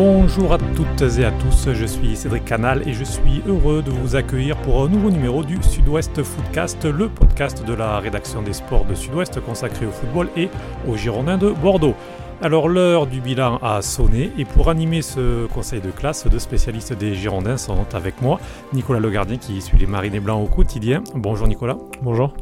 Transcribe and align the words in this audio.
Bonjour 0.00 0.52
à 0.52 0.58
toutes 0.58 1.02
et 1.18 1.24
à 1.24 1.32
tous, 1.32 1.72
je 1.72 1.84
suis 1.84 2.14
Cédric 2.14 2.44
Canal 2.44 2.86
et 2.86 2.92
je 2.92 3.02
suis 3.02 3.42
heureux 3.48 3.82
de 3.82 3.90
vous 3.90 4.14
accueillir 4.14 4.56
pour 4.58 4.84
un 4.84 4.88
nouveau 4.88 5.10
numéro 5.10 5.42
du 5.42 5.60
Sud-Ouest 5.60 6.22
Footcast, 6.22 6.84
le 6.84 7.08
podcast 7.08 7.66
de 7.66 7.74
la 7.74 7.98
rédaction 7.98 8.40
des 8.40 8.52
sports 8.52 8.84
de 8.84 8.94
Sud-Ouest 8.94 9.40
consacré 9.40 9.86
au 9.86 9.90
football 9.90 10.28
et 10.36 10.50
aux 10.86 10.96
Girondins 10.96 11.36
de 11.36 11.50
Bordeaux. 11.50 11.96
Alors 12.42 12.68
l'heure 12.68 13.08
du 13.08 13.20
bilan 13.20 13.56
a 13.60 13.82
sonné 13.82 14.30
et 14.38 14.44
pour 14.44 14.68
animer 14.70 15.02
ce 15.02 15.46
conseil 15.48 15.80
de 15.80 15.90
classe, 15.90 16.28
deux 16.28 16.38
spécialistes 16.38 16.92
des 16.92 17.16
Girondins 17.16 17.56
sont 17.56 17.92
avec 17.92 18.22
moi. 18.22 18.38
Nicolas 18.72 19.00
Legardien 19.00 19.36
qui 19.36 19.60
suit 19.60 19.78
les 19.78 19.86
Marinés 19.86 20.20
Blancs 20.20 20.44
au 20.44 20.46
quotidien. 20.46 21.02
Bonjour 21.16 21.48
Nicolas. 21.48 21.76
Bonjour. 22.02 22.34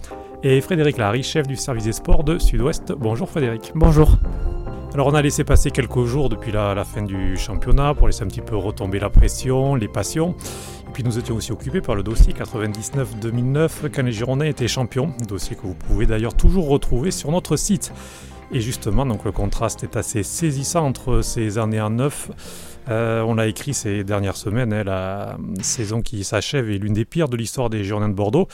Et 0.43 0.61
Frédéric 0.61 0.98
Larry, 0.98 1.23
chef 1.23 1.46
du 1.46 1.57
service 1.57 1.84
des 1.84 1.93
sports 1.93 2.23
de 2.23 2.39
Sud-Ouest. 2.39 2.93
Bonjour 2.93 3.31
Frédéric. 3.31 3.73
Bonjour. 3.75 4.18
Alors 4.96 5.09
on 5.09 5.14
a 5.14 5.21
laissé 5.21 5.45
passer 5.45 5.71
quelques 5.71 6.07
jours 6.07 6.31
depuis 6.31 6.53
la, 6.53 6.82
fin 6.82 7.03
du 7.03 7.37
championnat 7.37 7.93
pour 7.93 8.07
laisser 8.07 8.23
un 8.23 8.29
petit 8.29 8.41
peu 8.41 8.57
retomber 8.57 8.99
la 8.99 9.11
pression, 9.11 9.75
les 9.75 9.89
passions. 9.89 10.35
Et 10.89 10.93
puis 10.95 11.04
nous 11.04 11.18
étions 11.18 11.35
aussi 11.37 11.53
occupés 11.53 11.82
par 11.82 11.96
le 11.96 12.03
dossier 12.03 12.32
99-2009 12.32 13.90
quand 13.95 14.03
les 14.03 14.13
Girondins 14.13 14.46
étaient 14.46 14.68
champions, 14.68 15.13
dossier 15.29 15.54
que 15.54 15.61
vous 15.61 15.75
pouvez 15.75 16.07
d'ailleurs 16.07 16.32
toujours 16.32 16.71
retrouver 16.71 17.11
sur 17.11 17.31
notre 17.31 17.57
site. 17.57 17.93
Et 18.53 18.63
justement, 18.63 19.04
donc 19.04 19.27
le 19.27 19.32
contraste 19.32 19.85
est 19.85 19.99
assez 19.99 20.23
saisissant 20.23 20.87
entre 20.87 21.21
ces 21.21 21.59
années 21.59 21.82
en 21.82 21.90
neuf. 21.90 22.31
Euh, 22.89 23.21
on 23.21 23.35
l'a 23.35 23.49
écrit 23.49 23.75
ces 23.75 24.03
dernières 24.03 24.39
semaines, 24.39 24.73
hein, 24.73 24.82
la 24.82 25.37
saison 25.61 26.01
qui 26.01 26.25
s'achève 26.25 26.71
est 26.71 26.79
l'une 26.79 26.95
des 26.95 27.04
pires 27.04 27.29
de 27.29 27.37
l'histoire 27.37 27.68
des 27.68 27.85
Girondins 27.85 28.09
de 28.09 28.15
Bordeaux. 28.15 28.49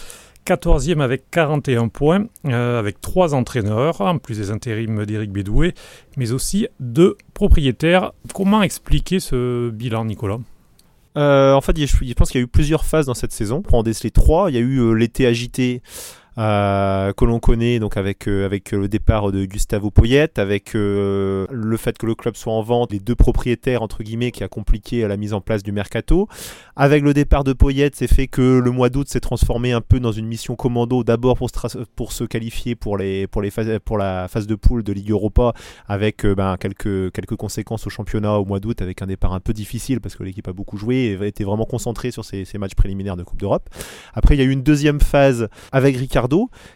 14e 0.46 1.00
avec 1.00 1.30
41 1.30 1.88
points, 1.88 2.26
euh, 2.46 2.78
avec 2.78 3.00
trois 3.00 3.34
entraîneurs, 3.34 4.00
en 4.00 4.18
plus 4.18 4.38
des 4.38 4.50
intérims 4.50 5.04
d'Éric 5.06 5.30
Bédoué, 5.30 5.74
mais 6.16 6.32
aussi 6.32 6.66
deux 6.80 7.16
propriétaires. 7.34 8.12
Comment 8.34 8.62
expliquer 8.62 9.20
ce 9.20 9.70
bilan, 9.70 10.04
Nicolas? 10.04 10.38
Euh, 11.18 11.52
En 11.52 11.60
fait, 11.60 11.76
je 11.78 12.12
pense 12.14 12.30
qu'il 12.30 12.40
y 12.40 12.42
a 12.42 12.44
eu 12.44 12.48
plusieurs 12.48 12.84
phases 12.84 13.06
dans 13.06 13.14
cette 13.14 13.32
saison. 13.32 13.62
Pour 13.62 13.74
en 13.78 13.82
déceler 13.82 14.10
trois, 14.10 14.50
il 14.50 14.54
y 14.54 14.58
a 14.58 14.62
eu 14.62 14.96
l'été 14.96 15.26
agité 15.26 15.82
euh, 16.38 17.12
que 17.12 17.24
l'on 17.24 17.40
connaît 17.40 17.78
donc 17.78 17.96
avec 17.96 18.26
euh, 18.26 18.46
avec 18.46 18.72
le 18.72 18.88
départ 18.88 19.32
de 19.32 19.44
Gustavo 19.44 19.90
Poyet, 19.90 20.38
avec 20.38 20.74
euh, 20.74 21.46
le 21.50 21.76
fait 21.76 21.98
que 21.98 22.06
le 22.06 22.14
club 22.14 22.36
soit 22.36 22.52
en 22.52 22.62
vente, 22.62 22.92
les 22.92 23.00
deux 23.00 23.14
propriétaires 23.14 23.82
entre 23.82 24.02
guillemets 24.02 24.30
qui 24.30 24.42
a 24.42 24.48
compliqué 24.48 25.06
la 25.06 25.16
mise 25.16 25.34
en 25.34 25.40
place 25.40 25.62
du 25.62 25.72
mercato. 25.72 26.28
Avec 26.74 27.02
le 27.02 27.12
départ 27.12 27.44
de 27.44 27.52
Poyet, 27.52 27.90
c'est 27.94 28.06
fait 28.06 28.28
que 28.28 28.58
le 28.58 28.70
mois 28.70 28.88
d'août 28.88 29.08
s'est 29.08 29.20
transformé 29.20 29.72
un 29.72 29.82
peu 29.82 30.00
dans 30.00 30.12
une 30.12 30.26
mission 30.26 30.56
commando, 30.56 31.04
d'abord 31.04 31.36
pour, 31.36 31.50
pour 31.96 32.12
se 32.12 32.24
qualifier 32.24 32.76
pour 32.76 32.96
les 32.96 33.26
pour 33.26 33.42
les 33.42 33.50
phases, 33.50 33.78
pour 33.84 33.98
la 33.98 34.26
phase 34.28 34.46
de 34.46 34.54
poule 34.54 34.82
de 34.82 34.92
Ligue 34.92 35.10
Europa, 35.10 35.52
avec 35.86 36.24
ben, 36.24 36.56
quelques 36.58 37.12
quelques 37.12 37.36
conséquences 37.36 37.86
au 37.86 37.90
championnat 37.90 38.38
au 38.38 38.46
mois 38.46 38.58
d'août, 38.58 38.80
avec 38.80 39.02
un 39.02 39.06
départ 39.06 39.34
un 39.34 39.40
peu 39.40 39.52
difficile 39.52 40.00
parce 40.00 40.16
que 40.16 40.22
l'équipe 40.22 40.48
a 40.48 40.52
beaucoup 40.52 40.78
joué 40.78 41.18
et 41.20 41.26
était 41.26 41.44
vraiment 41.44 41.66
concentrée 41.66 42.10
sur 42.10 42.24
ces, 42.24 42.44
ces 42.44 42.58
matchs 42.58 42.74
préliminaires 42.74 43.16
de 43.16 43.22
Coupe 43.22 43.38
d'Europe. 43.38 43.68
Après, 44.14 44.34
il 44.34 44.38
y 44.38 44.40
a 44.40 44.44
eu 44.44 44.50
une 44.50 44.62
deuxième 44.62 45.00
phase 45.00 45.48
avec 45.72 45.96
Ricard 45.96 46.21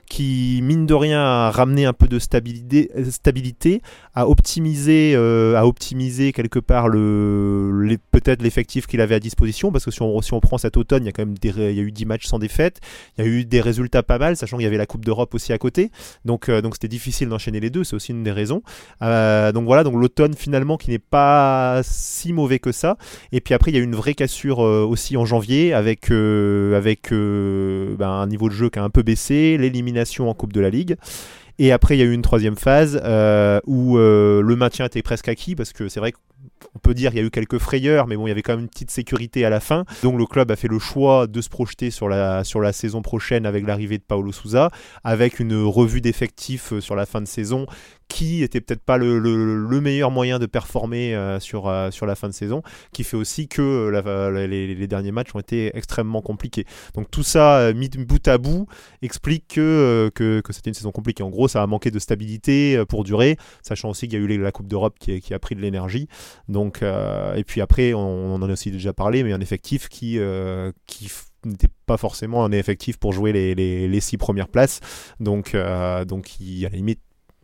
qui, 0.08 0.60
mine 0.62 0.86
de 0.86 0.94
rien, 0.94 1.20
a 1.20 1.50
ramené 1.50 1.86
un 1.86 1.92
peu 1.92 2.08
de 2.08 2.18
stabilité, 2.18 2.90
stabilité 3.10 3.82
a 4.16 4.26
optimisé, 4.26 5.12
euh, 5.14 5.56
a 5.56 5.66
optimisé 5.66 6.32
quelque 6.32 6.58
part 6.58 6.88
le, 6.88 7.98
peut-être 8.10 8.42
l'effectif 8.42 8.86
qu'il 8.86 9.02
avait 9.02 9.14
à 9.14 9.20
disposition, 9.20 9.70
parce 9.70 9.84
que 9.84 9.90
si 9.90 10.00
on, 10.00 10.22
si 10.22 10.32
on 10.32 10.40
prend 10.40 10.56
cet 10.56 10.78
automne, 10.78 11.02
il 11.02 11.06
y 11.06 11.08
a 11.10 11.12
quand 11.12 11.26
même 11.26 11.36
des, 11.36 11.50
il 11.50 11.76
y 11.76 11.80
a 11.80 11.82
eu 11.82 11.92
10 11.92 12.06
matchs 12.06 12.26
sans 12.26 12.38
défaite, 12.38 12.80
il 13.18 13.24
y 13.24 13.28
a 13.28 13.30
eu 13.30 13.44
des 13.44 13.60
résultats 13.60 14.02
pas 14.02 14.18
mal, 14.18 14.36
sachant 14.36 14.56
qu'il 14.56 14.64
y 14.64 14.66
avait 14.66 14.78
la 14.78 14.86
Coupe 14.86 15.04
d'Europe 15.04 15.34
aussi 15.34 15.52
à 15.52 15.58
côté, 15.58 15.90
donc 16.24 16.48
euh, 16.48 16.62
donc 16.62 16.74
c'était 16.74 16.88
difficile 16.88 17.28
d'enchaîner 17.28 17.60
les 17.60 17.68
deux, 17.68 17.84
c'est 17.84 17.94
aussi 17.94 18.12
une 18.12 18.22
des 18.22 18.32
raisons. 18.32 18.62
Euh, 19.02 19.52
donc 19.52 19.66
voilà, 19.66 19.84
donc 19.84 19.94
l'automne 19.96 20.32
finalement 20.34 20.78
qui 20.78 20.90
n'est 20.90 20.98
pas 20.98 21.82
si 21.84 22.32
mauvais 22.32 22.58
que 22.58 22.72
ça, 22.72 22.96
et 23.32 23.42
puis 23.42 23.52
après 23.52 23.70
il 23.70 23.74
y 23.74 23.78
a 23.78 23.80
eu 23.80 23.84
une 23.84 23.96
vraie 23.96 24.14
cassure 24.14 24.60
aussi 24.60 25.18
en 25.18 25.26
janvier 25.26 25.74
avec 25.74 26.10
avec 26.10 27.10
ben, 27.10 28.08
un 28.08 28.26
niveau 28.26 28.48
de 28.48 28.54
jeu 28.54 28.70
qui 28.70 28.78
a 28.78 28.82
un 28.82 28.90
peu 28.90 29.02
baissé 29.02 29.35
l'élimination 29.58 30.28
en 30.28 30.34
Coupe 30.34 30.52
de 30.52 30.60
la 30.60 30.70
Ligue. 30.70 30.96
Et 31.58 31.72
après, 31.72 31.96
il 31.96 32.00
y 32.00 32.02
a 32.02 32.06
eu 32.06 32.12
une 32.12 32.22
troisième 32.22 32.56
phase 32.56 33.00
euh, 33.02 33.60
où 33.66 33.96
euh, 33.96 34.42
le 34.42 34.56
maintien 34.56 34.86
était 34.86 35.02
presque 35.02 35.28
acquis 35.28 35.54
parce 35.54 35.72
que 35.72 35.88
c'est 35.88 36.00
vrai 36.00 36.12
qu'on 36.72 36.78
peut 36.78 36.94
dire 36.94 37.10
qu'il 37.10 37.20
y 37.20 37.22
a 37.22 37.26
eu 37.26 37.30
quelques 37.30 37.58
frayeurs, 37.58 38.06
mais 38.06 38.16
bon, 38.16 38.26
il 38.26 38.30
y 38.30 38.32
avait 38.32 38.42
quand 38.42 38.54
même 38.54 38.64
une 38.64 38.68
petite 38.68 38.90
sécurité 38.90 39.44
à 39.44 39.50
la 39.50 39.60
fin. 39.60 39.84
Donc 40.02 40.18
le 40.18 40.26
club 40.26 40.50
a 40.50 40.56
fait 40.56 40.68
le 40.68 40.78
choix 40.78 41.26
de 41.26 41.40
se 41.40 41.48
projeter 41.48 41.90
sur 41.90 42.08
la, 42.08 42.44
sur 42.44 42.60
la 42.60 42.72
saison 42.72 43.02
prochaine 43.02 43.46
avec 43.46 43.66
l'arrivée 43.66 43.98
de 43.98 44.02
Paolo 44.02 44.32
Souza, 44.32 44.70
avec 45.04 45.40
une 45.40 45.62
revue 45.64 46.00
d'effectifs 46.00 46.72
euh, 46.72 46.80
sur 46.80 46.96
la 46.96 47.06
fin 47.06 47.20
de 47.20 47.26
saison 47.26 47.66
qui 48.08 48.44
était 48.44 48.60
peut-être 48.60 48.82
pas 48.82 48.98
le, 48.98 49.80
meilleur 49.80 50.12
moyen 50.12 50.38
de 50.38 50.46
performer 50.46 51.14
euh, 51.16 51.40
sur, 51.40 51.68
euh, 51.68 51.90
sur 51.90 52.06
la 52.06 52.14
fin 52.14 52.28
de 52.28 52.32
saison, 52.32 52.62
qui 52.92 53.02
fait 53.02 53.16
aussi 53.16 53.48
que 53.48 53.90
les, 54.36 54.86
derniers 54.86 55.10
matchs 55.10 55.34
ont 55.34 55.40
été 55.40 55.76
extrêmement 55.76 56.22
compliqués. 56.22 56.66
Donc 56.94 57.10
tout 57.10 57.24
ça, 57.24 57.72
mis 57.72 57.88
bout 57.88 58.26
à 58.28 58.38
bout, 58.38 58.68
explique 59.02 59.48
que, 59.48 60.12
que, 60.14 60.40
c'était 60.50 60.70
une 60.70 60.74
saison 60.74 60.92
compliquée. 60.92 61.24
En 61.24 61.30
gros, 61.30 61.48
ça 61.48 61.64
a 61.64 61.66
manqué 61.66 61.90
de 61.90 61.98
stabilité 61.98 62.80
pour 62.88 63.02
durer, 63.02 63.36
sachant 63.62 63.90
aussi 63.90 64.06
qu'il 64.06 64.20
y 64.20 64.22
a 64.22 64.24
eu 64.24 64.38
la 64.38 64.52
Coupe 64.52 64.68
d'Europe 64.68 64.96
qui, 65.00 65.34
a 65.34 65.38
pris 65.40 65.56
de 65.56 65.60
l'énergie. 65.60 66.08
Donc, 66.56 66.82
et 66.82 67.44
puis 67.44 67.60
après, 67.60 67.92
on, 67.92 68.34
en 68.34 68.42
a 68.42 68.52
aussi 68.52 68.70
déjà 68.70 68.94
parlé, 68.94 69.22
mais 69.22 69.32
un 69.32 69.40
effectif 69.40 69.88
qui, 69.88 70.18
qui 70.86 71.10
n'était 71.44 71.68
pas 71.84 71.98
forcément 71.98 72.44
un 72.46 72.52
effectif 72.52 72.96
pour 72.96 73.12
jouer 73.12 73.32
les, 73.32 73.54
les, 73.54 74.00
six 74.00 74.16
premières 74.16 74.48
places. 74.48 74.80
Donc, 75.20 75.54
donc 76.06 76.40
il, 76.40 76.64
à 76.64 76.70
la 76.70 76.76
limite, 76.76 77.00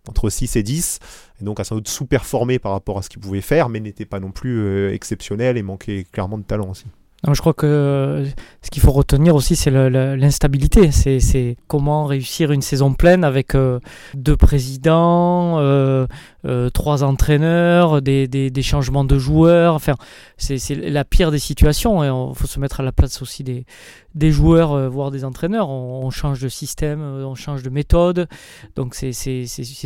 entre 0.09 0.31
6 0.31 0.57
et 0.57 0.63
10, 0.63 0.99
et 1.41 1.45
donc 1.45 1.61
a 1.61 1.65
sans 1.65 1.77
doute 1.77 1.89
sous-performé 1.89 2.59
par 2.59 2.73
rapport 2.73 2.99
à 2.99 3.03
ce 3.03 3.09
qu'il 3.09 3.21
pouvait 3.21 3.41
faire, 3.41 3.69
mais 3.69 3.81
n'était 3.81 4.07
pas 4.07 4.21
non 4.21 4.33
plus 4.33 4.59
euh, 4.59 4.93
exceptionnel 4.93 5.57
et 5.57 5.63
manquait 5.63 6.05
clairement 6.11 6.39
de 6.39 6.45
talent 6.45 6.71
aussi 6.71 6.87
je 7.31 7.41
crois 7.41 7.55
que 7.55 8.27
ce 8.63 8.71
qu'il 8.71 8.83
faut 8.83 8.91
retenir 8.91 9.37
aussi, 9.37 9.55
c'est 9.55 9.71
l'instabilité. 9.71 10.91
C'est 10.91 11.57
comment 11.69 12.05
réussir 12.05 12.51
une 12.51 12.63
saison 12.63 12.95
pleine 12.95 13.23
avec 13.23 13.55
euh, 13.55 13.79
deux 14.15 14.37
présidents, 14.37 15.61
euh, 15.61 16.07
euh, 16.47 16.69
trois 16.71 17.05
entraîneurs, 17.05 18.03
des, 18.03 18.63
changements 18.63 19.05
de 19.05 19.19
joueurs. 19.19 19.75
Enfin, 19.75 19.95
c'est 20.37 20.75
la 20.75 21.05
pire 21.05 21.31
des 21.31 21.39
situations. 21.39 22.03
Il 22.03 22.35
faut 22.37 22.49
se 22.49 22.59
mettre 22.59 22.81
à 22.81 22.83
la 22.83 22.91
place 22.91 23.23
aussi 23.23 23.45
des, 23.45 24.31
joueurs, 24.33 24.91
voire 24.91 25.13
des 25.13 25.25
entraîneurs. 25.25 25.69
On, 25.69 26.11
change 26.11 26.41
de 26.41 26.49
système, 26.49 27.03
on 27.03 27.37
change 27.37 27.63
de 27.63 27.71
méthode. 27.71 28.29
Donc 28.75 28.97
c'est 28.97 29.13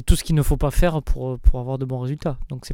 tout 0.07 0.17
ce 0.17 0.25
qu'il 0.25 0.37
ne 0.37 0.43
faut 0.43 0.57
pas 0.57 0.71
faire 0.71 1.03
pour, 1.03 1.39
avoir 1.53 1.77
de 1.77 1.85
bons 1.85 2.01
résultats. 2.01 2.39
Donc 2.49 2.67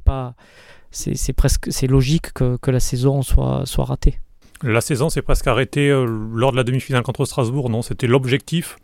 c'est 0.92 1.32
presque 1.32 1.82
logique 1.82 2.32
que, 2.32 2.56
que 2.58 2.70
la 2.70 2.80
saison 2.80 3.22
soit, 3.22 3.62
soit 3.66 3.84
ratée. 3.84 4.20
La 4.64 4.80
saison 4.80 5.10
s'est 5.10 5.22
presque 5.22 5.48
arrêtée 5.48 5.90
euh, 5.90 6.06
lors 6.32 6.52
de 6.52 6.56
la 6.56 6.62
demi-finale 6.62 7.02
contre 7.02 7.24
Strasbourg, 7.24 7.68
non 7.68 7.82
C'était 7.82 8.06
l'objectif. 8.06 8.76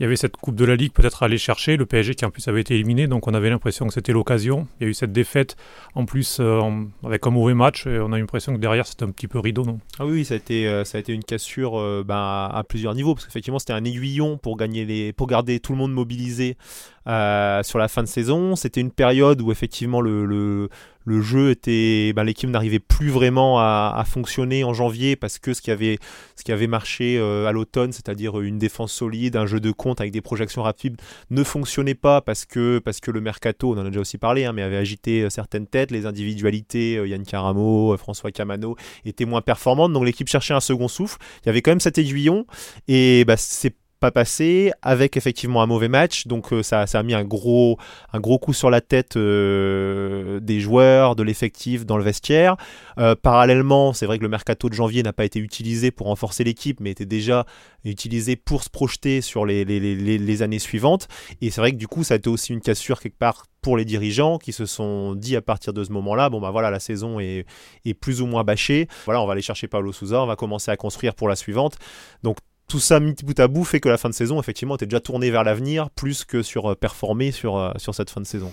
Il 0.00 0.04
y 0.04 0.06
avait 0.06 0.16
cette 0.16 0.36
Coupe 0.36 0.54
de 0.54 0.64
la 0.64 0.76
Ligue 0.76 0.92
peut-être 0.92 1.22
à 1.22 1.26
aller 1.26 1.38
chercher, 1.38 1.76
le 1.76 1.84
PSG 1.84 2.14
qui 2.14 2.24
en 2.24 2.30
plus 2.30 2.46
avait 2.46 2.60
été 2.60 2.74
éliminé, 2.74 3.08
donc 3.08 3.26
on 3.26 3.34
avait 3.34 3.50
l'impression 3.50 3.86
que 3.88 3.92
c'était 3.92 4.12
l'occasion. 4.12 4.68
Il 4.78 4.84
y 4.84 4.86
a 4.86 4.90
eu 4.90 4.94
cette 4.94 5.12
défaite 5.12 5.56
en 5.94 6.06
plus 6.06 6.38
euh, 6.40 6.62
avec 7.04 7.26
un 7.26 7.30
mauvais 7.30 7.52
match, 7.52 7.86
et 7.86 7.98
on 7.98 8.12
a 8.12 8.18
l'impression 8.18 8.54
que 8.54 8.60
derrière 8.60 8.86
c'était 8.86 9.02
un 9.02 9.10
petit 9.10 9.26
peu 9.26 9.40
rideau, 9.40 9.64
non? 9.64 9.80
Ah 9.98 10.06
oui, 10.06 10.24
ça 10.24 10.34
a 10.34 10.36
été, 10.36 10.68
euh, 10.68 10.84
ça 10.84 10.98
a 10.98 11.00
été 11.00 11.12
une 11.12 11.24
cassure 11.24 12.04
ben, 12.04 12.14
à, 12.14 12.62
plusieurs 12.66 12.94
niveaux, 12.94 13.14
parce 13.14 13.26
qu'effectivement 13.26 13.58
c'était 13.58 13.72
un 13.72 13.84
aiguillon 13.84 14.38
pour, 14.38 14.56
gagner 14.56 14.84
les, 14.84 15.12
pour 15.12 15.26
garder 15.26 15.58
tout 15.58 15.72
le 15.72 15.78
monde 15.78 15.92
mobilisé 15.92 16.56
sur 17.04 17.78
la 17.78 17.88
fin 17.88 18.02
de 18.02 18.08
saison. 18.08 18.54
C'était 18.54 18.80
une 18.80 18.92
période 18.92 19.40
où 19.40 19.50
effectivement 19.50 20.00
le, 20.00 20.26
le 20.26 20.68
le 21.08 21.22
jeu 21.22 21.50
était, 21.50 22.12
ben, 22.12 22.22
l'équipe 22.22 22.50
n'arrivait 22.50 22.78
plus 22.78 23.08
vraiment 23.08 23.58
à, 23.58 24.04
fonctionner 24.06 24.62
en 24.62 24.74
janvier 24.74 25.16
parce 25.16 25.38
que 25.38 25.54
ce 25.54 25.62
qui 25.62 25.70
avait, 25.70 25.98
ce 26.36 26.44
qui 26.44 26.52
avait 26.52 26.66
marché 26.66 27.16
euh, 27.18 27.46
à 27.46 27.52
l'automne, 27.52 27.92
c'est-à-dire 27.92 28.40
une 28.40 28.58
défense 28.58 28.92
solide, 28.92 29.36
un 29.36 29.46
jeu 29.46 29.58
de 29.58 29.70
compte 29.70 30.00
avec 30.00 30.12
des 30.12 30.20
projections 30.20 30.62
rapides, 30.62 31.00
ne 31.30 31.42
fonctionnait 31.42 31.94
pas 31.94 32.20
parce 32.20 32.44
que, 32.44 32.78
parce 32.78 33.00
que 33.00 33.10
le 33.10 33.22
mercato, 33.22 33.72
on 33.72 33.78
en 33.78 33.86
a 33.86 33.88
déjà 33.88 34.00
aussi 34.00 34.18
parlé, 34.18 34.44
hein, 34.44 34.52
mais 34.52 34.62
avait 34.62 34.76
agité 34.76 35.22
euh, 35.22 35.30
certaines 35.30 35.66
têtes, 35.66 35.90
les 35.90 36.04
individualités, 36.04 36.98
euh, 36.98 37.08
Yann 37.08 37.24
Caramo, 37.24 37.96
François 37.96 38.30
Camano, 38.30 38.76
étaient 39.06 39.24
moins 39.24 39.40
performantes, 39.40 39.94
donc 39.94 40.04
l'équipe 40.04 40.28
cherchait 40.28 40.54
un 40.54 40.60
second 40.60 40.88
souffle. 40.88 41.18
Il 41.42 41.46
y 41.46 41.48
avait 41.48 41.62
quand 41.62 41.70
même 41.70 41.80
cet 41.80 41.96
aiguillon. 41.96 42.46
Et 42.86 43.24
bah, 43.24 43.36
c'est 43.38 43.74
pas 43.98 44.10
passé, 44.10 44.72
avec 44.82 45.16
effectivement 45.16 45.62
un 45.62 45.66
mauvais 45.66 45.88
match. 45.88 46.26
Donc 46.26 46.52
euh, 46.52 46.62
ça, 46.62 46.86
ça, 46.86 47.00
a 47.00 47.02
mis 47.02 47.14
un 47.14 47.24
gros, 47.24 47.78
un 48.12 48.20
gros 48.20 48.38
coup 48.38 48.52
sur 48.52 48.70
la 48.70 48.80
tête 48.80 49.16
euh, 49.16 50.40
des 50.40 50.60
joueurs, 50.60 51.16
de 51.16 51.22
l'effectif 51.22 51.84
dans 51.84 51.96
le 51.96 52.04
vestiaire. 52.04 52.56
Euh, 52.98 53.14
parallèlement, 53.14 53.92
c'est 53.92 54.06
vrai 54.06 54.18
que 54.18 54.22
le 54.22 54.28
mercato 54.28 54.68
de 54.68 54.74
janvier 54.74 55.02
n'a 55.02 55.12
pas 55.12 55.24
été 55.24 55.38
utilisé 55.38 55.90
pour 55.90 56.06
renforcer 56.06 56.44
l'équipe, 56.44 56.80
mais 56.80 56.90
était 56.90 57.06
déjà 57.06 57.44
utilisé 57.84 58.36
pour 58.36 58.64
se 58.64 58.70
projeter 58.70 59.20
sur 59.20 59.46
les, 59.46 59.64
les, 59.64 59.78
les, 59.96 60.42
années 60.42 60.58
suivantes. 60.58 61.08
Et 61.40 61.50
c'est 61.50 61.60
vrai 61.60 61.72
que 61.72 61.76
du 61.76 61.88
coup, 61.88 62.04
ça 62.04 62.14
a 62.14 62.16
été 62.16 62.28
aussi 62.28 62.52
une 62.52 62.60
cassure 62.60 63.00
quelque 63.00 63.18
part 63.18 63.46
pour 63.60 63.76
les 63.76 63.84
dirigeants 63.84 64.38
qui 64.38 64.52
se 64.52 64.66
sont 64.66 65.14
dit 65.14 65.36
à 65.36 65.42
partir 65.42 65.72
de 65.72 65.82
ce 65.82 65.92
moment-là, 65.92 66.30
bon 66.30 66.40
bah 66.40 66.50
voilà, 66.50 66.70
la 66.70 66.78
saison 66.78 67.18
est, 67.18 67.44
est 67.84 67.94
plus 67.94 68.22
ou 68.22 68.26
moins 68.26 68.44
bâchée. 68.44 68.88
Voilà, 69.04 69.20
on 69.20 69.26
va 69.26 69.32
aller 69.32 69.42
chercher 69.42 69.66
Paulo 69.66 69.92
Souza, 69.92 70.22
on 70.22 70.26
va 70.26 70.36
commencer 70.36 70.70
à 70.70 70.76
construire 70.76 71.14
pour 71.14 71.28
la 71.28 71.36
suivante. 71.36 71.76
Donc 72.22 72.38
tout 72.68 72.78
ça 72.78 73.00
mis 73.00 73.14
bout 73.24 73.40
à 73.40 73.48
bout 73.48 73.64
fait 73.64 73.80
que 73.80 73.88
la 73.88 73.96
fin 73.96 74.08
de 74.08 74.14
saison, 74.14 74.38
effectivement, 74.38 74.76
était 74.76 74.86
déjà 74.86 75.00
tournée 75.00 75.30
vers 75.30 75.42
l'avenir 75.42 75.90
plus 75.90 76.24
que 76.24 76.42
sur 76.42 76.70
euh, 76.70 76.74
performer 76.74 77.32
sur, 77.32 77.56
euh, 77.56 77.72
sur 77.76 77.94
cette 77.94 78.10
fin 78.10 78.20
de 78.20 78.26
saison. 78.26 78.52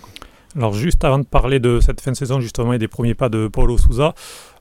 Alors 0.56 0.72
juste 0.72 1.04
avant 1.04 1.18
de 1.18 1.26
parler 1.26 1.60
de 1.60 1.80
cette 1.80 2.00
fin 2.00 2.12
de 2.12 2.16
saison 2.16 2.40
justement 2.40 2.72
et 2.72 2.78
des 2.78 2.88
premiers 2.88 3.14
pas 3.14 3.28
de 3.28 3.46
Paulo 3.46 3.76
Souza, 3.76 4.14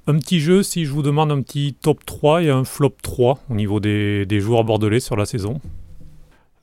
un 0.07 0.17
petit 0.19 0.41
jeu 0.41 0.61
si 0.61 0.85
je 0.85 0.91
vous 0.91 1.01
demande 1.01 1.31
un 1.31 1.41
petit 1.41 1.73
top 1.81 2.05
3 2.05 2.43
et 2.43 2.49
un 2.49 2.65
flop 2.65 2.95
3 3.01 3.39
au 3.49 3.53
niveau 3.55 3.79
des 3.79 4.39
joueurs 4.41 4.65
bordelais 4.65 4.99
sur 4.99 5.15
la 5.15 5.25
saison. 5.25 5.61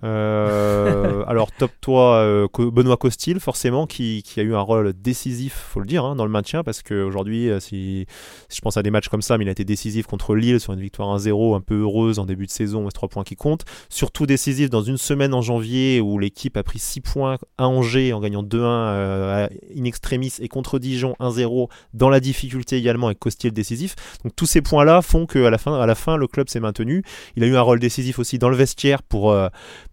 Euh, 0.04 1.24
alors 1.28 1.52
top 1.52 1.70
toi 1.80 2.16
euh, 2.16 2.48
Benoît 2.58 2.96
Costil 2.96 3.38
forcément 3.38 3.86
qui, 3.86 4.24
qui, 4.24 4.40
a 4.40 4.42
eu 4.42 4.54
un 4.54 4.60
rôle 4.60 4.92
décisif 4.92 5.54
faut 5.70 5.78
le 5.78 5.86
dire 5.86 6.04
hein, 6.04 6.16
dans 6.16 6.24
le 6.24 6.30
maintien 6.30 6.64
parce 6.64 6.82
qu'aujourd'hui 6.82 7.48
euh, 7.48 7.60
si, 7.60 8.06
si, 8.48 8.56
je 8.56 8.60
pense 8.60 8.76
à 8.76 8.82
des 8.82 8.90
matchs 8.90 9.08
comme 9.08 9.22
ça 9.22 9.38
mais 9.38 9.44
il 9.44 9.48
a 9.48 9.52
été 9.52 9.64
décisif 9.64 10.06
contre 10.06 10.34
Lille 10.34 10.58
sur 10.58 10.72
une 10.72 10.80
victoire 10.80 11.16
1-0 11.16 11.56
un 11.56 11.60
peu 11.60 11.82
heureuse 11.82 12.18
en 12.18 12.26
début 12.26 12.46
de 12.46 12.50
saison 12.50 12.88
et 12.88 12.92
3 12.92 13.08
points 13.08 13.22
qui 13.22 13.36
comptent. 13.36 13.64
Surtout 13.88 14.26
décisif 14.26 14.70
dans 14.70 14.82
une 14.82 14.96
semaine 14.96 15.34
en 15.34 15.42
janvier 15.42 16.00
où 16.00 16.18
l'équipe 16.18 16.56
a 16.56 16.64
pris 16.64 16.80
6 16.80 17.00
points 17.00 17.36
à 17.58 17.68
Angers 17.68 18.12
en 18.12 18.20
gagnant 18.20 18.42
2-1 18.42 18.56
euh, 18.56 19.48
in 19.76 19.84
extremis 19.84 20.34
et 20.40 20.48
contre 20.48 20.80
Dijon 20.80 21.14
1-0 21.20 21.68
dans 21.94 22.08
la 22.08 22.18
difficulté 22.18 22.76
également 22.76 23.06
avec 23.06 23.20
Costil 23.20 23.52
décisif. 23.52 23.94
Donc 24.24 24.34
tous 24.34 24.46
ces 24.46 24.62
points 24.62 24.84
là 24.84 25.00
font 25.00 25.26
qu'à 25.26 25.50
la 25.50 25.58
la 25.86 25.94
fin 25.94 26.16
le 26.16 26.26
club 26.26 26.48
s'est 26.48 26.60
maintenu. 26.60 27.04
Il 27.36 27.44
a 27.44 27.46
eu 27.46 27.54
un 27.54 27.60
rôle 27.60 27.78
décisif 27.78 28.18
aussi 28.18 28.38
dans 28.38 28.48
le 28.48 28.56
vestiaire 28.56 29.02
pour 29.02 29.32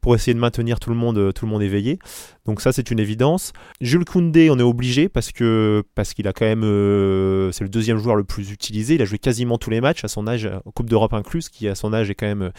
pour 0.02 0.16
essayer 0.16 0.34
de 0.34 0.40
maintenir 0.40 0.80
tout 0.80 0.90
le 0.90 0.96
monde, 0.96 1.18
euh, 1.18 1.32
tout 1.32 1.46
le 1.46 1.52
monde 1.52 1.62
éveillé. 1.62 2.00
Donc 2.46 2.62
ça, 2.62 2.72
c'est 2.72 2.90
une 2.90 3.00
évidence. 3.00 3.54
Jules 3.82 4.06
Koundé, 4.06 4.50
on 4.50 4.58
est 4.58 4.64
obligé 4.64 5.08
parce 5.08 5.32
que 5.32 5.84
parce 5.94 6.14
qu'il 6.14 6.28
a 6.28 6.34
quand 6.34 6.46
même, 6.46 6.64
euh, 6.64 7.52
c'est 7.52 7.64
le 7.64 7.70
deuxième 7.70 7.98
joueur 7.98 8.16
le 8.16 8.24
plus 8.24 8.52
utilisé. 8.52 8.96
Il 8.96 9.02
a 9.02 9.06
joué 9.06 9.20
quasiment 9.20 9.58
tous 9.58 9.70
les 9.70 9.82
matchs 9.82 10.04
à 10.04 10.08
son 10.08 10.28
âge, 10.28 10.50
Coupe 10.74 10.90
d'Europe 10.90 11.14
incluse, 11.14 11.50
qui 11.50 11.68
à 11.68 11.76
son 11.76 11.94
âge 11.94 12.10
est 12.10 12.16
quand 12.16 12.26
même 12.28 12.52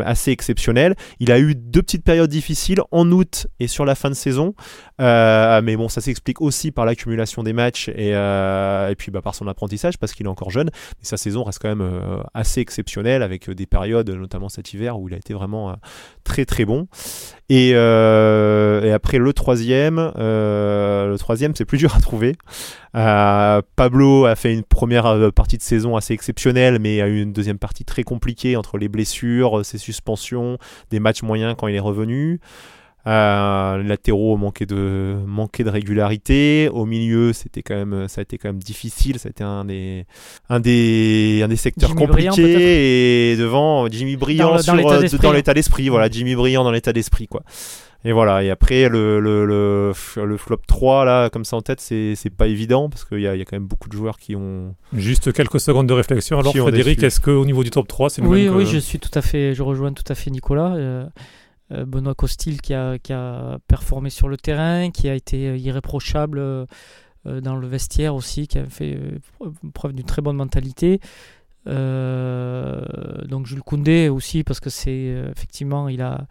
assez 0.00 0.32
exceptionnel. 0.32 0.96
Il 1.20 1.30
a 1.30 1.38
eu 1.38 1.54
deux 1.54 1.82
petites 1.82 2.04
périodes 2.04 2.30
difficiles 2.30 2.80
en 2.90 3.10
août 3.12 3.46
et 3.60 3.68
sur 3.68 3.84
la 3.84 3.94
fin 3.94 4.08
de 4.08 4.14
saison, 4.14 4.54
euh, 5.00 5.62
mais 5.62 5.76
bon, 5.76 5.88
ça 5.88 6.00
s'explique 6.00 6.40
aussi 6.40 6.72
par 6.72 6.84
l'accumulation 6.84 7.42
des 7.42 7.52
matchs 7.52 7.88
et, 7.90 8.10
et 8.10 8.94
puis 8.96 9.12
bah, 9.12 9.22
par 9.22 9.34
son 9.34 9.46
apprentissage 9.46 9.98
parce 9.98 10.14
qu'il 10.14 10.26
est 10.26 10.30
encore 10.30 10.50
jeune. 10.50 10.70
Mais 10.98 11.04
sa 11.04 11.16
saison 11.16 11.44
reste 11.44 11.60
quand 11.60 11.74
même 11.74 12.00
assez 12.34 12.60
exceptionnelle 12.60 13.22
avec 13.22 13.48
des 13.50 13.66
périodes, 13.66 14.10
notamment 14.10 14.48
cet 14.48 14.72
hiver 14.72 14.98
où 14.98 15.08
il 15.08 15.14
a 15.14 15.18
été 15.18 15.32
vraiment 15.34 15.76
très 16.24 16.44
très 16.44 16.64
bon. 16.64 16.77
Et, 17.50 17.70
et 17.70 18.92
après 18.92 19.18
le 19.18 19.32
troisième, 19.32 20.12
euh, 20.16 21.08
le 21.08 21.18
troisième, 21.18 21.54
c'est 21.54 21.64
plus 21.64 21.78
dur 21.78 21.94
à 21.94 22.00
trouver. 22.00 22.36
Euh, 22.94 23.62
Pablo 23.76 24.24
a 24.24 24.34
fait 24.34 24.52
une 24.52 24.64
première 24.64 25.06
euh, 25.06 25.30
partie 25.30 25.56
de 25.56 25.62
saison 25.62 25.96
assez 25.96 26.14
exceptionnelle, 26.14 26.78
mais 26.80 27.00
a 27.00 27.08
eu 27.08 27.22
une 27.22 27.32
deuxième 27.32 27.58
partie 27.58 27.84
très 27.84 28.02
compliquée 28.02 28.56
entre 28.56 28.78
les 28.78 28.88
blessures, 28.88 29.64
ses 29.64 29.78
suspensions, 29.78 30.58
des 30.90 31.00
matchs 31.00 31.22
moyens 31.22 31.54
quand 31.56 31.68
il 31.68 31.74
est 31.74 31.80
revenu. 31.80 32.40
Euh, 33.08 33.78
les 33.78 33.88
latéraux 33.88 34.36
manquaient 34.36 34.66
de, 34.66 35.16
manquaient 35.26 35.64
de 35.64 35.70
régularité. 35.70 36.68
Au 36.70 36.84
milieu, 36.84 37.32
c'était 37.32 37.62
quand 37.62 37.74
même, 37.74 38.06
ça 38.06 38.20
a 38.20 38.22
été 38.22 38.36
quand 38.36 38.50
même 38.50 38.62
difficile. 38.62 39.18
Ça 39.18 39.28
a 39.28 39.30
été 39.30 39.42
un 39.42 39.64
des, 39.64 40.04
un 40.50 40.60
des, 40.60 41.40
un 41.42 41.48
des 41.48 41.56
secteurs 41.56 41.94
compliqués. 41.94 43.32
et 43.32 43.36
devant, 43.36 43.88
Jimmy 43.88 44.16
Briand 44.16 44.56
dans, 44.66 45.32
l'état 45.32 45.54
d'esprit. 45.54 45.88
Voilà, 45.88 46.10
Jimmy 46.10 46.34
Briand 46.34 46.64
dans 46.64 46.70
l'état 46.70 46.92
d'esprit, 46.92 47.28
quoi. 47.28 47.42
Et 48.04 48.12
voilà, 48.12 48.44
et 48.44 48.50
après 48.50 48.88
le, 48.88 49.18
le, 49.18 49.44
le, 49.44 49.92
le, 50.24 50.36
flop 50.36 50.60
3, 50.68 51.04
là, 51.04 51.30
comme 51.30 51.44
ça 51.44 51.56
en 51.56 51.62
tête, 51.62 51.80
c'est 51.80 52.30
pas 52.36 52.46
évident 52.46 52.88
parce 52.88 53.04
qu'il 53.04 53.20
y 53.20 53.26
a, 53.26 53.34
y 53.34 53.40
a, 53.40 53.44
quand 53.44 53.56
même 53.56 53.66
beaucoup 53.66 53.88
de 53.88 53.96
joueurs 53.96 54.18
qui 54.18 54.36
ont. 54.36 54.76
Juste 54.92 55.32
quelques 55.32 55.58
secondes 55.58 55.88
de 55.88 55.94
réflexion. 55.94 56.38
Alors, 56.38 56.54
Frédéric, 56.54 57.02
est-ce 57.02 57.20
qu'au 57.20 57.44
niveau 57.44 57.64
du 57.64 57.70
top 57.70 57.88
3, 57.88 58.10
c'est 58.10 58.22
le 58.22 58.28
oui, 58.28 58.44
même 58.44 58.54
Oui, 58.54 58.66
je 58.66 58.78
suis 58.78 59.00
tout 59.00 59.10
à 59.14 59.22
fait, 59.22 59.52
je 59.52 59.62
rejoins 59.64 59.92
tout 59.92 60.04
à 60.08 60.14
fait 60.14 60.30
Nicolas. 60.30 60.74
Euh, 60.76 60.88
euh, 60.98 61.06
Benoît 61.70 62.14
Costil 62.14 62.60
qui 62.60 62.74
a, 62.74 62.98
qui 62.98 63.12
a 63.12 63.58
performé 63.66 64.10
sur 64.10 64.28
le 64.28 64.36
terrain, 64.36 64.90
qui 64.90 65.08
a 65.08 65.14
été 65.14 65.58
irréprochable 65.58 66.38
euh, 66.38 66.66
dans 67.24 67.56
le 67.56 67.66
vestiaire 67.66 68.14
aussi, 68.14 68.48
qui 68.48 68.58
a 68.58 68.64
fait 68.66 68.98
preuve 69.74 69.92
d'une 69.92 70.06
très 70.06 70.22
bonne 70.22 70.36
mentalité. 70.36 71.00
donc 71.66 73.46
Jules 73.46 73.62
Koundé 73.62 74.08
aussi, 74.08 74.44
parce 74.44 74.60
que 74.60 74.70
c'est 74.70 75.14
effectivement, 75.30 75.88
il 75.88 76.00
a 76.00 76.26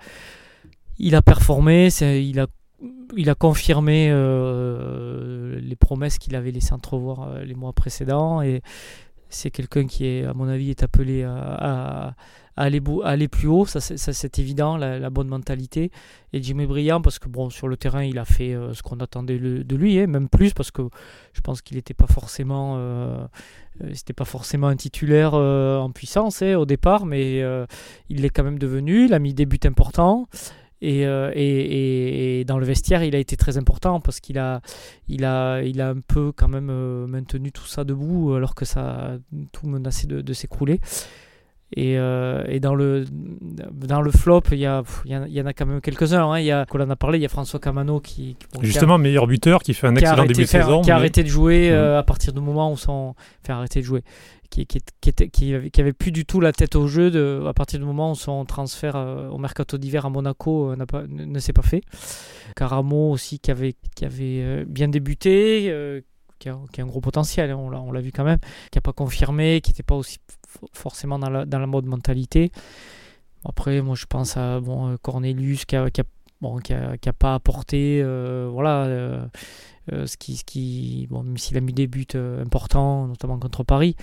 il 1.00 1.16
a 1.16 1.22
performé, 1.22 1.90
il 2.02 2.40
a, 2.40 2.48
il 3.16 3.30
a 3.30 3.36
confirmé 3.36 4.10
euh, 4.12 5.60
les 5.60 5.76
promesses 5.76 6.18
qu'il 6.18 6.36
avait 6.36 6.52
laissées 6.52 6.74
entrevoir 6.74 7.24
euh, 7.24 7.44
les 7.44 7.56
mois 7.56 7.74
précédents 7.74 8.42
et 8.42 8.62
c'est 9.30 9.52
quelqu'un 9.52 9.86
qui 9.88 10.06
est, 10.06 10.26
à 10.26 10.34
mon 10.34 10.48
avis, 10.48 10.70
est 10.70 10.84
appelé 10.84 11.24
à, 11.24 12.16
aller, 12.56 13.28
plus 13.28 13.48
haut, 13.48 13.66
ça, 13.66 13.80
c'est 13.80 14.40
évident, 14.40 14.78
la, 14.78 15.10
bonne 15.10 15.28
mentalité. 15.28 15.92
Et 16.34 16.42
Jimmy 16.42 16.66
Briand, 16.66 17.02
parce 17.02 17.20
que 17.20 17.30
bon, 17.30 17.50
sur 17.50 17.68
le 17.68 17.78
terrain, 17.78 18.04
il 18.04 18.18
a 18.18 18.26
fait 18.26 18.54
euh, 18.54 18.74
ce 18.74 18.82
qu'on 18.82 18.98
attendait 18.98 19.38
de 19.38 19.76
lui, 19.76 20.00
hein, 20.00 20.08
même 20.08 20.28
plus, 20.28 20.54
parce 20.54 20.72
que 20.72 20.82
je 21.34 21.42
pense 21.42 21.62
qu'il 21.62 21.78
n'était 21.78 21.94
pas 21.94 22.08
forcément, 22.08 23.28
c'était 23.94 24.14
pas 24.14 24.26
forcément 24.26 24.68
un 24.68 24.76
titulaire 24.76 25.34
en 25.34 25.92
puissance 25.92 26.42
hein, 26.42 26.56
au 26.56 26.66
départ, 26.66 27.06
mais 27.06 27.44
il 28.10 28.22
l'est 28.22 28.30
quand 28.30 28.44
même 28.44 28.60
devenu. 28.60 29.06
Il 29.06 29.14
a 29.14 29.20
mis 29.20 29.34
des 29.34 29.46
buts 29.46 29.60
importants. 29.66 30.28
Euh, 30.84 31.32
et, 31.34 32.40
et, 32.40 32.46
dans 32.46 32.60
le 32.60 32.66
vestiaire, 32.66 33.04
il 33.04 33.16
a 33.16 33.20
été 33.20 33.36
très 33.36 33.58
important 33.58 34.00
parce 34.00 34.20
qu'il 34.20 34.38
a, 34.38 34.62
il 35.08 35.26
a, 35.26 35.62
il 35.62 35.82
a 35.82 35.90
un 35.90 36.00
peu 36.00 36.32
quand 36.32 36.48
même 36.48 36.70
euh, 36.70 37.08
maintenu 37.08 37.52
tout 37.52 37.66
ça 37.66 37.84
debout 37.84 38.34
alors 38.34 38.54
que 38.54 38.66
ça 38.66 39.18
tout 39.52 39.68
menaçait 39.68 40.08
de, 40.08 40.34
s'écrouler. 40.34 40.80
Et, 41.76 41.98
euh, 41.98 42.46
et, 42.48 42.62
dans, 42.62 42.76
le, 42.76 43.06
dans 43.12 44.02
le 44.02 44.12
flop, 44.12 44.44
il 44.54 44.60
y, 44.60 44.66
a, 44.66 44.84
il 45.06 45.12
y 45.12 45.42
en 45.42 45.46
a 45.46 45.52
quand 45.52 45.66
même 45.66 45.82
quelques-uns. 45.82 46.32
Hein. 46.32 46.40
Il 46.40 46.46
y 46.46 46.52
a, 46.52 46.66
qu'on 46.66 46.80
en 46.80 46.90
a 46.90 46.96
parlé, 46.96 47.18
il 47.18 47.22
y 47.24 47.26
a 47.26 47.30
François 47.30 47.60
Camano 47.60 48.00
qui. 48.00 48.38
Justement, 48.62 48.98
meilleur 48.98 49.28
buteur, 49.28 49.62
qui 49.62 49.74
fait 49.74 49.88
un 49.88 49.96
excellent 49.96 50.26
début 50.26 50.44
de 50.44 50.48
saison. 50.48 50.82
Qui 50.82 50.92
a 50.92 50.96
arrêté 50.96 51.24
de 51.24 51.28
jouer 51.28 51.74
à 51.74 52.04
partir 52.04 52.32
du 52.34 52.40
moment 52.40 52.72
où 52.72 52.78
son. 52.78 53.16
Enfin, 53.44 53.56
arrêté 53.56 53.82
de 53.82 53.86
jouer 53.86 54.04
qui, 54.50 54.66
qui, 54.66 54.78
était, 55.10 55.30
qui, 55.30 55.54
avait, 55.54 55.70
qui, 55.70 55.82
avait, 55.82 55.94
plus 55.94 56.12
du 56.12 56.26
tout 56.26 56.40
la 56.40 56.52
tête 56.52 56.76
au 56.76 56.88
jeu 56.88 57.46
à 57.48 57.54
partir 57.54 57.80
du 57.80 57.86
moment 57.86 58.12
où 58.12 58.16
son 58.16 58.46
transfert 58.46 58.96
euh, 58.96 59.30
au 59.30 59.38
mercato 59.38 59.78
d'hiver 59.78 60.06
à 60.06 60.10
Monaco 60.10 60.72
euh, 60.72 60.86
pas, 60.86 61.04
ne, 61.08 61.40
s'est 61.40 61.54
pas 61.54 61.62
fait. 61.62 61.82
Caramo 62.56 63.12
aussi 63.12 63.40
qui 63.40 63.52
avait, 63.52 63.76
qui 63.96 64.06
avait 64.06 64.42
euh, 64.42 64.66
bien 64.68 64.88
débuté, 64.88 66.04
qui 66.40 66.50
a, 66.50 66.58
qui, 66.72 66.82
a, 66.82 66.84
un 66.84 66.88
gros 66.88 67.02
potentiel, 67.02 67.52
hein, 67.52 67.58
on 67.58 67.92
l'a 67.92 68.02
vu 68.02 68.12
quand 68.12 68.24
même, 68.24 68.40
qui 68.72 68.78
n'a 68.78 68.82
pas 68.82 68.94
confirmé, 68.94 69.62
qui 69.62 69.72
n'était 69.72 69.84
pas 69.84 69.96
aussi 69.96 70.18
forcément 70.74 71.20
dans 71.20 71.30
la, 71.30 71.46
dans 71.46 71.60
la 71.60 71.68
mode 71.68 71.86
mentalité. 71.86 72.52
Après, 73.46 73.82
moi 73.82 73.96
je 73.96 74.06
pense 74.06 74.38
à 74.38 74.60
bon, 74.60 74.98
Cornelius 75.02 75.66
qui 75.66 75.76
a, 75.76 75.90
qui 75.90 76.02
a 76.02 76.04
bon, 76.42 76.58
qui 76.58 76.74
a, 76.74 76.98
qui 76.98 77.10
a, 77.10 77.14
pas 77.14 77.36
apporté 77.36 78.04
voilà, 78.52 79.30
ce 79.92 80.18
qui, 80.18 80.38
ce 80.38 80.44
qui 80.44 81.08
bon, 81.10 81.24
même 81.24 81.38
s'il 81.38 81.58
a 81.58 81.62
mis 81.62 81.74
des 81.74 81.88
buts 81.88 82.06
importants, 82.16 83.08
notamment 83.08 83.40
contre 83.40 83.64
Paris, 83.64 83.96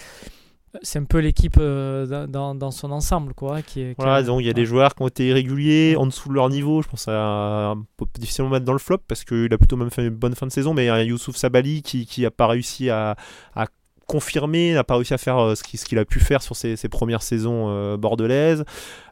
c'est 0.82 0.98
un 0.98 1.04
peu 1.04 1.18
l'équipe 1.18 1.56
euh, 1.58 2.26
dans, 2.26 2.54
dans, 2.54 2.70
son 2.70 2.90
ensemble. 2.90 3.34
Quoi, 3.34 3.62
qui 3.62 3.80
est, 3.80 3.94
voilà, 3.96 4.22
donc 4.22 4.40
il 4.40 4.46
y 4.46 4.50
a 4.50 4.54
des 4.54 4.66
joueurs 4.66 4.94
qui 4.94 5.02
ont 5.02 5.08
été 5.08 5.28
irréguliers, 5.28 5.96
en 5.96 6.06
dessous 6.06 6.28
de 6.28 6.34
leur 6.34 6.48
niveau. 6.48 6.82
Je 6.82 6.88
pense 6.88 7.06
à 7.08 7.74
peut 7.96 8.06
difficilement 8.18 8.50
mettre 8.50 8.64
dans 8.64 8.72
le 8.72 8.78
flop 8.78 8.98
parce 9.06 9.24
qu'il 9.24 9.52
a 9.52 9.58
plutôt 9.58 9.76
même 9.76 9.90
fait 9.90 10.06
une 10.06 10.14
bonne 10.14 10.34
fin 10.34 10.46
de 10.46 10.52
saison, 10.52 10.74
mais 10.74 10.84
il 10.84 10.88
y 10.88 10.90
a 10.90 11.02
Youssouf 11.02 11.36
Sabali 11.36 11.82
qui 11.82 12.22
n'a 12.22 12.30
pas 12.30 12.46
réussi 12.46 12.90
à, 12.90 13.16
à 13.54 13.66
confirmé, 14.06 14.72
n'a 14.72 14.84
pas 14.84 14.94
réussi 14.94 15.14
à 15.14 15.18
faire 15.18 15.38
euh, 15.38 15.54
ce 15.54 15.62
qu'il 15.62 15.98
a 15.98 16.04
pu 16.04 16.20
faire 16.20 16.42
sur 16.42 16.56
ses, 16.56 16.76
premières 16.88 17.22
saisons 17.22 17.66
euh, 17.68 17.96
bordelaises. 17.96 18.64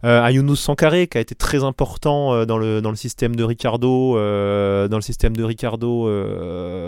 Euh, 0.05 0.29
Younous 0.31 0.57
Sankaré 0.57 1.07
qui 1.07 1.19
a 1.19 1.21
été 1.21 1.35
très 1.35 1.65
important 1.65 2.45
dans, 2.47 2.59
le, 2.59 2.83
système 2.95 3.37
de 3.37 3.45
Ricardo, 3.45 4.15
dans 4.15 4.97
le 4.97 5.03
système 5.03 5.37
de 5.37 5.45
Ricardo 5.45 6.09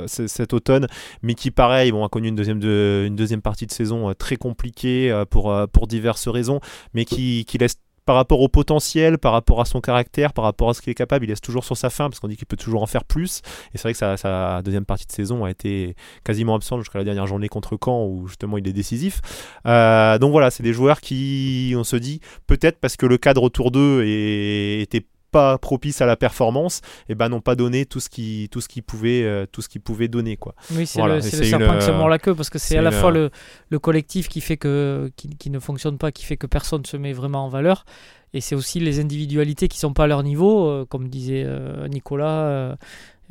cet 0.06 0.52
automne, 0.52 0.86
mais 1.22 1.34
qui 1.34 1.50
pareil 1.50 1.92
a 1.92 2.08
connu 2.08 2.28
une 2.28 2.36
deuxième, 2.36 3.42
partie 3.42 3.66
de 3.66 3.72
saison 3.72 4.12
très 4.14 4.36
compliquée 4.36 5.22
pour, 5.30 5.86
diverses 5.86 6.28
raisons, 6.28 6.60
mais 6.92 7.04
qui 7.04 7.46
laisse 7.58 7.76
par 8.04 8.16
rapport 8.16 8.40
au 8.40 8.48
potentiel, 8.48 9.18
par 9.18 9.32
rapport 9.32 9.60
à 9.60 9.64
son 9.64 9.80
caractère, 9.80 10.32
par 10.32 10.44
rapport 10.44 10.70
à 10.70 10.74
ce 10.74 10.82
qu'il 10.82 10.90
est 10.90 10.94
capable, 10.94 11.24
il 11.24 11.28
laisse 11.28 11.40
toujours 11.40 11.64
sur 11.64 11.76
sa 11.76 11.90
fin 11.90 12.08
parce 12.08 12.20
qu'on 12.20 12.28
dit 12.28 12.36
qu'il 12.36 12.46
peut 12.46 12.56
toujours 12.56 12.82
en 12.82 12.86
faire 12.86 13.04
plus. 13.04 13.40
Et 13.72 13.78
c'est 13.78 13.82
vrai 13.82 13.92
que 13.92 14.16
sa, 14.16 14.62
deuxième 14.62 14.84
partie 14.84 15.06
de 15.06 15.12
saison 15.12 15.44
a 15.44 15.50
été 15.50 15.96
quasiment 16.24 16.54
absente 16.54 16.80
jusqu'à 16.80 16.98
la 16.98 17.04
dernière 17.04 17.26
journée 17.26 17.48
contre 17.48 17.78
Caen 17.82 18.06
où 18.06 18.26
justement 18.26 18.58
il 18.58 18.68
est 18.68 18.72
décisif. 18.72 19.20
Euh, 19.66 20.18
donc 20.18 20.32
voilà, 20.32 20.50
c'est 20.50 20.62
des 20.62 20.72
joueurs 20.72 21.00
qui, 21.00 21.74
on 21.76 21.84
se 21.84 21.96
dit, 21.96 22.20
peut-être 22.46 22.78
parce 22.78 22.96
que 22.96 23.06
le 23.06 23.18
cadre 23.18 23.42
autour 23.42 23.70
d'eux 23.70 24.04
était 24.04 25.04
pas 25.34 25.58
propice 25.58 26.00
à 26.00 26.06
la 26.06 26.14
performance, 26.14 26.78
et 26.78 27.12
eh 27.12 27.14
ben 27.16 27.28
n'ont 27.28 27.40
pas 27.40 27.56
donné 27.56 27.86
tout 27.86 27.98
ce 27.98 28.08
qui 28.08 28.48
tout 28.52 28.60
ce 28.60 28.68
qu'ils 28.68 28.84
pouvaient 28.84 29.24
euh, 29.24 29.46
tout 29.50 29.62
ce 29.62 29.68
qu'ils 29.68 29.80
pouvaient 29.80 30.06
donner 30.06 30.36
quoi. 30.36 30.54
Oui, 30.70 30.86
c'est 30.86 31.02
le, 31.02 31.20
serpent 31.20 31.76
qui 31.76 31.84
se 31.84 31.90
mord 31.90 32.08
la 32.08 32.20
queue 32.20 32.36
parce 32.36 32.50
que 32.50 32.60
c'est 32.60 32.78
à 32.78 32.82
la 32.82 32.92
fois 32.92 33.10
le, 33.10 33.30
le, 33.68 33.78
collectif 33.80 34.28
qui 34.28 34.40
fait 34.40 34.56
que 34.56 35.10
qui, 35.16 35.30
qui, 35.30 35.50
ne 35.50 35.58
fonctionne 35.58 35.98
pas, 35.98 36.12
qui 36.12 36.24
fait 36.24 36.36
que 36.36 36.46
personne 36.46 36.86
se 36.86 36.96
met 36.96 37.12
vraiment 37.12 37.46
en 37.46 37.48
valeur, 37.48 37.84
et 38.32 38.40
c'est 38.40 38.54
aussi 38.54 38.78
les 38.78 39.00
individualités 39.00 39.66
qui 39.66 39.78
sont 39.78 39.92
pas 39.92 40.04
à 40.04 40.06
leur 40.06 40.22
niveau, 40.22 40.68
euh, 40.68 40.86
comme 40.88 41.08
disait 41.08 41.42
euh, 41.44 41.88
Nicolas. 41.88 42.76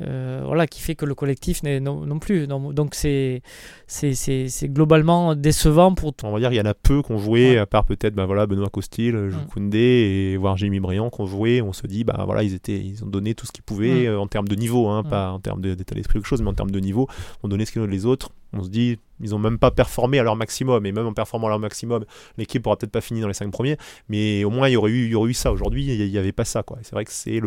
Euh, 0.00 0.42
voilà, 0.44 0.66
qui 0.66 0.80
fait 0.80 0.94
que 0.96 1.04
le 1.04 1.14
collectif 1.14 1.62
n'est 1.62 1.78
non, 1.80 2.04
non 2.06 2.18
plus. 2.18 2.46
Non, 2.48 2.72
donc 2.72 2.94
c'est 2.94 3.42
c'est 3.86 4.68
globalement 4.68 5.34
décevant 5.34 5.94
pour 5.94 6.14
On 6.24 6.32
va 6.32 6.38
dire 6.40 6.52
il 6.52 6.56
y 6.56 6.60
en 6.60 6.64
a 6.66 6.74
peu 6.74 7.02
qu'on 7.02 7.18
joué, 7.18 7.50
Ouais. 7.52 7.58
à 7.58 7.66
part 7.66 7.84
peut-être 7.84 8.14
bah, 8.14 8.26
voilà, 8.26 8.46
Benoît 8.46 8.68
Costil, 8.70 9.12
Jules 9.16 9.34
Mm. 9.34 9.46
Koundé 9.52 9.78
et 9.78 10.36
voire 10.36 10.56
Jimmy 10.56 10.80
Briand 10.80 11.10
qu'on 11.10 11.26
joué. 11.26 11.62
On 11.62 11.72
se 11.72 11.86
dit 11.86 12.04
bah 12.04 12.22
voilà 12.26 12.42
ils 12.42 12.54
étaient 12.54 12.78
ils 12.78 13.04
ont 13.04 13.08
donné 13.08 13.34
tout 13.34 13.46
ce 13.46 13.52
qu'ils 13.52 13.62
pouvaient 13.64 14.04
Mm. 14.04 14.12
euh, 14.12 14.18
en 14.20 14.26
termes 14.26 14.48
de 14.48 14.54
niveau, 14.56 14.88
hein, 14.88 15.02
Mm. 15.04 15.08
pas 15.08 15.30
en 15.30 15.38
termes 15.40 15.60
de- 15.60 15.74
d'état 15.74 15.94
d'esprit 15.94 16.18
ou 16.18 16.22
quelque 16.22 16.28
chose, 16.28 16.42
mais 16.42 16.48
en 16.50 16.54
termes 16.54 16.70
de 16.72 16.80
niveau. 16.80 17.06
On 17.42 17.48
donnait 17.48 17.64
ce 17.64 17.72
qu'ils 17.72 17.82
ont 17.82 17.86
les 17.86 18.06
autres. 18.06 18.30
On 18.54 18.62
se 18.62 18.68
dit 18.68 18.98
ils 19.20 19.34
ont 19.34 19.38
même 19.38 19.58
pas 19.58 19.70
performé 19.70 20.18
à 20.18 20.22
leur 20.22 20.36
maximum 20.36 20.86
et 20.86 20.92
même 20.92 21.06
en 21.06 21.12
performant 21.12 21.46
à 21.46 21.50
leur 21.50 21.60
maximum, 21.60 22.04
l'équipe 22.36 22.66
aura 22.66 22.76
peut-être 22.76 22.92
pas 22.92 23.00
fini 23.00 23.20
dans 23.20 23.28
les 23.28 23.34
cinq 23.34 23.50
premiers, 23.50 23.76
mais 24.08 24.44
au 24.44 24.50
moins 24.50 24.68
il 24.68 24.72
y 24.72 24.76
aurait 24.76 24.90
eu 24.90 25.34
ça. 25.34 25.52
Aujourd'hui 25.52 25.84
il 25.84 26.06
y 26.06 26.18
avait 26.18 26.32
pas 26.32 26.44
ça 26.44 26.62
quoi. 26.62 26.78
C'est 26.82 26.92
vrai 26.92 27.04
que 27.04 27.12
c'est 27.12 27.40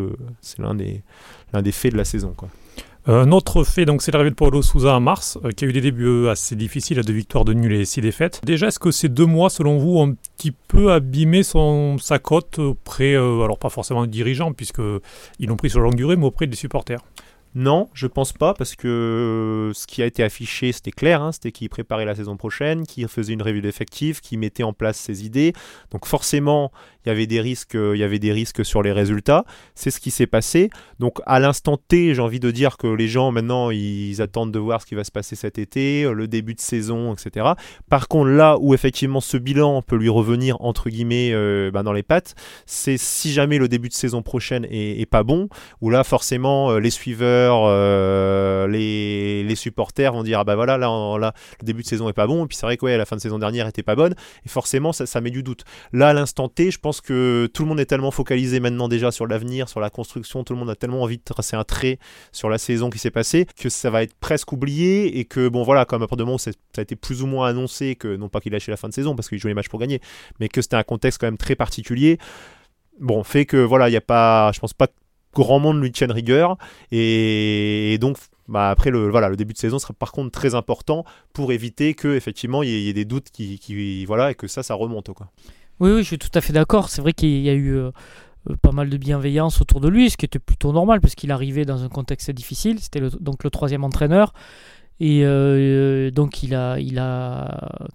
l'un 0.59 0.73
des 0.75 1.71
faits 1.71 1.91
de 1.91 1.97
la 1.97 2.05
saison 2.05 2.33
quoi. 2.35 2.49
Un 3.09 3.31
autre 3.31 3.63
fait, 3.63 3.85
donc, 3.85 4.01
c'est 4.01 4.11
l'arrivée 4.11 4.31
de 4.31 4.35
Paulo 4.35 4.61
Souza 4.61 4.93
en 4.93 4.99
mars, 4.99 5.39
euh, 5.45 5.51
qui 5.51 5.63
a 5.63 5.67
eu 5.69 5.71
des 5.71 5.79
débuts 5.79 6.05
euh, 6.05 6.29
assez 6.29 6.57
difficiles, 6.57 6.99
à 6.99 7.03
deux 7.03 7.13
victoires, 7.13 7.45
de 7.45 7.53
nuls 7.53 7.73
et 7.73 7.85
six 7.85 8.01
défaites. 8.01 8.41
Déjà, 8.43 8.67
est-ce 8.67 8.79
que 8.79 8.91
ces 8.91 9.07
deux 9.07 9.25
mois, 9.25 9.49
selon 9.49 9.77
vous, 9.77 9.97
ont 9.97 10.09
un 10.09 10.13
petit 10.35 10.51
peu 10.51 10.91
abîmé 10.91 11.41
sa 11.43 12.19
cote 12.19 12.59
auprès, 12.59 13.13
euh, 13.13 13.43
alors 13.43 13.59
pas 13.59 13.69
forcément 13.69 14.01
des 14.01 14.11
dirigeants, 14.11 14.51
puisqu'ils 14.51 15.47
l'ont 15.47 15.55
pris 15.55 15.69
sur 15.69 15.79
longue 15.79 15.95
durée, 15.95 16.17
mais 16.17 16.25
auprès 16.25 16.47
des 16.47 16.57
supporters? 16.57 16.99
Non, 17.59 17.89
je 17.95 18.05
pense 18.05 18.33
pas, 18.33 18.53
parce 18.53 18.75
que 18.75 18.87
euh, 18.87 19.73
ce 19.73 19.87
qui 19.87 20.03
a 20.03 20.05
été 20.05 20.23
affiché, 20.23 20.71
c'était 20.71 20.91
clair, 20.91 21.23
hein, 21.23 21.31
c'était 21.31 21.51
qu'il 21.51 21.67
préparait 21.69 22.05
la 22.05 22.13
saison 22.13 22.37
prochaine, 22.37 22.85
qu'il 22.85 23.07
faisait 23.07 23.33
une 23.33 23.41
revue 23.41 23.61
d'effectifs, 23.61 24.21
qu'il 24.21 24.37
mettait 24.37 24.61
en 24.61 24.73
place 24.73 24.95
ses 24.95 25.25
idées. 25.25 25.53
Donc 25.89 26.05
forcément, 26.05 26.71
il 27.07 27.09
y 27.09 27.11
avait 27.11 27.27
des 27.27 27.41
risques, 27.41 27.75
euh, 27.75 27.95
il 27.95 27.99
y 27.99 28.03
avait 28.03 28.19
des 28.19 28.33
risques 28.33 28.65
sur 28.65 28.81
les 28.81 28.91
résultats. 28.91 29.45
C'est 29.75 29.91
ce 29.91 29.99
qui 29.99 30.11
s'est 30.11 30.27
passé. 30.27 30.69
Donc 30.99 31.19
à 31.25 31.39
l'instant 31.39 31.77
T, 31.77 32.13
j'ai 32.13 32.21
envie 32.21 32.39
de 32.39 32.51
dire 32.51 32.77
que 32.77 32.87
les 32.87 33.07
gens 33.07 33.31
maintenant, 33.31 33.71
ils 33.71 34.21
attendent 34.21 34.51
de 34.51 34.59
voir 34.59 34.81
ce 34.81 34.85
qui 34.85 34.95
va 34.95 35.03
se 35.03 35.11
passer 35.11 35.35
cet 35.35 35.57
été, 35.57 36.03
euh, 36.03 36.11
le 36.11 36.27
début 36.27 36.53
de 36.53 36.59
saison, 36.59 37.13
etc. 37.13 37.53
Par 37.89 38.07
contre, 38.07 38.29
là 38.29 38.57
où 38.59 38.73
effectivement 38.73 39.21
ce 39.21 39.37
bilan 39.37 39.81
peut 39.81 39.95
lui 39.95 40.09
revenir 40.09 40.61
entre 40.61 40.89
guillemets 40.89 41.31
euh, 41.31 41.71
ben, 41.71 41.83
dans 41.83 41.93
les 41.93 42.03
pattes, 42.03 42.35
c'est 42.65 42.97
si 42.97 43.31
jamais 43.31 43.57
le 43.57 43.67
début 43.67 43.89
de 43.89 43.93
saison 43.93 44.21
prochaine 44.21 44.65
est, 44.69 45.05
pas 45.09 45.23
bon, 45.23 45.47
où 45.81 45.89
là 45.89 46.03
forcément 46.03 46.71
euh, 46.71 46.79
les 46.79 46.89
suiveurs, 46.89 47.63
euh, 47.65 48.67
les, 48.67 49.43
les 49.43 49.55
supporters 49.55 50.11
vont 50.11 50.23
dire 50.23 50.39
ah 50.39 50.43
bah 50.43 50.55
voilà 50.55 50.77
là, 50.77 51.17
là 51.17 51.33
le 51.61 51.65
début 51.65 51.83
de 51.83 51.87
saison 51.87 52.09
est 52.09 52.13
pas 52.13 52.27
bon 52.27 52.43
et 52.43 52.47
puis 52.47 52.57
c'est 52.57 52.65
vrai 52.65 52.77
que 52.77 52.85
ouais, 52.85 52.97
la 52.97 53.05
fin 53.05 53.15
de 53.15 53.21
saison 53.21 53.39
dernière 53.39 53.67
était 53.67 53.83
pas 53.83 53.95
bonne 53.95 54.15
et 54.45 54.49
forcément 54.49 54.91
ça, 54.91 55.05
ça 55.05 55.21
met 55.21 55.31
du 55.31 55.43
doute. 55.43 55.63
Là 55.93 56.09
à 56.09 56.13
l'instant 56.13 56.49
T, 56.49 56.71
je 56.71 56.79
pense 56.79 56.97
que 57.01 57.50
tout 57.54 57.63
le 57.63 57.70
monde 57.70 57.80
est 57.80 57.86
tellement 57.86 58.12
focalisé 58.12 58.60
maintenant 58.60 58.88
déjà 58.88 59.12
sur 59.12 59.27
l'avenir, 59.27 59.70
sur 59.70 59.80
la 59.80 59.89
construction, 59.89 60.44
tout 60.44 60.54
le 60.54 60.60
monde 60.60 60.70
a 60.70 60.75
tellement 60.75 61.01
envie 61.01 61.18
de 61.18 61.24
tracer 61.24 61.56
un 61.56 61.63
trait 61.63 62.00
sur 62.32 62.50
la 62.50 62.58
saison 62.58 62.89
qui 62.89 63.00
s'est 63.00 63.12
passée 63.12 63.46
que 63.58 63.70
ça 63.70 63.89
va 63.89 64.04
être 64.04 64.13
presque 64.16 64.51
oublié 64.51 65.20
et 65.20 65.25
que 65.25 65.48
bon 65.50 65.63
voilà 65.63 65.86
comme 65.86 66.01
à 66.04 66.08
partir 66.08 66.18
du 66.18 66.25
moment 66.25 66.38
ça 66.38 66.51
a 66.77 66.82
été 66.82 66.96
plus 66.96 67.24
ou 67.24 67.27
moins 67.27 67.48
annoncé 67.50 67.96
que 67.96 68.16
non 68.16 68.30
pas 68.30 68.39
qu'il 68.39 68.51
lâchait 68.54 68.72
la 68.72 68.77
fin 68.77 68.89
de 68.89 68.94
saison 68.94 69.16
parce 69.16 69.30
qu'il 69.30 69.39
jouait 69.39 69.51
les 69.51 69.56
matchs 69.56 69.70
pour 69.70 69.80
gagner, 69.80 70.01
mais 70.39 70.50
que 70.50 70.62
c'était 70.62 70.75
un 70.75 70.84
contexte 70.84 71.20
quand 71.20 71.27
même 71.27 71.38
très 71.38 71.56
particulier. 71.56 72.18
Bon, 73.00 73.24
fait 73.24 73.46
que 73.46 73.58
voilà, 73.58 73.89
il 73.89 73.94
y 73.94 73.98
a 73.98 74.01
pas, 74.01 74.51
je 74.54 74.60
pense 74.60 74.74
pas 74.74 74.88
grand 75.34 75.60
monde 75.60 75.80
lui 75.82 75.92
tienne 75.92 76.12
rigueur 76.12 76.58
et, 76.92 77.98
donc 78.01 78.18
bah, 78.48 78.70
après 78.70 78.89
le 78.89 79.10
voilà 79.10 79.30
le 79.30 79.36
début 79.36 79.54
de 79.54 79.58
saison 79.58 79.77
sera 79.77 79.94
par 79.94 80.12
contre 80.12 80.32
très 80.32 80.56
important 80.56 81.06
pour 81.34 81.51
éviter 81.51 81.94
que 81.94 82.16
effectivement 82.16 82.63
il 82.63 82.70
y, 82.70 82.89
ait- 82.89 82.94
des 82.94 83.06
doutes 83.06 83.30
qui 83.30 84.06
voilà 84.06 84.32
et 84.32 84.36
que 84.36 84.48
ça 84.48 84.63
ça 84.63 84.74
remonte 84.74 85.13
quoi. 85.13 85.30
Oui, 85.79 85.91
oui, 85.91 86.00
je 86.00 86.07
suis 86.07 86.17
tout 86.17 86.29
à 86.34 86.41
fait 86.41 86.53
d'accord. 86.53 86.89
C'est 86.89 87.01
vrai 87.01 87.13
qu'il 87.13 87.41
y 87.41 87.50
a 87.50 87.53
eu 87.53 87.75
euh, 87.75 87.91
euh, 88.50 88.55
pas 88.62 88.72
mal 88.72 88.89
de 88.89 88.98
bienveillance 88.98 89.62
autour 89.62 89.79
de 89.79 89.88
lui, 89.88 90.10
ce 90.10 90.17
qui 90.17 90.25
était 90.25 90.39
plutôt 90.39 90.72
normal 90.74 91.01
parce 91.01 91.13
qu'il 91.13 91.31
arrivait 91.31 91.65
dans 91.65 91.84
un 91.84 91.89
contexte 91.89 92.31
difficile. 92.31 92.79
C'était 92.79 93.00
le- 93.00 93.12
donc 93.12 93.43
le 93.43 93.50
troisième 93.51 93.84
entraîneur. 93.84 94.34
Et 95.00 95.22
euh, 95.24 96.10
donc 96.10 96.41
il 96.41 96.55
a, 96.55 96.77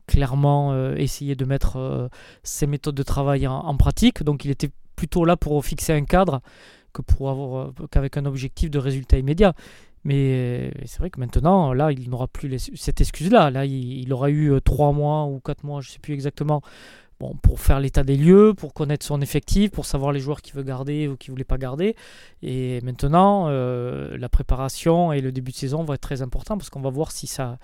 clairement 0.06 0.94
essayé 0.94 1.34
de 1.34 1.44
mettre 1.44 2.08
ses 2.44 2.68
méthodes 2.68 2.94
de 2.94 3.02
travail 3.02 3.46
en, 3.48 3.76
pratique. 3.76 4.22
Donc 4.22 4.44
il 4.44 4.52
était 4.52 4.70
plutôt 4.94 5.24
là 5.24 5.36
pour 5.36 5.64
fixer 5.64 5.92
un 5.92 6.04
cadre 6.04 6.42
que 6.92 7.02
pour 7.02 7.30
avoir 7.30 7.72
qu'avec 7.90 8.16
un 8.16 8.26
objectif 8.26 8.70
de 8.70 8.78
résultat 8.78 9.18
immédiat. 9.18 9.54
Mais 10.04 10.72
c'est 10.84 10.98
vrai 10.98 11.10
que 11.10 11.20
maintenant, 11.20 11.72
là, 11.72 11.92
il 11.92 12.10
n'aura 12.10 12.28
plus 12.28 12.70
cette 12.74 13.00
excuse-là. 13.00 13.50
Là, 13.50 13.64
il, 13.66 14.00
il 14.02 14.12
aura 14.12 14.30
eu 14.30 14.52
trois 14.64 14.92
mois 14.92 15.26
ou 15.26 15.40
quatre 15.40 15.64
mois, 15.64 15.80
je 15.80 15.88
ne 15.88 15.92
sais 15.92 15.98
plus 16.00 16.14
exactement, 16.14 16.60
pour 17.42 17.60
faire 17.60 17.80
l'état 17.80 18.02
des 18.04 18.16
lieux, 18.16 18.54
pour 18.54 18.74
connaître 18.74 19.04
son 19.06 19.20
effectif, 19.20 19.70
pour 19.70 19.86
savoir 19.86 20.12
les 20.12 20.20
joueurs 20.20 20.42
qu'il 20.42 20.54
veut 20.54 20.62
garder 20.62 21.08
ou 21.08 21.16
qu'il 21.16 21.30
ne 21.30 21.34
voulait 21.34 21.44
pas 21.44 21.58
garder. 21.58 21.96
Et 22.42 22.80
maintenant, 22.82 23.46
euh, 23.48 24.16
la 24.18 24.28
préparation 24.28 25.12
et 25.12 25.20
le 25.20 25.32
début 25.32 25.52
de 25.52 25.56
saison 25.56 25.84
vont 25.84 25.94
être 25.94 26.00
très 26.00 26.22
importants 26.22 26.58
parce 26.58 26.70
qu'on 26.70 26.80
va 26.82 26.90
voir 26.90 27.10
si, 27.12 27.26
ça, 27.26 27.58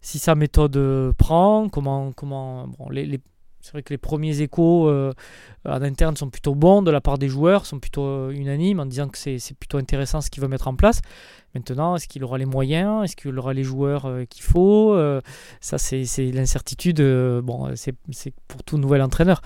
si 0.00 0.18
sa 0.18 0.34
méthode 0.34 0.76
euh, 0.76 1.12
prend, 1.12 1.68
comment... 1.68 2.12
comment 2.12 2.68
bon, 2.68 2.88
les- 2.90 3.20
c'est 3.68 3.72
vrai 3.72 3.82
que 3.82 3.92
les 3.92 3.98
premiers 3.98 4.40
échos 4.40 4.88
euh, 4.88 5.12
en 5.66 5.82
interne 5.82 6.16
sont 6.16 6.30
plutôt 6.30 6.54
bons 6.54 6.80
de 6.80 6.90
la 6.90 7.02
part 7.02 7.18
des 7.18 7.28
joueurs, 7.28 7.66
sont 7.66 7.78
plutôt 7.78 8.06
euh, 8.06 8.30
unanimes 8.30 8.80
en 8.80 8.86
disant 8.86 9.08
que 9.08 9.18
c'est 9.18 9.54
plutôt 9.58 9.76
intéressant 9.76 10.22
ce 10.22 10.30
qu'il 10.30 10.42
veut 10.42 10.48
mettre 10.48 10.68
en 10.68 10.74
place. 10.74 11.02
Maintenant, 11.54 11.94
est-ce 11.94 12.08
qu'il 12.08 12.24
aura 12.24 12.38
les 12.38 12.46
moyens? 12.46 13.04
Est-ce 13.04 13.14
qu'il 13.14 13.38
aura 13.38 13.52
les 13.52 13.64
joueurs 13.64 14.06
euh, 14.06 14.24
qu'il 14.24 14.42
faut? 14.42 14.94
Euh, 14.94 15.20
Ça, 15.60 15.76
c'est 15.76 16.06
l'incertitude. 16.32 17.02
bon, 17.42 17.70
c'est 17.74 17.94
pour 18.46 18.62
tout 18.62 18.78
nouvel 18.78 19.02
entraîneur. 19.02 19.42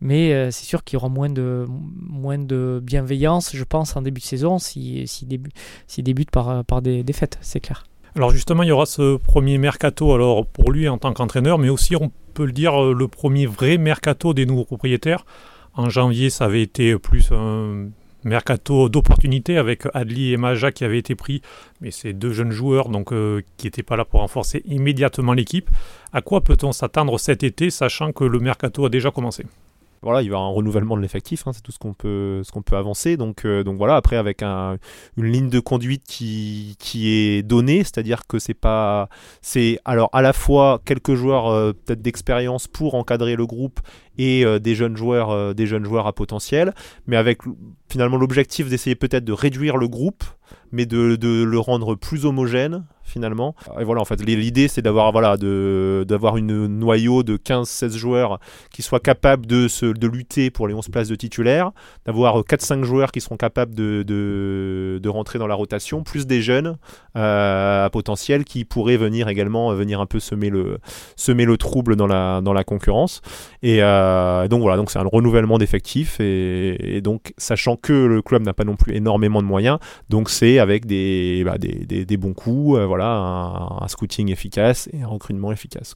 Mais 0.00 0.50
c'est 0.50 0.64
sûr 0.64 0.82
qu'il 0.82 0.96
y 0.96 0.96
aura 0.96 1.10
moins 1.10 1.28
de, 1.28 2.80
bienveillance, 2.82 3.54
je 3.54 3.64
pense, 3.64 3.94
en 3.94 4.02
début 4.02 4.20
de 4.20 4.26
saison 4.26 4.58
s'il 4.58 5.06
si 5.06 5.26
débute 6.02 6.30
par, 6.32 6.82
des 6.82 7.04
défaites, 7.04 7.38
c'est 7.40 7.60
clair. 7.60 7.84
Alors 8.16 8.30
justement, 8.32 8.64
il 8.64 8.70
y 8.70 8.72
aura 8.72 8.86
ce 8.86 9.18
premier 9.18 9.58
mercato 9.58 10.12
alors 10.12 10.46
pour 10.46 10.72
lui 10.72 10.88
en 10.88 10.98
tant 10.98 11.12
qu'entraîneur, 11.12 11.58
mais 11.58 11.68
aussi 11.68 11.94
le 12.46 12.52
dire 12.52 12.82
euh, 12.82 12.94
le 12.94 13.08
premier 13.08 13.46
vrai 13.46 13.78
mercato 13.78 14.34
des 14.34 14.46
nouveaux 14.46 14.64
propriétaires. 14.64 15.24
En 15.74 15.88
janvier, 15.88 16.30
ça 16.30 16.46
avait 16.46 16.62
été 16.62 16.98
plus 16.98 17.30
un 17.32 17.88
mercato 18.24 18.88
d'opportunité 18.88 19.56
avec 19.56 19.84
Adli 19.94 20.32
et 20.32 20.36
Maja 20.36 20.72
qui 20.72 20.84
avaient 20.84 20.98
été 20.98 21.14
pris, 21.14 21.42
mais 21.80 21.90
c'est 21.90 22.12
deux 22.12 22.32
jeunes 22.32 22.50
joueurs 22.50 22.88
donc 22.88 23.12
euh, 23.12 23.42
qui 23.56 23.66
n'étaient 23.66 23.82
pas 23.82 23.96
là 23.96 24.04
pour 24.04 24.20
renforcer 24.20 24.62
immédiatement 24.66 25.32
l'équipe. 25.32 25.70
À 26.12 26.20
quoi 26.20 26.42
peut-on 26.42 26.72
s'attendre 26.72 27.18
cet 27.18 27.42
été, 27.42 27.70
sachant 27.70 28.12
que 28.12 28.24
le 28.24 28.38
mercato 28.38 28.84
a 28.84 28.88
déjà 28.88 29.10
commencé? 29.10 29.46
Voilà, 30.02 30.22
il 30.22 30.24
y 30.24 30.28
avoir 30.28 30.42
un 30.44 30.48
renouvellement 30.48 30.96
de 30.96 31.02
l'effectif, 31.02 31.46
hein, 31.46 31.52
c'est 31.52 31.60
tout 31.60 31.72
ce 31.72 31.78
qu'on 31.78 31.92
peut, 31.92 32.40
ce 32.42 32.52
qu'on 32.52 32.62
peut 32.62 32.76
avancer. 32.76 33.18
Donc, 33.18 33.44
euh, 33.44 33.62
donc 33.62 33.76
voilà, 33.76 33.96
après 33.96 34.16
avec 34.16 34.42
un, 34.42 34.78
une 35.18 35.26
ligne 35.26 35.50
de 35.50 35.60
conduite 35.60 36.04
qui, 36.04 36.76
qui 36.78 37.10
est 37.10 37.42
donnée, 37.42 37.84
c'est-à-dire 37.84 38.26
que 38.26 38.38
c'est 38.38 38.54
pas, 38.54 39.10
c'est 39.42 39.78
alors 39.84 40.08
à 40.14 40.22
la 40.22 40.32
fois 40.32 40.80
quelques 40.86 41.14
joueurs 41.14 41.48
euh, 41.48 41.72
peut-être 41.72 42.00
d'expérience 42.00 42.66
pour 42.66 42.94
encadrer 42.94 43.36
le 43.36 43.44
groupe 43.46 43.80
et 44.20 44.44
euh, 44.44 44.58
des 44.58 44.74
jeunes 44.74 44.98
joueurs, 44.98 45.30
euh, 45.30 45.54
des 45.54 45.66
jeunes 45.66 45.86
joueurs 45.86 46.06
à 46.06 46.12
potentiel, 46.12 46.74
mais 47.06 47.16
avec 47.16 47.38
finalement 47.88 48.18
l'objectif 48.18 48.68
d'essayer 48.68 48.94
peut-être 48.94 49.24
de 49.24 49.32
réduire 49.32 49.78
le 49.78 49.88
groupe, 49.88 50.24
mais 50.72 50.84
de, 50.86 51.16
le 51.44 51.58
rendre 51.58 51.94
plus 51.94 52.26
homogène 52.26 52.84
finalement. 53.02 53.56
Et 53.80 53.82
voilà, 53.82 54.00
en 54.00 54.04
fait, 54.04 54.22
l'idée 54.24 54.68
c'est 54.68 54.82
d'avoir 54.82 55.10
voilà, 55.10 55.36
d'avoir 55.36 56.36
une 56.36 56.66
noyau 56.66 57.24
de 57.24 57.36
15-16 57.36 57.96
joueurs 57.96 58.38
qui 58.70 58.82
soient 58.82 59.00
capables 59.00 59.46
de, 59.46 60.06
lutter 60.06 60.50
pour 60.50 60.68
les 60.68 60.74
11 60.74 60.88
places 60.90 61.08
de 61.08 61.16
titulaires, 61.16 61.72
d'avoir 62.06 62.40
4-5 62.42 62.84
joueurs 62.84 63.10
qui 63.10 63.20
seront 63.20 63.36
capables 63.36 63.74
de, 63.74 65.08
rentrer 65.08 65.40
dans 65.40 65.48
la 65.48 65.56
rotation, 65.56 66.04
plus 66.04 66.28
des 66.28 66.40
jeunes 66.40 66.76
euh, 67.16 67.86
à 67.86 67.90
potentiel 67.90 68.44
qui 68.44 68.64
pourraient 68.64 68.96
venir 68.96 69.26
également 69.26 69.72
euh, 69.72 69.74
venir 69.74 70.00
un 70.00 70.06
peu 70.06 70.20
semer 70.20 70.50
le, 70.50 71.56
trouble 71.56 71.96
dans 71.96 72.06
la, 72.06 72.64
concurrence. 72.64 73.22
Et 73.62 73.82
euh, 73.82 73.86
donc 74.48 74.60
voilà, 74.62 74.76
donc 74.76 74.90
c'est 74.90 74.98
un 74.98 75.04
renouvellement 75.04 75.58
d'effectifs 75.58 76.18
et, 76.20 77.00
donc 77.02 77.32
sachant 77.36 77.76
que 77.76 77.92
le 77.92 78.22
club 78.22 78.42
n'a 78.42 78.52
pas 78.52 78.64
non 78.64 78.76
plus 78.76 78.94
énormément 78.94 79.42
de 79.42 79.46
moyens, 79.46 79.78
donc 80.08 80.30
c'est 80.30 80.58
avec 80.58 80.86
des, 80.86 81.42
bah, 81.44 81.58
des, 81.58 82.16
bons 82.16 82.34
coups, 82.34 82.78
euh, 82.78 82.86
voilà, 82.86 83.08
un, 83.80 83.88
scouting 83.88 84.30
efficace 84.30 84.88
et 84.92 85.02
un 85.02 85.06
recrutement 85.06 85.52
efficace. 85.52 85.94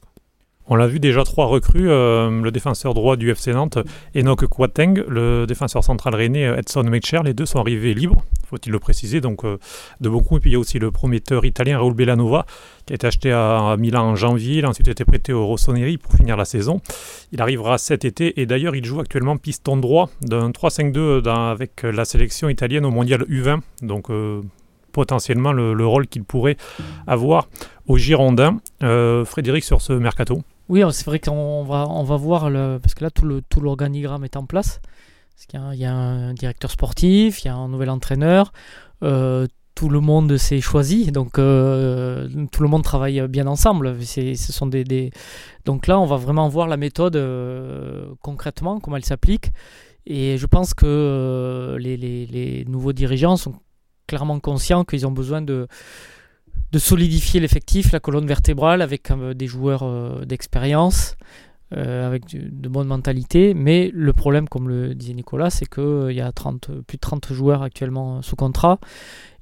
On 0.67 0.75
l'a 0.75 0.87
vu 0.87 0.99
déjà 0.99 1.23
trois 1.23 1.45
recrues, 1.45 1.89
euh, 1.91 2.41
le 2.41 2.49
défenseur 2.49 2.95
droit 2.95 3.17
du 3.17 3.29
FC 3.29 3.53
Nantes, 3.53 3.77
Enoch 4.15 4.47
Kouateng, 4.47 5.03
le 5.07 5.45
défenseur 5.45 5.83
central 5.83 6.15
rennais 6.15 6.41
Edson 6.57 6.81
Mecher, 6.83 7.19
les 7.23 7.35
deux 7.35 7.45
sont 7.45 7.59
arrivés 7.59 7.93
libres, 7.93 8.23
faut-il 8.49 8.71
le 8.71 8.79
préciser, 8.79 9.21
donc 9.21 9.45
euh, 9.45 9.59
de 10.01 10.09
beaucoup. 10.09 10.37
Et 10.37 10.39
puis 10.39 10.49
il 10.49 10.53
y 10.53 10.55
a 10.55 10.59
aussi 10.59 10.79
le 10.79 10.89
prometteur 10.89 11.45
italien 11.45 11.77
Raul 11.77 11.93
Bellanova, 11.93 12.47
qui 12.87 12.93
a 12.93 12.95
été 12.95 13.05
acheté 13.05 13.31
à, 13.31 13.75
Milan 13.77 14.05
en 14.05 14.15
janvier, 14.15 14.57
il 14.57 14.65
a 14.65 14.69
ensuite 14.69 14.87
été 14.87 15.05
prêté 15.05 15.33
au 15.33 15.45
Rossoneri 15.45 15.99
pour 15.99 16.13
finir 16.13 16.35
la 16.35 16.45
saison. 16.45 16.81
Il 17.31 17.41
arrivera 17.43 17.77
cet 17.77 18.03
été 18.03 18.41
et 18.41 18.47
d'ailleurs 18.47 18.75
il 18.75 18.83
joue 18.83 18.99
actuellement 18.99 19.37
piston 19.37 19.77
droit 19.77 20.09
d'un 20.21 20.49
3-5-2 20.49 21.21
dans- 21.21 21.49
avec 21.51 21.83
la 21.83 22.05
sélection 22.05 22.49
italienne 22.49 22.85
au 22.85 22.91
mondial 22.91 23.21
U20, 23.29 23.59
donc 23.83 24.09
euh, 24.09 24.41
potentiellement 24.93 25.51
le, 25.51 25.75
le 25.75 25.85
rôle 25.85 26.07
qu'il 26.07 26.23
pourrait 26.23 26.57
avoir 27.05 27.49
au 27.87 27.97
Girondin. 27.99 28.59
Euh, 28.81 29.25
Frédéric 29.25 29.63
sur 29.63 29.81
ce 29.81 29.93
mercato. 29.93 30.41
Oui, 30.67 30.81
c'est 30.91 31.05
vrai 31.05 31.19
qu'on 31.19 31.63
va, 31.63 31.87
on 31.89 32.03
va 32.03 32.17
voir, 32.17 32.49
le, 32.49 32.79
parce 32.81 32.95
que 32.95 33.03
là, 33.03 33.11
tout, 33.11 33.25
le, 33.25 33.41
tout 33.41 33.61
l'organigramme 33.61 34.23
est 34.23 34.35
en 34.35 34.45
place. 34.45 34.81
Parce 35.35 35.45
qu'il 35.47 35.59
y 35.59 35.63
a, 35.63 35.73
il 35.73 35.79
y 35.79 35.85
a 35.85 35.93
un 35.93 36.33
directeur 36.33 36.71
sportif, 36.71 37.43
il 37.43 37.47
y 37.47 37.49
a 37.49 37.55
un 37.55 37.67
nouvel 37.67 37.89
entraîneur. 37.89 38.51
Euh, 39.03 39.47
tout 39.75 39.89
le 39.89 39.99
monde 39.99 40.37
s'est 40.37 40.61
choisi, 40.61 41.11
donc 41.11 41.37
euh, 41.37 42.29
tout 42.53 42.63
le 42.63 42.69
monde 42.69 42.83
travaille 42.83 43.27
bien 43.27 43.45
ensemble. 43.45 44.01
ce 44.05 44.33
sont 44.35 44.67
des, 44.67 45.11
Donc 45.65 45.87
là, 45.87 45.99
on 45.99 46.05
va 46.05 46.15
vraiment 46.15 46.47
voir 46.47 46.67
la 46.67 46.77
méthode 46.77 47.21
concrètement, 48.21 48.79
comment 48.79 48.95
elle 48.95 49.05
s'applique. 49.05 49.51
Et 50.05 50.37
je 50.37 50.45
pense 50.45 50.73
que 50.73 51.75
les, 51.79 51.97
les, 51.97 52.25
les, 52.27 52.63
nouveaux 52.65 52.93
dirigeants 52.93 53.35
sont 53.35 53.55
clairement 54.07 54.39
conscients 54.39 54.85
qu'ils 54.85 55.05
ont 55.05 55.11
besoin 55.11 55.41
de, 55.41 55.67
de 56.75 56.79
solidifier 56.79 57.39
l'effectif, 57.39 57.91
la 57.93 58.01
colonne 58.01 58.27
vertébrale, 58.27 58.81
avec 58.81 59.11
des 59.35 59.47
joueurs 59.47 60.25
d'expérience. 60.25 61.15
Euh, 61.75 62.05
avec 62.05 62.25
de 62.27 62.69
bonnes 62.69 62.87
mentalités. 62.87 63.55
Mais 63.55 63.89
le 63.91 64.13
problème, 64.13 64.47
comme 64.47 64.69
le 64.69 64.93
disait 64.93 65.15
Nicolas, 65.15 65.49
c'est 65.49 65.65
qu'il 65.65 65.83
euh, 65.83 66.13
y 66.13 66.21
a 66.21 66.31
30, 66.31 66.69
plus 66.85 66.97
de 66.97 67.01
30 67.01 67.33
joueurs 67.33 67.63
actuellement 67.63 68.21
sous 68.21 68.35
contrat. 68.35 68.79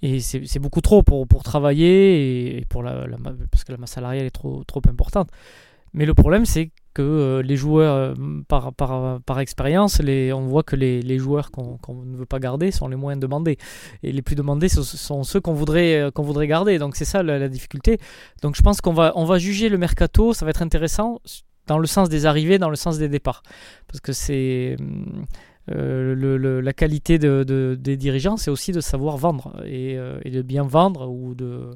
Et 0.02 0.22
c'est 0.22 0.60
beaucoup 0.60 0.80
trop 0.80 1.04
pour, 1.04 1.28
pour 1.28 1.44
travailler, 1.44 2.58
et, 2.60 2.66
pour 2.66 2.82
la, 2.82 3.06
parce 3.52 3.66
que 3.66 3.74
la 3.74 3.78
masse 3.78 3.92
salariale 3.92 4.26
est 4.26 4.32
trop, 4.32 4.64
trop 4.64 4.82
importante. 4.88 5.30
Mais 5.94 6.06
le 6.06 6.14
problème, 6.14 6.46
c'est 6.46 6.72
que 6.94 7.02
euh, 7.02 7.42
les 7.42 7.56
joueurs, 7.56 8.16
par, 8.48 8.74
par, 8.74 9.22
par 9.22 9.40
expérience, 9.40 10.00
on 10.02 10.46
voit 10.46 10.64
que 10.64 10.76
les, 10.76 11.02
les 11.02 11.18
joueurs 11.18 11.52
qu'on 11.52 11.80
ne 12.06 12.16
veut 12.18 12.26
pas 12.26 12.40
garder 12.40 12.72
sont 12.72 12.88
les 12.88 12.96
moins 12.96 13.18
demandés. 13.18 13.58
Et 14.04 14.12
les 14.12 14.22
plus 14.22 14.36
demandés 14.36 14.70
sont 14.70 15.24
ceux 15.24 15.42
qu'on 15.42 15.54
voudrait, 15.54 16.10
qu'on 16.14 16.24
voudrait 16.24 16.48
garder. 16.48 16.80
Donc 16.80 16.96
c'est 16.96 17.06
ça 17.06 17.24
la, 17.24 17.40
la, 17.40 17.50
difficulté. 17.50 17.98
Donc 18.42 18.56
je 18.56 18.62
pense 18.62 18.82
qu'on 18.82 18.94
va, 18.94 19.14
on 19.16 19.26
va 19.26 19.38
juger 19.38 19.70
le 19.70 19.78
mercato, 19.78 20.34
ça 20.34 20.46
va 20.46 20.52
être 20.52 20.62
intéressant 20.62 21.20
dans 21.68 21.78
le 21.78 21.88
sens 21.88 22.10
des 22.10 22.26
arrivées, 22.26 22.58
dans 22.58 22.70
le 22.70 22.76
sens 22.76 22.98
des 22.98 23.10
départs. 23.10 23.44
Parce 23.88 24.00
que 24.00 24.14
c'est 24.14 24.76
euh, 25.72 26.14
le, 26.14 26.60
la 26.60 26.74
qualité 26.74 27.18
de, 27.18 27.78
des 27.80 27.96
dirigeants, 27.96 28.36
c'est 28.36 28.52
aussi 28.52 28.74
de 28.74 28.82
savoir 28.82 29.16
vendre 29.16 29.54
et, 29.66 29.98
euh, 29.98 30.20
et, 30.26 30.30
de 30.30 30.42
bien 30.42 30.64
vendre 30.64 31.10
ou 31.10 31.36
de, 31.36 31.70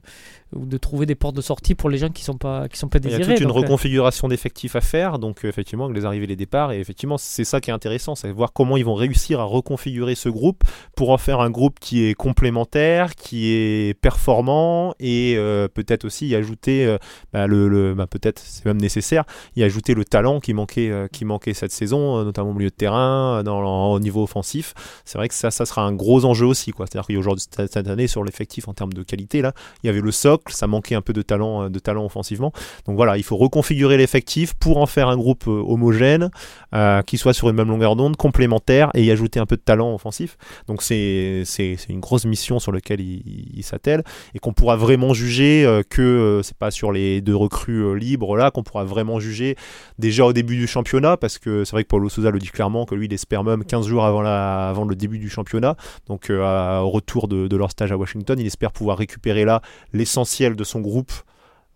ou 0.54 0.66
de 0.66 0.78
trouver 0.78 1.06
des 1.06 1.16
portes 1.16 1.38
de 1.38 1.42
sortie 1.42 1.74
pour 1.74 1.90
les 1.90 1.98
gens 1.98 2.10
qui 2.10 2.24
sont 2.24 2.38
pas 2.38 2.68
qui 2.68 2.78
sont 2.78 2.90
pas 2.90 3.00
désirés. 3.00 3.24
Il 3.24 3.30
y 3.30 3.32
a 3.32 3.36
toute 3.36 3.44
une 3.44 3.50
euh, 3.50 3.54
reconfiguration 3.54 4.28
d'effectifs 4.28 4.76
à 4.76 4.82
faire, 4.82 5.20
donc 5.20 5.46
effectivement 5.46 5.86
avec 5.86 5.96
les 5.96 6.04
arrivées 6.04 6.26
et 6.26 6.28
les 6.28 6.36
départs, 6.36 6.74
et 6.74 6.80
effectivement 6.80 7.18
c'est 7.18 7.46
ça 7.46 7.62
qui 7.62 7.70
est 7.70 7.74
intéressant, 7.74 8.16
c'est 8.16 8.30
voir 8.30 8.52
comment 8.52 8.76
ils 8.76 8.84
vont 8.84 8.94
réussir 8.94 9.40
à 9.40 9.46
reconfigurer 9.46 10.16
ce 10.16 10.28
groupe 10.28 10.64
pour 10.98 11.12
en 11.12 11.18
faire 11.18 11.40
un 11.40 11.50
groupe 11.50 11.80
qui 11.80 12.06
est 12.06 12.14
complémentaire, 12.14 13.16
qui 13.16 13.54
est 13.54 13.94
performant 13.94 14.94
et 15.00 15.38
peut-être 15.74 16.04
aussi 16.04 16.28
y 16.28 16.36
ajouter 16.36 16.98
bah, 17.32 17.48
le, 17.48 17.94
bah, 17.94 18.08
peut-être 18.08 18.40
c'est 18.40 18.66
même 18.66 18.82
nécessaire, 18.82 19.24
y 19.56 19.64
ajouter 19.64 19.94
le 19.94 20.04
talent 20.04 20.42
qui 20.42 20.54
manquait 20.54 20.92
qui 21.12 21.24
manquait 21.24 21.54
cette 21.54 21.72
saison, 21.72 22.24
notamment 22.26 22.50
au 22.50 22.54
milieu 22.54 22.70
de 22.70 22.76
terrain, 22.76 23.44
dans 23.44 23.62
au 23.86 24.00
niveau 24.00 24.24
offensif. 24.24 24.74
C'est 25.06 25.18
vrai 25.18 25.28
que 25.28 25.34
ça, 25.34 25.52
ça 25.52 25.66
sera 25.66 25.84
un 25.84 25.94
gros 25.94 26.26
enjeu 26.26 26.46
aussi. 26.46 26.74
C'est-à-dire 26.78 27.08
qu'aujourd'hui, 27.08 27.46
cette 27.50 27.78
année, 27.88 28.08
sur 28.08 28.24
l'effectif 28.24 28.68
en 28.68 28.74
termes 28.74 28.94
de 28.94 29.04
qualité, 29.04 29.42
là, 29.42 29.54
il 29.84 29.88
y 29.88 29.90
avait 29.90 30.02
le 30.02 30.12
socle, 30.12 30.54
ça 30.54 30.68
manquait 30.68 30.96
un 30.96 31.02
peu 31.02 31.14
de 31.14 31.22
talent, 31.22 31.64
euh, 31.64 31.70
de 31.70 31.80
talent 31.80 32.06
offensivement. 32.06 32.52
Donc 32.86 32.96
voilà, 32.96 33.18
il 33.18 33.24
faut 33.24 33.38
reconfigurer 33.38 33.98
l'effectif 33.98 34.54
pour 34.54 34.78
en 34.78 34.86
faire 34.86 35.08
un 35.08 35.18
groupe 35.18 35.46
euh, 35.48 35.64
homogène, 35.66 36.30
euh, 36.74 37.02
qui 37.02 37.18
soit 37.18 37.34
sur 37.34 37.50
une 37.50 37.56
même 37.56 37.70
longueur 37.70 37.96
d'onde, 37.96 38.16
complémentaire, 38.16 38.90
et 38.94 39.04
y 39.04 39.12
ajouter 39.12 39.40
un 39.40 39.46
peu 39.46 39.56
de 39.56 39.62
talent 39.62 39.94
offensif. 39.94 40.38
Donc 40.68 40.82
c'est 40.82 41.44
une 41.90 42.00
grosse 42.00 42.26
mission 42.26 42.60
sur 42.60 42.72
laquelle 42.72 43.02
il, 43.02 43.24
il 43.54 43.64
s'attelle, 43.64 44.04
et 44.34 44.40
qu'on 44.40 44.54
pourra 44.54 44.76
vraiment 44.76 45.14
juger 45.14 45.82
que 45.90 46.42
c'est 46.44 46.58
pas 46.58 46.72
sur 46.72 46.92
les 46.92 47.22
deux 47.22 47.36
recrues 47.36 47.98
libres 47.98 48.38
là 48.38 48.52
qu'on 48.52 48.64
pourra 48.64 48.84
vraiment 48.84 49.20
juger 49.20 49.56
déjà 50.00 50.26
au 50.26 50.34
début 50.34 50.56
du 50.56 50.68
championnat, 50.68 51.18
parce 51.18 51.38
que 51.38 51.64
c'est 51.64 51.72
vrai 51.72 51.84
que 51.84 51.90
Paulo 51.90 52.10
Souza 52.10 52.32
le 52.32 52.40
dit 52.40 52.50
clairement 52.50 52.86
que 52.86 52.96
lui, 52.96 53.06
il 53.06 53.14
espère 53.14 53.44
même 53.44 53.64
15 53.68 53.88
jours 53.88 54.06
avant, 54.06 54.22
la, 54.22 54.70
avant 54.70 54.86
le 54.86 54.96
début 54.96 55.20
du 55.20 55.30
championnat, 55.30 55.76
donc 56.08 56.30
euh, 56.30 56.80
au 56.80 56.90
retour 56.90 57.28
de, 57.28 57.56
leur 57.56 57.72
stage 57.72 57.92
à 57.92 57.98
Washington. 57.98 58.40
Il 58.40 58.46
espère 58.46 58.72
pouvoir 58.72 58.98
récupérer 58.98 59.46
là 59.46 59.62
l'essentiel 59.94 60.56
de 60.56 60.64
son 60.64 60.80
groupe 60.80 61.12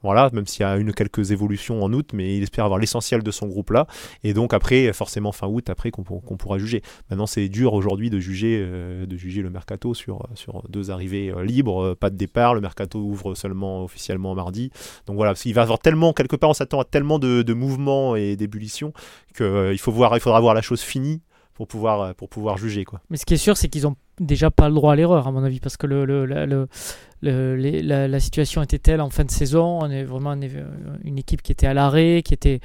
voilà, 0.03 0.29
même 0.33 0.47
s'il 0.47 0.61
y 0.61 0.63
a 0.63 0.77
une 0.77 0.93
quelques 0.93 1.31
évolutions 1.31 1.83
en 1.83 1.93
août, 1.93 2.09
mais 2.13 2.35
il 2.35 2.43
espère 2.43 2.65
avoir 2.65 2.79
l'essentiel 2.79 3.21
de 3.21 3.31
son 3.31 3.47
groupe 3.47 3.69
là. 3.69 3.85
Et 4.23 4.33
donc 4.33 4.53
après, 4.53 4.91
forcément 4.93 5.31
fin 5.31 5.47
août, 5.47 5.69
après 5.69 5.91
qu'on 5.91 6.03
pourra 6.03 6.57
juger. 6.57 6.81
Maintenant, 7.09 7.27
c'est 7.27 7.47
dur 7.49 7.73
aujourd'hui 7.73 8.09
de 8.09 8.19
juger, 8.19 8.59
euh, 8.61 9.05
de 9.05 9.15
juger 9.15 9.41
le 9.43 9.49
mercato 9.49 9.93
sur, 9.93 10.27
sur 10.33 10.63
deux 10.69 10.89
arrivées 10.89 11.31
euh, 11.31 11.43
libres, 11.43 11.93
pas 11.93 12.09
de 12.09 12.17
départ. 12.17 12.55
Le 12.55 12.61
mercato 12.61 12.99
ouvre 12.99 13.35
seulement 13.35 13.83
officiellement 13.83 14.33
mardi. 14.33 14.71
Donc 15.05 15.17
voilà, 15.17 15.33
il 15.45 15.53
va 15.53 15.61
avoir 15.61 15.79
tellement 15.79 16.13
quelque 16.13 16.35
part, 16.35 16.49
on 16.49 16.53
s'attend 16.53 16.79
à 16.79 16.83
tellement 16.83 17.19
de, 17.19 17.43
de 17.43 17.53
mouvements 17.53 18.15
et 18.15 18.35
d'ébullitions 18.35 18.93
qu'il 19.35 19.77
faut 19.77 19.91
voir, 19.91 20.17
il 20.17 20.19
faudra 20.19 20.39
voir 20.39 20.55
la 20.55 20.61
chose 20.61 20.81
finie 20.81 21.21
euh, 21.63 22.13
pouvoir 22.29 22.57
juger. 22.57 22.85
Quoi. 22.85 23.01
Mais 23.09 23.17
ce 23.17 23.25
qui 23.25 23.33
est 23.33 23.37
sûr, 23.37 23.57
c'est 23.57 23.69
qu'ils 23.69 23.83
n'ont 23.83 23.95
déjà 24.19 24.51
pas 24.51 24.69
le 24.69 24.75
droit 24.75 24.93
à 24.93 24.95
l'erreur, 24.95 25.27
à 25.27 25.31
mon 25.31 25.43
avis, 25.43 25.59
parce 25.59 25.77
que 25.77 25.87
le, 25.87 26.67
la, 27.21 28.19
situation 28.19 28.61
était 28.61 28.79
telle 28.79 29.01
en 29.01 29.09
fin 29.09 29.23
de 29.23 29.31
saison, 29.31 29.79
on 29.81 29.89
est 29.89 30.03
vraiment 30.03 30.33
une 30.33 31.17
équipe 31.17 31.41
qui 31.41 31.51
était 31.51 31.67
à 31.67 31.73
l'arrêt, 31.73 32.21
qui 32.23 32.33
était 32.33 32.59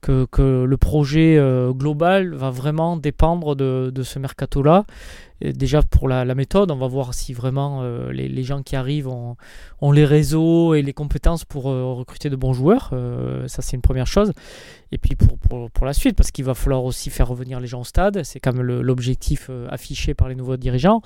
que, 0.00 0.26
le 0.64 0.76
projet 0.76 1.36
euh, 1.38 1.72
global 1.72 2.34
va 2.34 2.50
vraiment 2.50 2.96
dépendre 2.96 3.56
de, 3.56 4.02
ce 4.02 4.18
mercato-là 4.18 4.84
déjà 5.50 5.82
pour 5.82 6.08
la, 6.08 6.34
méthode, 6.34 6.70
on 6.70 6.76
va 6.76 6.86
voir 6.86 7.14
si 7.14 7.32
vraiment 7.32 7.80
euh, 7.82 8.12
les, 8.12 8.42
gens 8.42 8.62
qui 8.62 8.76
arrivent 8.76 9.08
ont, 9.08 9.36
les 9.92 10.04
réseaux 10.04 10.74
et 10.74 10.82
les 10.82 10.92
compétences 10.92 11.44
pour 11.44 11.68
euh, 11.68 11.92
recruter 11.92 12.30
de 12.30 12.36
bons 12.36 12.52
joueurs. 12.52 12.90
Euh, 12.92 13.48
ça, 13.48 13.62
c'est 13.62 13.76
une 13.76 13.82
première 13.82 14.06
chose. 14.06 14.32
Et 14.92 14.98
puis 14.98 15.16
pour, 15.16 15.70
pour, 15.70 15.86
la 15.86 15.92
suite, 15.92 16.16
parce 16.16 16.30
qu'il 16.30 16.44
va 16.44 16.54
falloir 16.54 16.84
aussi 16.84 17.10
faire 17.10 17.28
revenir 17.28 17.60
les 17.60 17.66
gens 17.66 17.80
au 17.80 17.84
stade. 17.84 18.22
C'est 18.24 18.40
quand 18.40 18.52
même 18.52 18.62
l'objectif 18.62 19.50
affiché 19.70 20.14
par 20.14 20.28
les 20.28 20.34
nouveaux 20.34 20.56
dirigeants. 20.56 21.02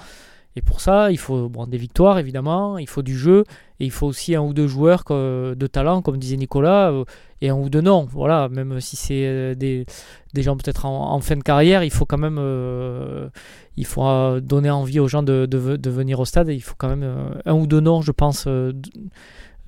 Et 0.56 0.62
pour 0.62 0.80
ça, 0.80 1.10
il 1.10 1.18
faut 1.18 1.50
des 1.68 1.76
victoires, 1.76 2.18
évidemment, 2.18 2.78
il 2.78 2.88
faut 2.88 3.02
du 3.02 3.16
jeu, 3.16 3.44
et 3.78 3.84
il 3.84 3.90
faut 3.90 4.06
aussi 4.06 4.34
un 4.34 4.40
ou 4.40 4.54
deux 4.54 4.66
joueurs 4.66 5.04
de 5.06 5.66
talent, 5.66 6.00
comme 6.00 6.16
disait 6.16 6.38
Nicolas, 6.38 6.90
euh, 6.90 7.04
et 7.42 7.50
un 7.50 7.54
ou 7.54 7.68
deux 7.68 7.82
noms. 7.82 8.08
Voilà, 8.10 8.48
même 8.48 8.80
si 8.80 8.96
c'est 8.96 9.26
euh, 9.26 9.54
des, 9.54 9.84
des, 10.32 10.42
gens 10.42 10.56
peut-être 10.56 10.86
en, 10.86 11.20
fin 11.20 11.36
de 11.36 11.42
carrière, 11.42 11.84
il 11.84 11.90
faut 11.90 12.06
quand 12.06 12.16
même 12.16 12.38
euh, 12.40 13.28
il 13.76 13.84
faut 13.84 14.40
donner 14.40 14.70
envie 14.70 14.98
aux 14.98 15.08
gens 15.08 15.22
de, 15.22 15.44
de, 15.44 15.90
venir 15.90 16.20
au 16.20 16.24
stade, 16.24 16.48
il 16.48 16.62
faut 16.62 16.74
quand 16.78 16.88
même 16.88 17.34
un 17.44 17.52
ou 17.52 17.66
deux 17.66 17.80
noms, 17.80 18.00
je 18.00 18.12
pense, 18.12 18.48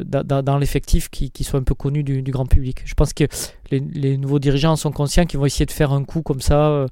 dans, 0.00 0.58
l'effectif 0.58 1.10
qui, 1.10 1.30
qui 1.30 1.44
soient 1.44 1.60
un 1.60 1.64
peu 1.64 1.74
connus 1.74 2.02
du, 2.02 2.22
grand 2.22 2.46
public. 2.46 2.80
Je 2.86 2.94
pense 2.94 3.12
que 3.12 3.24
les, 3.70 3.80
les 3.80 4.16
nouveaux 4.16 4.38
dirigeants 4.38 4.76
sont 4.76 4.92
conscients 4.92 5.26
qu'ils 5.26 5.38
vont 5.38 5.44
essayer 5.44 5.66
de 5.66 5.70
faire 5.70 5.92
un 5.92 6.04
coup 6.04 6.22
comme 6.22 6.40
ça 6.40 6.86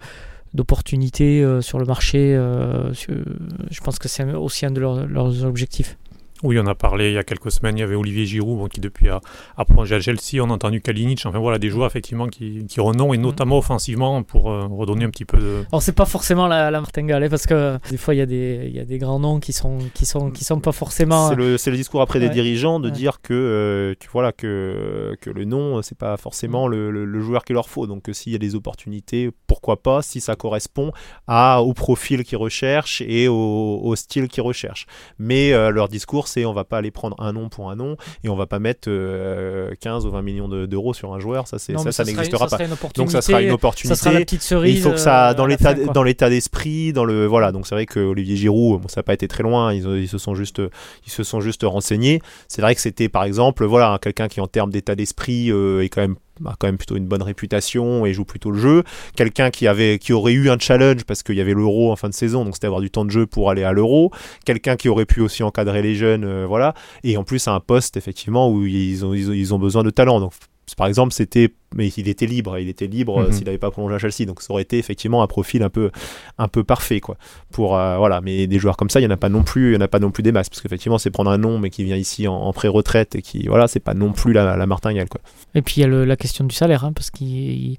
d'opportunités 0.55 1.43
euh, 1.43 1.61
sur 1.61 1.79
le 1.79 1.85
marché. 1.85 2.35
Euh, 2.35 2.93
je 2.93 3.81
pense 3.81 3.99
que 3.99 4.09
c'est 4.09 4.25
aussi 4.35 4.67
un 4.67 4.71
de 4.71 4.81
leurs 4.81 5.45
objectifs. 5.45 5.97
Oui, 6.43 6.59
on 6.59 6.67
a 6.67 6.75
parlé 6.75 7.09
il 7.09 7.15
y 7.15 7.19
a 7.19 7.25
quelques 7.25 7.51
semaines, 7.51 7.77
il 7.79 7.81
y 7.81 7.83
avait 7.83 7.95
Olivier 7.95 8.27
Giroud 8.27 8.69
qui 8.71 8.81
depuis 8.81 9.09
a, 9.09 9.21
a 9.57 9.65
prolongé 9.65 9.95
à 9.95 10.01
Chelsea, 10.01 10.43
on 10.43 10.51
a 10.51 10.53
entendu 10.53 10.81
Kalinic, 10.81 11.25
enfin 11.25 11.39
voilà 11.39 11.59
des 11.59 11.71
joueurs 11.71 11.87
effectivement 11.87 12.29
qui, 12.29 12.67
qui 12.67 12.81
renoncent 12.81 13.15
et 13.15 13.19
mm. 13.19 13.23
notamment 13.23 13.59
offensivement 13.59 14.23
pour 14.23 14.51
euh, 14.51 14.67
redonner 14.71 15.05
un 15.05 15.11
petit 15.11 15.25
peu 15.25 15.39
de... 15.39 15.65
Alors 15.73 15.83
c'est 15.83 15.95
pas 15.95 16.05
forcément 16.05 16.47
la, 16.47 16.71
la 16.71 16.81
martingale 16.81 17.25
hein, 17.25 17.29
parce 17.31 17.47
que 17.47 17.79
des 17.91 17.97
fois 17.97 18.15
il 18.15 18.19
y, 18.19 18.21
a 18.21 18.27
des, 18.27 18.65
il 18.67 18.77
y 18.77 18.81
a 18.81 18.85
des 18.85 18.99
grands 18.99 19.19
noms 19.19 19.41
qui 19.41 19.53
sont, 19.53 19.79
qui 19.95 20.05
sont, 20.05 20.31
qui 20.31 20.45
sont 20.45 20.61
pas 20.61 20.73
forcément... 20.73 21.31
C'est 21.31 21.37
le, 21.37 21.57
le, 21.57 21.77
discours 21.77 22.03
après 22.03 22.21
des 22.21 22.29
dirigeants 22.29 22.81
de 22.81 22.91
dire 22.91 23.21
que, 23.23 23.33
euh, 23.35 23.95
tu, 23.99 24.09
voilà, 24.13 24.33
que, 24.33 25.17
que 25.21 25.31
le 25.31 25.45
nom 25.45 25.81
c'est 25.83 25.99
pas 25.99 26.17
forcément 26.17 26.69
mm. 26.69 26.71
le, 26.71 27.05
le, 27.05 27.21
joueur 27.21 27.45
qu'il 27.45 27.55
leur 27.55 27.69
faut, 27.69 27.87
donc 27.87 28.09
s'il 28.13 28.33
y 28.33 28.37
a 28.37 28.39
des 28.39 28.55
opportunités, 28.55 29.31
pourquoi 29.47 29.83
pas 29.83 30.03
si 30.03 30.21
ça 30.21 30.37
correspond 30.37 30.93
à, 31.27 31.63
au 31.63 31.73
profil 31.73 32.25
qu'ils 32.25 32.39
recherchent 32.39 33.03
et 33.07 33.27
au, 33.29 33.81
au 33.83 33.97
style 33.97 34.29
qu'ils 34.29 34.43
recherchent. 34.43 34.87
Mais 35.19 35.53
euh, 35.53 35.71
leur 35.71 35.89
discours 35.89 36.26
on 36.47 36.53
va 36.53 36.65
pas 36.65 36.79
aller 36.79 36.91
prendre 36.91 37.17
un 37.21 37.33
nom 37.33 37.49
pour 37.49 37.71
un 37.71 37.77
nom 37.77 37.97
et 38.25 38.29
on 38.29 38.37
va 38.37 38.47
pas 38.47 38.59
mettre 38.59 38.85
15 38.87 38.89
euh, 38.89 39.71
ou 40.09 40.11
20 40.11 40.23
millions 40.23 40.49
d'euros 40.49 40.95
sur 40.95 41.15
un 41.15 41.21
joueur. 41.21 41.47
Ça, 41.49 41.59
ça, 41.59 41.93
ça, 41.93 42.05
n'existera 42.05 42.49
pas. 42.49 42.59
Donc 42.95 43.11
ça 43.11 43.23
sera 43.23 43.43
une 43.43 43.53
opportunité. 43.53 43.95
Ça 43.95 44.05
sera 44.05 44.13
la 44.13 44.21
petite 44.21 44.43
cerise. 44.43 44.77
Il 44.77 44.83
faut 44.83 44.91
que 44.91 44.97
ça, 44.97 45.31
euh, 45.31 45.35
dans 45.35 45.47
l'état, 45.47 45.75
dans 45.75 46.03
l'état 46.03 46.29
d'esprit, 46.29 46.93
dans 46.93 47.05
le 47.05 47.27
voilà. 47.27 47.53
Donc 47.53 47.67
c'est 47.67 47.75
vrai 47.75 47.87
que 47.87 48.01
Olivier 48.01 48.37
Giroud, 48.37 48.81
bon, 48.81 48.89
ça 48.89 49.01
n'a 49.01 49.05
pas 49.05 49.15
été 49.15 49.29
très 49.29 49.43
loin. 49.43 49.73
Ils, 49.73 49.87
ils, 50.03 50.09
se 50.09 50.19
sont 50.19 50.35
juste, 50.35 50.61
ils 51.07 51.13
se 51.13 51.25
sont 51.25 51.41
juste 51.41 51.63
renseignés. 51.65 52.21
C'est 52.49 52.63
vrai 52.63 52.75
que 52.75 52.81
c'était 52.81 53.09
par 53.09 53.25
exemple, 53.25 53.65
voilà, 53.65 53.99
quelqu'un 54.01 54.29
qui 54.29 54.41
en 54.41 54.47
termes 54.47 54.71
d'état 54.71 54.95
d'esprit 54.95 55.51
euh, 55.51 55.83
est 55.83 55.89
quand 55.89 56.01
même 56.01 56.17
a 56.45 56.55
quand 56.59 56.69
même 56.69 56.77
plutôt 56.77 56.97
une 56.97 57.07
bonne 57.07 57.23
réputation 57.23 58.07
et 58.07 58.13
joue 58.13 58.25
plutôt 58.25 58.51
le 58.51 58.59
jeu. 58.59 58.83
Quelqu'un 59.17 59.51
qui 59.51 59.67
avait, 59.67 59.99
qui 59.99 60.13
aurait 60.13 60.33
eu 60.33 60.51
un 60.51 60.59
challenge 60.59 61.05
parce 61.05 61.23
qu'il 61.23 61.37
y 61.37 61.41
avait 61.41 61.55
l'euro 61.55 61.93
en 61.93 61.97
fin 61.97 62.09
de 62.09 62.15
saison, 62.15 62.45
donc 62.45 62.55
c'était 62.55 62.67
avoir 62.67 62.81
du 62.81 62.91
temps 62.91 63.05
de 63.05 63.11
jeu 63.11 63.27
pour 63.27 63.51
aller 63.51 63.65
à 63.65 63.73
l'euro. 63.73 64.11
Quelqu'un 64.45 64.77
qui 64.77 64.89
aurait 64.89 65.07
pu 65.07 65.21
aussi 65.21 65.43
encadrer 65.43 65.83
les 65.83 65.95
jeunes, 65.95 66.25
euh, 66.25 66.47
voilà. 66.47 66.75
Et 67.05 67.17
en 67.17 67.25
plus 67.25 67.49
un 67.49 67.61
poste 67.61 67.97
effectivement 67.97 68.51
où 68.51 68.67
ils 68.67 69.05
ont, 69.05 69.15
ils 69.15 69.55
ont, 69.55 69.59
besoin 69.59 69.83
de 69.83 69.91
talent. 69.91 70.21
Donc 70.21 70.33
par 70.75 70.89
exemple, 70.89 71.13
c'était, 71.13 71.55
mais 71.75 71.89
il 71.89 72.09
était 72.09 72.27
libre, 72.27 72.59
il 72.59 72.69
était 72.69 72.89
libre 72.89 73.19
euh, 73.19 73.27
mhm. 73.27 73.33
s'il 73.33 73.45
n'avait 73.45 73.59
pas 73.59 73.71
prolongé 73.71 73.95
à 73.95 73.99
Chelsea, 73.99 74.27
donc 74.27 74.43
ça 74.43 74.53
aurait 74.53 74.63
été 74.63 74.79
effectivement 74.79 75.23
un 75.23 75.27
profil 75.29 75.63
un 75.63 75.69
peu, 75.69 75.91
un 76.39 76.49
peu 76.49 76.65
parfait, 76.65 77.01
quoi. 77.01 77.17
Pour 77.53 77.79
euh, 77.79 77.99
voilà, 77.99 78.21
mais 78.21 78.47
des 78.49 78.59
joueurs 78.59 78.77
comme 78.77 78.91
ça, 78.91 78.99
il 79.01 79.05
y 79.05 79.07
en 79.07 79.11
a 79.11 79.17
pas 79.17 79.29
non 79.29 79.45
plus, 79.45 79.73
il 79.73 79.75
y 79.75 79.77
en 79.77 79.81
a 79.81 79.89
pas 79.89 80.01
non 80.01 80.11
plus 80.11 80.23
des 80.23 80.33
masses, 80.33 80.49
parce 80.49 80.61
qu'effectivement, 80.61 80.99
c'est 80.99 81.11
prendre 81.11 81.31
un 81.31 81.39
nom, 81.39 81.59
mais 81.59 81.71
qui 81.71 81.85
vient 81.85 81.97
ici 81.97 82.27
en, 82.27 82.53
pré-retraite 82.53 83.15
et 83.15 83.23
qui, 83.23 83.47
voilà, 83.47 83.69
c'est 83.69 83.81
pas 83.81 83.95
non 83.95 84.13
plus 84.13 84.33
la, 84.33 84.57
la 84.57 84.67
martingale, 84.67 85.09
quoi. 85.09 85.21
Et 85.55 85.63
puis 85.63 85.75
il 85.77 85.81
y 85.83 85.85
a 85.85 85.89
la 85.89 86.17
question 86.17 86.45
du 86.45 86.55
salaire, 86.55 86.85
hein, 86.85 86.93
parce 86.93 87.11
qu'il 87.11 87.79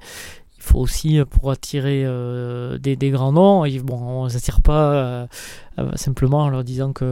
faut 0.67 0.79
aussi 0.79 1.19
pour 1.29 1.51
attirer 1.51 2.05
des, 2.79 2.95
des, 2.95 3.09
grands 3.09 3.31
noms. 3.31 3.63
bon, 3.83 3.97
on 3.97 4.23
ne 4.25 4.29
s'attire 4.29 4.61
pas 4.61 5.27
simplement 5.95 6.39
en 6.39 6.49
leur 6.49 6.63
disant 6.63 6.91
que 6.91 7.05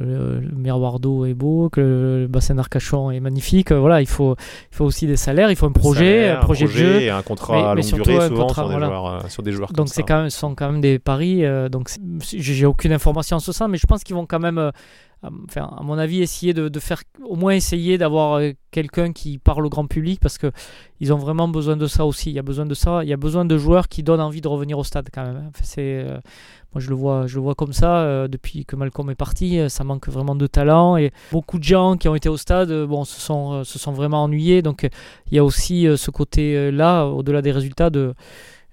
le, 0.00 0.40
miroir 0.56 1.00
d'eau 1.00 1.26
est 1.26 1.34
beau, 1.34 1.68
que 1.68 2.20
le 2.22 2.26
bassin 2.28 2.54
d'Arcachon 2.54 3.10
est 3.10 3.20
magnifique. 3.20 3.72
Voilà, 3.72 4.00
il 4.00 4.06
faut, 4.06 4.36
il 4.72 4.76
faut 4.76 4.84
aussi 4.84 5.06
des 5.06 5.16
salaires, 5.16 5.50
il 5.50 5.56
faut 5.56 5.66
un 5.66 5.72
projet, 5.72 6.30
un 6.30 6.36
projet, 6.36 6.64
de 6.64 6.70
jeu, 6.70 7.00
et 7.02 7.10
un 7.10 7.22
contrat 7.22 7.72
à 7.72 7.74
longue 7.74 7.84
durée 7.84 8.28
souvent 8.28 8.48
sur, 8.48 8.68
des 8.68 8.74
joueurs, 8.74 9.30
sur, 9.30 9.42
des 9.42 9.52
joueurs, 9.52 9.72
Donc 9.72 9.88
c'est 9.88 10.02
quand 10.02 10.22
même, 10.22 10.30
sont 10.30 10.54
quand 10.54 10.72
même 10.72 10.80
des 10.80 10.98
paris. 10.98 11.42
donc 11.70 11.90
j'ai 12.20 12.66
aucune 12.66 12.92
information 12.92 13.38
sur 13.38 13.54
ça, 13.54 13.68
mais 13.68 13.78
je 13.78 13.86
pense 13.86 14.02
qu'ils 14.02 14.16
vont 14.16 14.26
quand 14.26 14.40
même 14.40 14.72
à 15.56 15.82
mon 15.82 15.98
avis, 15.98 16.22
essayer 16.22 16.54
de, 16.54 16.80
faire, 16.80 17.02
au 17.24 17.36
moins 17.36 17.52
essayer 17.52 17.98
d'avoir 17.98 18.34
euh, 18.34 18.52
quelqu'un 18.70 19.12
qui 19.12 19.38
parle 19.38 19.66
au 19.66 19.68
grand 19.68 19.86
public 19.86 20.20
parce 20.20 20.38
que 20.38 20.50
ils 21.00 21.12
ont 21.12 21.18
vraiment 21.18 21.48
besoin 21.48 21.76
de 21.76 21.86
ça 21.86 22.06
aussi. 22.06 22.30
Il 22.30 22.34
y 22.34 22.38
a 22.38 22.42
besoin 22.42 22.66
de 22.66 22.74
ça. 22.74 23.02
Il 23.02 23.08
y 23.08 23.12
a 23.12 23.16
besoin 23.16 23.44
de 23.44 23.58
joueurs 23.58 23.88
qui 23.88 24.02
donnent 24.02 24.20
envie 24.20 24.40
de 24.40 24.48
revenir 24.48 24.78
au 24.78 24.84
stade 24.84 25.08
quand 25.12 25.24
même. 25.24 25.36
Hein. 25.36 25.50
c'est, 25.62 26.04
euh, 26.04 26.18
moi, 26.72 26.80
je 26.80 26.88
le 26.88 26.94
vois, 26.94 27.26
je 27.26 27.36
le 27.36 27.42
vois 27.42 27.54
comme 27.54 27.72
ça 27.72 28.00
euh, 28.00 28.28
depuis 28.28 28.64
que 28.64 28.76
Malcolm 28.76 29.10
est 29.10 29.14
parti. 29.14 29.58
ça 29.68 29.84
manque 29.84 30.08
vraiment 30.08 30.34
de 30.34 30.46
talent 30.46 30.96
et 30.96 31.12
beaucoup 31.32 31.58
de 31.58 31.64
gens 31.64 31.96
qui 31.96 32.08
ont 32.08 32.14
été 32.14 32.28
au 32.28 32.36
stade, 32.36 32.72
bon, 32.86 33.04
se 33.04 33.20
sont, 33.20 33.64
se 33.64 33.78
sont 33.78 33.92
vraiment 33.92 34.24
ennuyés. 34.24 34.62
Donc, 34.62 34.88
il 35.30 35.36
y 35.36 35.38
a 35.38 35.44
aussi 35.44 35.86
ce 35.96 36.10
côté-là, 36.10 37.06
au-delà 37.06 37.42
des 37.42 37.52
résultats, 37.52 37.90
de 37.90 38.14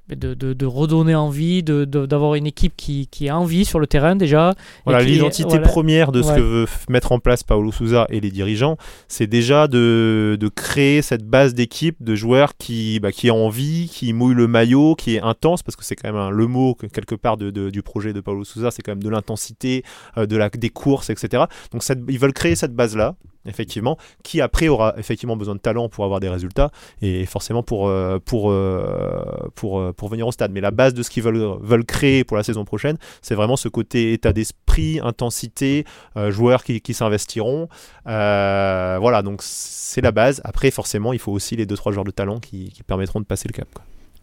de, 0.10 0.34
de, 0.34 0.66
redonner 0.66 1.16
envie, 1.16 1.64
d'avoir 1.64 2.36
une 2.36 2.46
équipe 2.46 2.74
qui, 2.76 3.08
qui, 3.08 3.30
a 3.30 3.40
envie 3.40 3.64
sur 3.64 3.80
le 3.80 3.88
terrain 3.88 4.16
déjà. 4.16 4.54
Voilà, 4.86 5.02
l'identité 5.02 5.60
première 5.60 6.12
de 6.12 6.22
ce 6.22 6.34
que 6.34 6.42
veut 6.42 6.66
mettre 6.90 7.12
en 7.14 7.20
place 7.20 7.44
Paulo 7.44 7.72
Souza 7.72 8.06
et 8.10 8.20
les 8.20 8.32
dirigeants, 8.32 8.78
c'est 9.08 9.28
déjà 9.28 9.68
de, 9.68 10.38
créer 10.56 11.02
cette 11.02 11.26
base 11.26 11.54
d'équipe 11.54 12.04
de 12.04 12.16
joueurs 12.16 12.56
qui, 12.58 13.00
bah, 13.00 13.12
qui 13.12 13.32
ont 13.32 13.46
envie, 13.46 13.90
qui 13.90 14.14
mouillent 14.14 14.36
le 14.36 14.48
maillot, 14.48 14.96
qui 14.96 15.16
est 15.16 15.22
intense, 15.22 15.64
parce 15.64 15.76
que 15.76 15.84
c'est 15.84 15.96
quand 15.96 16.12
même 16.12 16.36
le 16.36 16.48
mot 16.48 16.76
quelque 16.76 17.16
part 17.16 17.38
de, 17.38 17.70
du 17.70 17.82
projet 17.82 18.14
de 18.14 18.20
Paulo 18.20 18.44
Souza, 18.44 18.72
c'est 18.72 18.82
quand 18.82 18.92
même 18.92 19.04
de 19.04 19.10
l'intensité, 19.10 19.84
euh, 20.18 20.26
de 20.26 20.36
la, 20.36 20.50
des 20.50 20.70
courses, 20.70 21.10
etc. 21.10 21.46
Donc 21.72 21.84
ils 22.10 22.20
veulent 22.20 22.34
créer 22.34 22.56
cette 22.56 22.74
base-là 22.74 23.16
effectivement, 23.46 23.98
qui 24.24 24.42
après 24.42 24.68
aura 24.68 24.94
effectivement 24.98 25.36
besoin 25.36 25.56
de 25.56 25.60
talent 25.60 25.90
pour 25.90 26.06
avoir 26.06 26.20
des 26.20 26.30
résultats 26.30 26.72
et 27.02 27.26
forcément 27.26 27.64
pour, 27.64 27.88
euh, 27.88 28.20
pour, 28.24 28.52
euh, 28.52 29.50
pour, 29.56 29.80
euh, 29.80 29.94
pour 29.94 30.10
venir 30.10 30.28
au 30.28 30.32
stade. 30.32 30.52
Mais 30.52 30.62
la 30.62 30.72
base 30.72 30.94
de 30.94 31.04
ce 31.04 31.10
qu'ils 31.10 31.24
veulent, 31.24 31.58
veulent 31.62 31.86
créer 31.86 32.24
pour 32.24 32.38
la 32.38 32.44
saison 32.44 32.66
prochaine, 32.66 32.98
c'est 33.22 33.36
vraiment 33.36 33.56
ce 33.56 33.68
côté 33.68 34.14
état 34.14 34.34
d'esprit, 34.34 35.00
intensité, 35.04 35.86
joueurs 36.30 36.64
qui, 36.64 36.82
qui 36.82 36.94
s'investiront. 36.94 37.68
voilà, 38.06 39.22
donc 39.24 39.42
c'est 39.44 40.02
la 40.02 40.12
base. 40.12 40.42
Après, 40.44 40.72
forcément, 40.72 41.14
il 41.14 41.20
faut 41.20 41.32
aussi 41.32 41.56
les 41.56 41.66
2-3 41.66 41.92
joueurs 41.92 42.06
de 42.06 42.12
talent 42.12 42.40
qui, 42.40 42.74
permettront 42.88 43.20
de 43.20 43.26
passer 43.26 43.48
le 43.48 43.54
cap. 43.54 43.68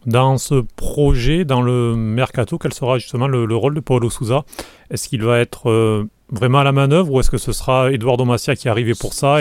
Dans 0.06 0.38
ce 0.38 0.62
projet, 0.76 1.44
dans 1.44 1.62
le 1.62 1.94
mercato, 1.94 2.58
quel 2.58 2.72
sera 2.72 2.98
justement 2.98 3.28
le, 3.28 3.46
le 3.46 3.56
rôle 3.56 3.74
de 3.74 3.80
Paulo 3.80 4.10
Souza? 4.10 4.44
Est-ce 4.90 5.08
qu'il 5.08 5.22
va 5.22 5.38
être 5.38 6.08
vraiment 6.30 6.60
à 6.60 6.64
la 6.64 6.72
manœuvre 6.72 7.12
ou 7.12 7.20
est-ce 7.20 7.30
que 7.30 7.38
ce 7.38 7.52
sera 7.52 7.90
Eduardo 7.92 8.24
Massia 8.24 8.56
qui 8.56 8.68
est 8.68 8.70
arrivé 8.70 8.94
pour 8.98 9.14
ça. 9.14 9.38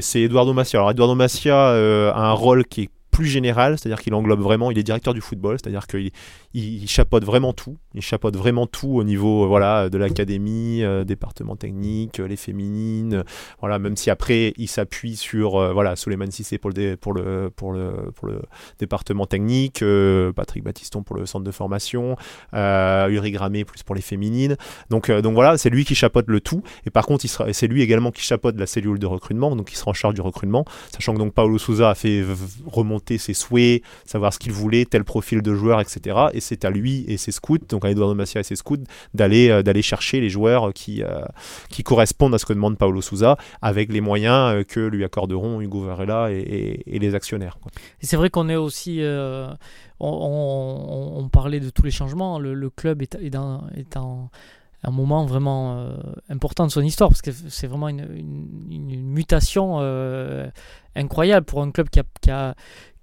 C'est 0.00 0.20
Eduardo 0.20 0.52
Massia. 0.52 0.78
Alors 0.78 0.90
Eduardo 0.90 1.14
Massia 1.14 1.70
euh, 1.70 2.12
a 2.12 2.30
un 2.30 2.32
rôle 2.32 2.64
qui 2.64 2.82
est 2.82 2.90
plus 3.16 3.24
général, 3.24 3.78
c'est-à-dire 3.78 4.02
qu'il 4.02 4.12
englobe 4.12 4.42
vraiment, 4.42 4.70
il 4.70 4.78
est 4.78 4.82
directeur 4.82 5.14
du 5.14 5.22
football, 5.22 5.56
c'est-à-dire 5.58 5.86
qu'il 5.86 6.10
il, 6.52 6.86
chapeaute 6.86 7.24
vraiment 7.24 7.54
tout, 7.54 7.78
il 7.94 8.02
chapeaute 8.02 8.36
vraiment 8.36 8.66
tout 8.66 8.90
au 8.90 9.04
niveau 9.04 9.44
euh, 9.44 9.46
voilà 9.46 9.88
de 9.88 9.96
l'académie, 9.96 10.82
euh, 10.82 11.02
département 11.02 11.56
technique, 11.56 12.18
les 12.18 12.36
féminines, 12.36 13.24
voilà 13.58 13.78
même 13.78 13.96
si 13.96 14.10
après 14.10 14.52
il 14.58 14.68
s'appuie 14.68 15.16
sur 15.16 15.72
voilà 15.72 15.96
Soleiman 15.96 16.30
Sissé 16.30 16.58
pour 16.58 16.68
le 16.70 16.96
pour 16.98 17.14
le 17.14 17.50
pour 17.56 17.72
le 17.72 18.10
pour 18.14 18.28
le 18.28 18.42
département 18.78 19.24
technique, 19.24 19.82
Patrick 20.36 20.62
Battiston 20.62 21.02
pour 21.02 21.16
le 21.16 21.24
centre 21.24 21.44
de 21.44 21.50
formation, 21.52 22.16
Uri 22.52 23.30
Gramé 23.30 23.64
plus 23.64 23.82
pour 23.82 23.94
les 23.94 24.02
féminines, 24.02 24.56
donc 24.90 25.10
donc 25.10 25.32
voilà 25.32 25.56
c'est 25.56 25.70
lui 25.70 25.86
qui 25.86 25.94
chapeaute 25.94 26.26
le 26.28 26.42
tout. 26.42 26.62
Et 26.84 26.90
par 26.90 27.06
contre 27.06 27.24
il 27.24 27.28
sera 27.28 27.50
c'est 27.54 27.66
lui 27.66 27.80
également 27.80 28.10
qui 28.10 28.20
chapeaute 28.20 28.58
la 28.58 28.66
cellule 28.66 28.98
de 28.98 29.06
recrutement, 29.06 29.56
donc 29.56 29.72
il 29.72 29.76
sera 29.76 29.92
en 29.92 29.94
charge 29.94 30.12
du 30.12 30.20
recrutement, 30.20 30.66
sachant 30.92 31.14
que 31.14 31.18
donc 31.18 31.32
Paolo 31.32 31.56
Souza 31.56 31.88
a 31.88 31.94
fait 31.94 32.22
remonter 32.66 33.05
ses 33.18 33.34
souhaits, 33.34 33.82
savoir 34.04 34.32
ce 34.32 34.38
qu'il 34.38 34.52
voulait, 34.52 34.84
tel 34.84 35.04
profil 35.04 35.42
de 35.42 35.54
joueur, 35.54 35.80
etc. 35.80 36.16
Et 36.32 36.40
c'est 36.40 36.64
à 36.64 36.70
lui 36.70 37.04
et 37.08 37.16
ses 37.16 37.32
scouts, 37.32 37.58
donc 37.68 37.84
à 37.84 37.90
Eduardo 37.90 38.14
Massia 38.14 38.40
et 38.40 38.44
ses 38.44 38.56
scouts, 38.56 38.76
d'aller 39.14 39.50
euh, 39.50 39.62
d'aller 39.62 39.82
chercher 39.82 40.20
les 40.20 40.28
joueurs 40.28 40.72
qui, 40.72 41.02
euh, 41.02 41.24
qui 41.70 41.82
correspondent 41.82 42.34
à 42.34 42.38
ce 42.38 42.46
que 42.46 42.52
demande 42.52 42.78
Paulo 42.78 43.00
Souza, 43.00 43.36
avec 43.62 43.92
les 43.92 44.00
moyens 44.00 44.54
euh, 44.54 44.64
que 44.64 44.80
lui 44.80 45.04
accorderont 45.04 45.60
Hugo 45.60 45.82
Varela 45.82 46.30
et, 46.30 46.82
les 46.86 47.14
actionnaires. 47.14 47.58
c'est 48.00 48.16
vrai 48.16 48.30
qu'on 48.30 48.48
est 48.48 48.56
aussi... 48.56 49.02
On, 49.98 51.28
parlait 51.32 51.60
de 51.60 51.70
tous 51.70 51.82
les 51.82 51.90
changements. 51.90 52.38
Le, 52.38 52.70
club 52.70 53.02
est, 53.02 53.30
dans, 53.30 53.64
est 53.76 53.96
en 53.96 54.30
un 54.84 54.90
moment 54.90 55.24
vraiment 55.26 55.90
important 56.28 56.66
de 56.66 56.70
son 56.70 56.82
histoire 56.82 57.10
parce 57.10 57.22
que 57.22 57.32
c'est 57.32 57.66
vraiment 57.66 57.88
une, 57.88 58.04
mutation 58.68 59.78
incroyable 60.96 61.46
pour 61.46 61.62
un 61.62 61.70
club 61.70 61.88
qui 61.88 62.00
a, 62.00 62.04
qui 62.20 62.30
a, 62.30 62.54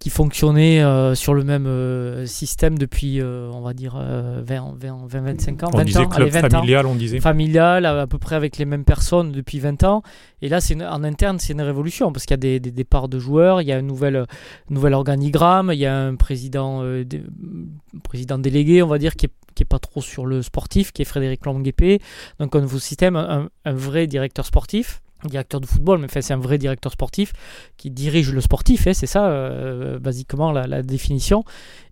qui 0.03 0.09
fonctionnait 0.09 0.83
euh, 0.83 1.15
sur 1.15 1.33
le 1.33 1.45
même 1.45 1.65
euh, 1.65 2.25
système 2.25 2.77
depuis, 2.77 3.21
euh, 3.21 3.49
on 3.53 3.61
va 3.61 3.73
dire, 3.73 3.95
20, 3.95 4.75
20, 4.77 5.07
25 5.07 5.63
ans. 5.63 5.69
On 5.73 5.77
20 5.77 5.83
disait 5.85 5.99
ans, 5.99 6.09
club 6.09 6.29
familial, 6.29 6.85
on 6.87 6.95
disait. 6.95 7.21
Familial, 7.21 7.85
à, 7.85 8.05
peu 8.05 8.17
près 8.17 8.35
avec 8.35 8.57
les 8.57 8.65
mêmes 8.65 8.83
personnes 8.83 9.31
depuis 9.31 9.59
20 9.59 9.81
ans. 9.83 10.03
Et 10.41 10.49
là, 10.49 10.59
c'est 10.59 10.75
en 10.83 11.05
interne, 11.05 11.39
c'est 11.39 11.53
une 11.53 11.61
révolution 11.61 12.11
parce 12.11 12.25
qu'il 12.25 12.33
y 12.33 12.33
a 12.33 12.37
des, 12.37 12.59
des, 12.59 12.71
départs 12.71 13.07
de 13.07 13.17
joueurs, 13.17 13.61
il 13.61 13.69
y 13.69 13.71
a 13.71 13.77
un 13.77 13.81
nouvel, 13.81 14.25
nouvel 14.69 14.93
organigramme, 14.93 15.71
il 15.73 15.79
y 15.79 15.85
a 15.85 15.97
un 15.97 16.15
président, 16.15 16.83
président 18.03 18.37
délégué, 18.37 18.83
on 18.83 18.87
va 18.87 18.97
dire, 18.97 19.15
qui 19.15 19.27
est 19.27 19.31
qui 19.55 19.61
est 19.61 19.67
pas 19.67 19.77
trop 19.77 20.01
sur 20.01 20.25
le 20.25 20.41
sportif, 20.41 20.91
qui 20.91 21.03
est 21.03 21.05
Frédéric 21.05 21.45
Longuepé. 21.45 22.01
Donc 22.39 22.55
un 22.55 22.61
nouveau 22.61 22.79
système, 22.79 23.15
un, 23.15 23.49
un 23.65 23.73
vrai 23.73 24.07
directeur 24.07 24.47
sportif 24.47 25.02
directeur 25.27 25.61
de 25.61 25.65
football, 25.65 25.99
mais 25.99 26.07
c'est 26.09 26.33
un 26.33 26.37
vrai 26.37 26.57
directeur 26.57 26.91
sportif 26.91 27.33
qui 27.77 27.89
dirige 27.91 28.31
le 28.31 28.41
sportif, 28.41 28.87
hein, 28.87 28.93
c'est 28.93 29.07
ça 29.07 29.27
euh, 29.27 29.99
basiquement 29.99 30.51
la, 30.51 30.81
définition, 30.83 31.43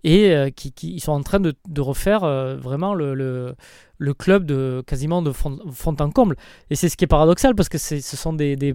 et 0.04 0.30
euh, 0.30 0.50
qui, 0.50 0.72
ils 0.82 1.00
sont 1.00 1.12
en 1.12 1.22
train 1.22 1.40
de, 1.40 1.54
refaire 1.78 2.24
euh, 2.24 2.56
vraiment 2.56 2.94
le, 2.94 3.14
le, 3.14 4.14
club 4.14 4.44
de 4.44 4.82
quasiment 4.86 5.22
de 5.22 5.32
fond, 5.32 5.58
en 5.86 6.10
comble. 6.10 6.36
Et 6.70 6.76
c'est 6.76 6.88
ce 6.88 6.96
qui 6.96 7.04
est 7.04 7.08
paradoxal 7.08 7.54
parce 7.54 7.68
que 7.68 7.78
ce 7.78 8.00
sont 8.00 8.32
des, 8.32 8.56
des 8.56 8.74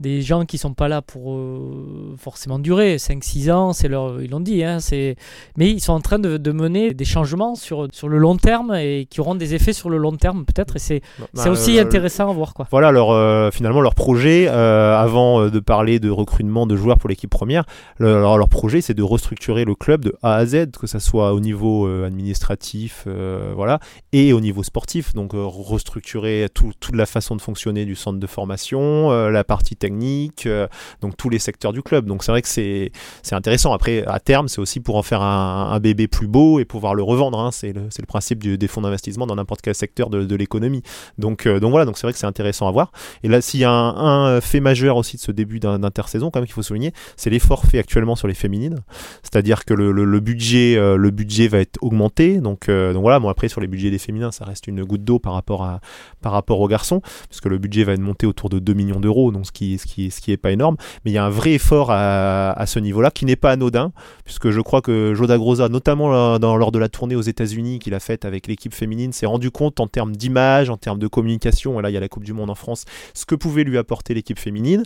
des 0.00 0.22
gens 0.22 0.44
qui 0.44 0.58
sont 0.58 0.74
pas 0.74 0.88
là 0.88 1.02
pour 1.02 1.34
euh, 1.34 2.14
forcément 2.18 2.58
durer. 2.58 2.96
5-6 2.96 3.52
ans 3.52 3.72
c'est 3.72 3.88
leur 3.88 4.20
ils 4.20 4.30
l'ont 4.30 4.40
dit 4.40 4.64
hein, 4.64 4.80
c'est 4.80 5.16
mais 5.56 5.70
ils 5.70 5.80
sont 5.80 5.92
en 5.92 6.00
train 6.00 6.18
de, 6.18 6.36
de, 6.36 6.52
mener 6.52 6.94
des 6.94 7.04
changements 7.04 7.54
sur, 7.54 7.88
sur 7.92 8.08
le 8.08 8.18
long 8.18 8.36
terme 8.36 8.74
et 8.74 9.06
qui 9.08 9.20
auront 9.20 9.34
des 9.34 9.54
effets 9.54 9.72
sur 9.72 9.90
le 9.90 9.96
long 9.96 10.16
terme 10.16 10.44
peut-être. 10.44 10.76
Et 10.76 10.78
c'est 10.78 11.00
bah, 11.18 11.26
c'est 11.34 11.48
aussi 11.48 11.78
euh, 11.78 11.82
intéressant 11.82 12.30
à 12.30 12.32
voir 12.32 12.54
quoi. 12.54 12.66
voilà 12.70 12.90
leur 12.90 13.10
euh, 13.10 13.50
finalement 13.50 13.80
leur 13.80 13.94
projet 13.94 14.48
avant 14.48 15.48
de 15.48 15.60
parler 15.60 15.98
de 15.98 16.10
recrutement 16.10 16.66
de 16.66 16.76
joueurs 16.76 16.98
pour 16.98 17.08
l'équipe 17.08 17.30
première 17.30 17.64
leur, 17.98 18.38
leur, 18.38 18.48
projet 18.48 18.80
c'est 18.80 18.94
de 18.94 19.02
restructurer 19.02 19.64
le 19.64 19.74
club 19.74 20.04
de 20.04 20.16
A 20.22 20.34
à 20.34 20.46
Z 20.46 20.72
que 20.78 20.86
ça 20.86 21.00
soit 21.00 21.32
au 21.32 21.40
niveau 21.40 21.86
administratif 22.04 23.06
voilà 23.54 23.78
et 24.12 24.32
au 24.32 24.40
niveau 24.40 24.62
sportif. 24.62 25.14
Donc 25.14 25.32
restructurer 25.34 26.48
tout, 26.52 26.72
toute 26.80 26.96
la 26.96 27.06
façon 27.06 27.36
de 27.36 27.40
fonctionner 27.40 27.84
du 27.84 27.94
centre 27.94 28.18
de 28.18 28.26
formation 28.26 29.10
la 29.28 29.44
partie 29.44 29.76
technique, 29.84 30.46
euh, 30.46 30.66
donc 31.02 31.16
tous 31.16 31.28
les 31.28 31.38
secteurs 31.38 31.72
du 31.72 31.82
club. 31.82 32.06
Donc 32.06 32.24
c'est 32.24 32.32
vrai 32.32 32.40
que 32.40 32.48
c'est 32.48 32.90
intéressant. 33.32 33.72
Après, 33.74 34.04
à 34.06 34.18
terme, 34.18 34.48
c'est 34.48 34.60
aussi 34.60 34.80
pour 34.80 34.96
en 34.96 35.02
faire 35.02 35.20
un, 35.22 35.78
bébé 35.80 36.08
plus 36.08 36.26
beau 36.26 36.60
et 36.60 36.64
pouvoir 36.64 36.94
le 36.94 37.02
revendre. 37.02 37.38
Hein. 37.38 37.50
C'est 37.52 37.72
le, 37.72 38.06
principe 38.06 38.42
des 38.42 38.68
fonds 38.68 38.80
d'investissement 38.80 39.26
dans 39.26 39.34
n'importe 39.34 39.60
quel 39.60 39.74
secteur 39.74 40.08
de, 40.08 40.34
l'économie. 40.34 40.82
Donc, 41.18 41.46
euh, 41.46 41.60
donc 41.60 41.70
voilà, 41.70 41.84
donc 41.84 41.98
c'est 41.98 42.06
vrai 42.06 42.12
que 42.12 42.18
c'est 42.18 42.26
intéressant 42.26 42.66
à 42.66 42.72
voir. 42.72 42.92
Et 43.22 43.28
là, 43.28 43.40
s'il 43.40 43.60
y 43.60 43.64
a 43.64 43.70
un, 43.70 44.40
fait 44.40 44.60
majeur 44.60 44.96
aussi 44.96 45.16
de 45.16 45.22
ce 45.22 45.32
début 45.32 45.60
d'intersaison, 45.60 46.30
quand 46.30 46.40
même 46.40 46.46
qu'il 46.46 46.54
faut 46.54 46.62
souligner, 46.62 46.92
c'est 47.16 47.30
l'effort 47.30 47.64
fait 47.64 47.78
actuellement 47.78 48.16
sur 48.16 48.28
les 48.28 48.34
féminines. 48.34 48.78
C'est-à-dire 49.22 49.64
que 49.64 49.74
le, 49.74 50.20
budget, 50.20 50.76
euh, 50.76 50.96
le 50.96 51.10
budget 51.10 51.48
va 51.48 51.58
être 51.58 51.78
augmenté. 51.82 52.38
Donc, 52.38 52.68
donc 52.68 53.02
voilà, 53.02 53.20
bon 53.20 53.28
après 53.28 53.48
sur 53.48 53.60
les 53.60 53.66
budgets 53.66 53.90
des 53.90 53.98
féminins, 53.98 54.32
ça 54.32 54.44
reste 54.44 54.66
une 54.66 54.84
goutte 54.84 55.04
d'eau 55.04 55.18
par 55.18 55.34
rapport 55.34 55.62
à 55.62 55.80
par 56.20 56.32
rapport 56.32 56.60
aux 56.60 56.68
garçons, 56.68 57.02
puisque 57.28 57.46
le 57.46 57.58
budget 57.58 57.84
va 57.84 57.92
être 57.92 58.00
monté 58.00 58.26
autour 58.26 58.48
de 58.48 58.58
2 58.58 58.72
millions 58.72 59.00
d'euros, 59.00 59.30
donc 59.30 59.46
ce 59.46 59.52
qui 59.52 59.73
ce 59.78 59.86
qui, 59.86 60.10
ce 60.10 60.20
qui 60.20 60.32
est 60.32 60.36
pas 60.36 60.52
énorme. 60.52 60.76
Mais 61.04 61.10
il 61.10 61.14
y 61.14 61.18
a 61.18 61.24
un 61.24 61.30
vrai 61.30 61.52
effort 61.52 61.90
à, 61.90 62.64
ce 62.66 62.78
niveau-là 62.78 63.10
qui 63.10 63.24
n'est 63.24 63.36
pas 63.36 63.52
anodin, 63.52 63.92
puisque 64.24 64.50
je 64.50 64.60
crois 64.60 64.80
que 64.80 65.14
Joda 65.14 65.36
Groza, 65.36 65.68
notamment 65.68 66.38
lors 66.38 66.72
de 66.72 66.78
la 66.78 66.88
tournée 66.88 67.16
aux 67.16 67.22
États-Unis 67.22 67.78
qu'il 67.78 67.94
a 67.94 68.00
faite 68.00 68.24
avec 68.24 68.46
l'équipe 68.46 68.74
féminine, 68.74 69.12
s'est 69.12 69.26
rendu 69.26 69.50
compte 69.50 69.80
en 69.80 69.86
termes 69.86 70.16
d'image, 70.16 70.70
en 70.70 70.76
termes 70.76 70.98
de 70.98 71.06
communication, 71.06 71.78
et 71.78 71.82
là 71.82 71.90
il 71.90 71.94
y 71.94 71.96
a 71.96 72.00
la 72.00 72.08
Coupe 72.08 72.24
du 72.24 72.32
Monde 72.32 72.50
en 72.50 72.54
France, 72.54 72.84
ce 73.12 73.26
que 73.26 73.34
pouvait 73.34 73.64
lui 73.64 73.78
apporter 73.78 74.14
l'équipe 74.14 74.38
féminine. 74.38 74.82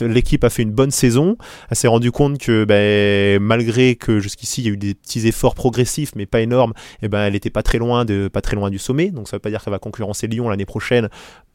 L'équipe 0.00 0.44
a 0.44 0.50
fait 0.50 0.62
une 0.62 0.72
bonne 0.72 0.90
saison. 0.90 1.36
Elle 1.70 1.76
s'est 1.76 1.88
rendu 1.88 2.10
compte 2.10 2.38
que 2.38 2.64
ben, 2.64 3.40
malgré 3.42 3.96
que 3.96 4.20
jusqu'ici 4.20 4.62
il 4.62 4.66
y 4.66 4.70
a 4.70 4.72
eu 4.72 4.76
des 4.76 4.94
petits 4.94 5.26
efforts 5.26 5.54
progressifs, 5.54 6.12
mais 6.16 6.26
pas 6.26 6.40
énormes, 6.40 6.72
eh 7.02 7.08
ben, 7.08 7.22
elle 7.22 7.32
n'était 7.32 7.50
pas 7.50 7.62
très 7.62 7.78
loin 7.78 8.04
de 8.04 8.28
pas 8.28 8.40
très 8.40 8.56
loin 8.56 8.70
du 8.70 8.78
sommet. 8.78 9.10
Donc 9.10 9.28
ça 9.28 9.36
veut 9.36 9.40
pas 9.40 9.50
dire 9.50 9.62
qu'elle 9.62 9.72
va 9.72 9.78
concurrencer 9.78 10.26
Lyon 10.26 10.48
l'année 10.48 10.66
prochaine 10.66 11.08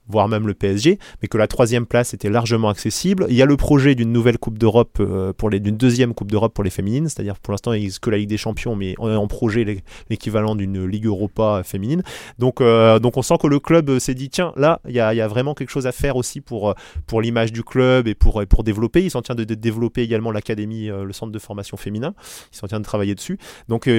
voire 0.07 0.27
même 0.27 0.47
le 0.47 0.53
PSG, 0.53 0.99
mais 1.21 1.27
que 1.27 1.37
la 1.37 1.47
troisième 1.47 1.85
place 1.85 2.13
était 2.13 2.29
largement 2.29 2.69
accessible. 2.69 3.25
Il 3.29 3.35
y 3.35 3.41
a 3.41 3.45
le 3.45 3.57
projet 3.57 3.95
d'une 3.95 4.11
nouvelle 4.11 4.37
Coupe 4.37 4.57
d'Europe, 4.57 4.97
euh, 4.99 5.33
pour 5.33 5.49
d'une 5.49 5.77
deuxième 5.77 6.13
Coupe 6.13 6.31
d'Europe 6.31 6.53
pour 6.53 6.63
les 6.63 6.69
féminines, 6.69 7.09
c'est-à-dire 7.09 7.35
pour 7.39 7.51
l'instant 7.51 7.73
il 7.73 7.81
n'existe 7.81 7.99
que 7.99 8.09
la 8.09 8.17
Ligue 8.17 8.29
des 8.29 8.37
Champions, 8.37 8.75
mais 8.75 8.95
on 8.99 9.09
est 9.11 9.15
en 9.15 9.27
projet 9.27 9.81
l'équivalent 10.09 10.55
d'une 10.55 10.85
Ligue 10.85 11.05
Europa 11.05 11.61
féminine. 11.63 12.03
Donc, 12.39 12.61
euh, 12.61 12.99
donc 12.99 13.17
on 13.17 13.21
sent 13.21 13.35
que 13.41 13.47
le 13.47 13.59
club 13.59 13.99
s'est 13.99 14.13
dit, 14.13 14.29
tiens, 14.29 14.53
là, 14.55 14.79
il 14.87 14.95
y 14.95 14.99
a, 14.99 15.13
y 15.13 15.21
a, 15.21 15.27
vraiment 15.27 15.53
quelque 15.53 15.69
chose 15.69 15.87
à 15.87 15.91
faire 15.91 16.15
aussi 16.15 16.41
pour, 16.41 16.73
pour 17.05 17.21
l'image 17.21 17.51
du 17.51 17.63
club 17.63 18.07
et 18.07 18.15
pour, 18.15 18.43
pour 18.47 18.63
développer. 18.63 19.03
Ils 19.03 19.11
sont 19.11 19.19
en 19.19 19.21
train 19.21 19.35
de, 19.35 19.43
développer 19.43 20.01
également 20.01 20.31
l'académie, 20.31 20.87
le 20.87 21.13
centre 21.13 21.31
de 21.31 21.39
formation 21.39 21.77
féminin. 21.77 22.13
Ils 22.53 22.57
sont 22.57 22.65
en 22.65 22.69
train 22.69 22.79
de 22.79 22.85
travailler 22.85 23.15
dessus. 23.15 23.37
Donc 23.67 23.89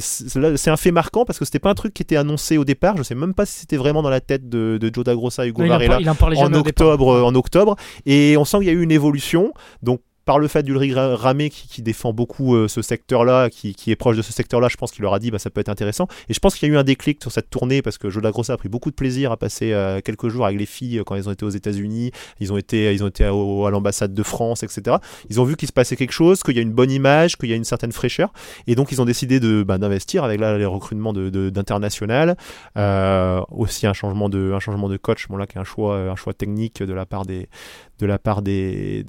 c'est 0.00 0.70
un 0.70 0.76
fait 0.76 0.92
marquant 0.92 1.24
parce 1.24 1.38
que 1.38 1.44
c'était 1.44 1.58
pas 1.58 1.70
un 1.70 1.74
truc 1.74 1.94
qui 1.94 2.02
était 2.02 2.16
annoncé 2.16 2.58
au 2.58 2.64
départ. 2.64 2.96
Je 2.96 3.02
sais 3.02 3.14
même 3.14 3.34
pas 3.34 3.46
si 3.46 3.60
c'était 3.60 3.76
vraiment 3.76 4.02
dans 4.02 4.10
la 4.10 4.20
tête 4.20 4.48
de, 4.48 4.78
de 4.80 4.90
Joe 4.92 5.04
Dagrossa 5.04 5.43
et 5.43 5.43
Hugo 5.46 5.66
Varela 5.66 5.98
en 5.98 6.54
octobre, 6.54 7.22
en 7.22 7.34
octobre. 7.34 7.76
Et 8.06 8.36
on 8.36 8.44
sent 8.44 8.58
qu'il 8.58 8.66
y 8.66 8.70
a 8.70 8.72
eu 8.72 8.82
une 8.82 8.92
évolution. 8.92 9.52
Donc 9.82 10.00
par 10.24 10.38
le 10.38 10.48
fait 10.48 10.62
d'Ulrich 10.62 10.94
Ramé 10.94 11.50
qui, 11.50 11.82
défend 11.82 12.12
beaucoup 12.12 12.54
euh, 12.54 12.68
ce 12.68 12.80
secteur-là, 12.82 13.50
qui, 13.50 13.74
qui, 13.74 13.90
est 13.90 13.96
proche 13.96 14.16
de 14.16 14.22
ce 14.22 14.32
secteur-là, 14.32 14.68
je 14.70 14.76
pense 14.76 14.90
qu'il 14.90 15.02
leur 15.02 15.12
a 15.12 15.18
dit 15.18 15.30
bah, 15.30 15.38
ça 15.38 15.50
peut 15.50 15.60
être 15.60 15.68
intéressant. 15.68 16.06
Et 16.28 16.34
je 16.34 16.38
pense 16.38 16.54
qu'il 16.54 16.68
y 16.68 16.70
a 16.70 16.74
eu 16.74 16.78
un 16.78 16.84
déclic 16.84 17.20
sur 17.20 17.30
cette 17.30 17.50
tournée 17.50 17.82
parce 17.82 17.98
que 17.98 18.08
Joe 18.08 18.22
Grossa 18.22 18.54
a 18.54 18.56
pris 18.56 18.68
beaucoup 18.68 18.90
de 18.90 18.94
plaisir 18.94 19.32
à 19.32 19.36
passer 19.36 19.72
euh, 19.72 20.00
quelques 20.00 20.28
jours 20.28 20.46
avec 20.46 20.58
les 20.58 20.66
filles 20.66 21.00
euh, 21.00 21.04
quand 21.04 21.14
ils 21.16 21.28
ont 21.28 21.32
été 21.32 21.44
aux 21.44 21.50
États-Unis, 21.50 22.12
ils 22.40 22.52
ont 22.52 22.56
été, 22.56 22.88
à, 22.88 23.70
l'ambassade 23.70 24.14
de 24.14 24.22
France, 24.22 24.62
etc. 24.62 24.96
Ils 25.28 25.40
ont 25.40 25.44
vu 25.44 25.56
qu'il 25.56 25.68
se 25.68 25.72
passait 25.72 25.96
quelque 25.96 26.12
chose, 26.12 26.42
qu'il 26.42 26.56
y 26.56 26.58
a 26.58 26.62
une 26.62 26.72
bonne 26.72 26.90
image, 26.90 27.36
qu'il 27.36 27.50
y 27.50 27.52
a 27.52 27.56
une 27.56 27.64
certaine 27.64 27.92
fraîcheur, 27.92 28.32
et 28.66 28.74
donc 28.74 28.92
ils 28.92 29.02
ont 29.02 29.04
décidé 29.04 29.40
bah, 29.64 29.78
d'investir 29.78 30.24
avec 30.24 30.40
là 30.40 30.56
les 30.56 30.64
recrutements 30.64 31.12
d'international, 31.12 32.36
aussi 33.50 33.86
un 33.86 33.92
changement 33.92 34.28
de 34.28 34.96
coach, 34.96 35.28
bon 35.28 35.36
là 35.36 35.46
qui 35.46 35.58
est 35.58 35.60
un 35.60 35.64
choix 35.64 36.34
technique 36.36 36.82
de 36.82 36.92
la 36.92 37.06
part 37.06 37.24
des 37.26 37.48
de 37.98 38.06
la 38.06 38.18
part 38.18 38.42
des, 38.42 39.04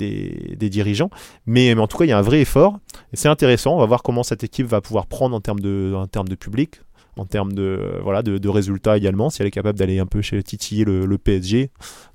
dirigeants. 0.60 1.10
Mais, 1.45 1.74
en 1.74 1.88
tout 1.88 1.98
cas, 1.98 2.06
il 2.06 2.10
y 2.10 2.13
a 2.13 2.17
un 2.17 2.24
vrai 2.24 2.41
effort. 2.41 2.80
Et 3.13 3.17
c'est 3.17 3.30
intéressant. 3.30 3.76
On 3.76 3.80
va 3.80 3.86
voir 3.86 4.04
comment 4.04 4.24
cette 4.24 4.43
équipe 4.43 4.67
va 4.67 4.82
pouvoir 4.82 5.08
prendre 5.08 5.36
en 5.36 5.41
termes 5.41 5.60
de, 5.60 6.36
public 6.36 6.82
en 7.17 7.26
termes 7.26 7.54
de, 7.54 8.00
voilà, 8.04 8.24
de, 8.24 8.50
résultats 8.50 8.98
également, 8.98 9.30
si 9.30 9.41
elle 9.41 9.48
est 9.48 9.52
capable 9.52 9.80
d'aller 9.80 10.00
un 10.00 10.06
peu 10.06 10.21
chez 10.21 10.41
titiller 10.43 10.84
le, 10.84 11.06
le 11.06 11.17
PSG. 11.17 11.71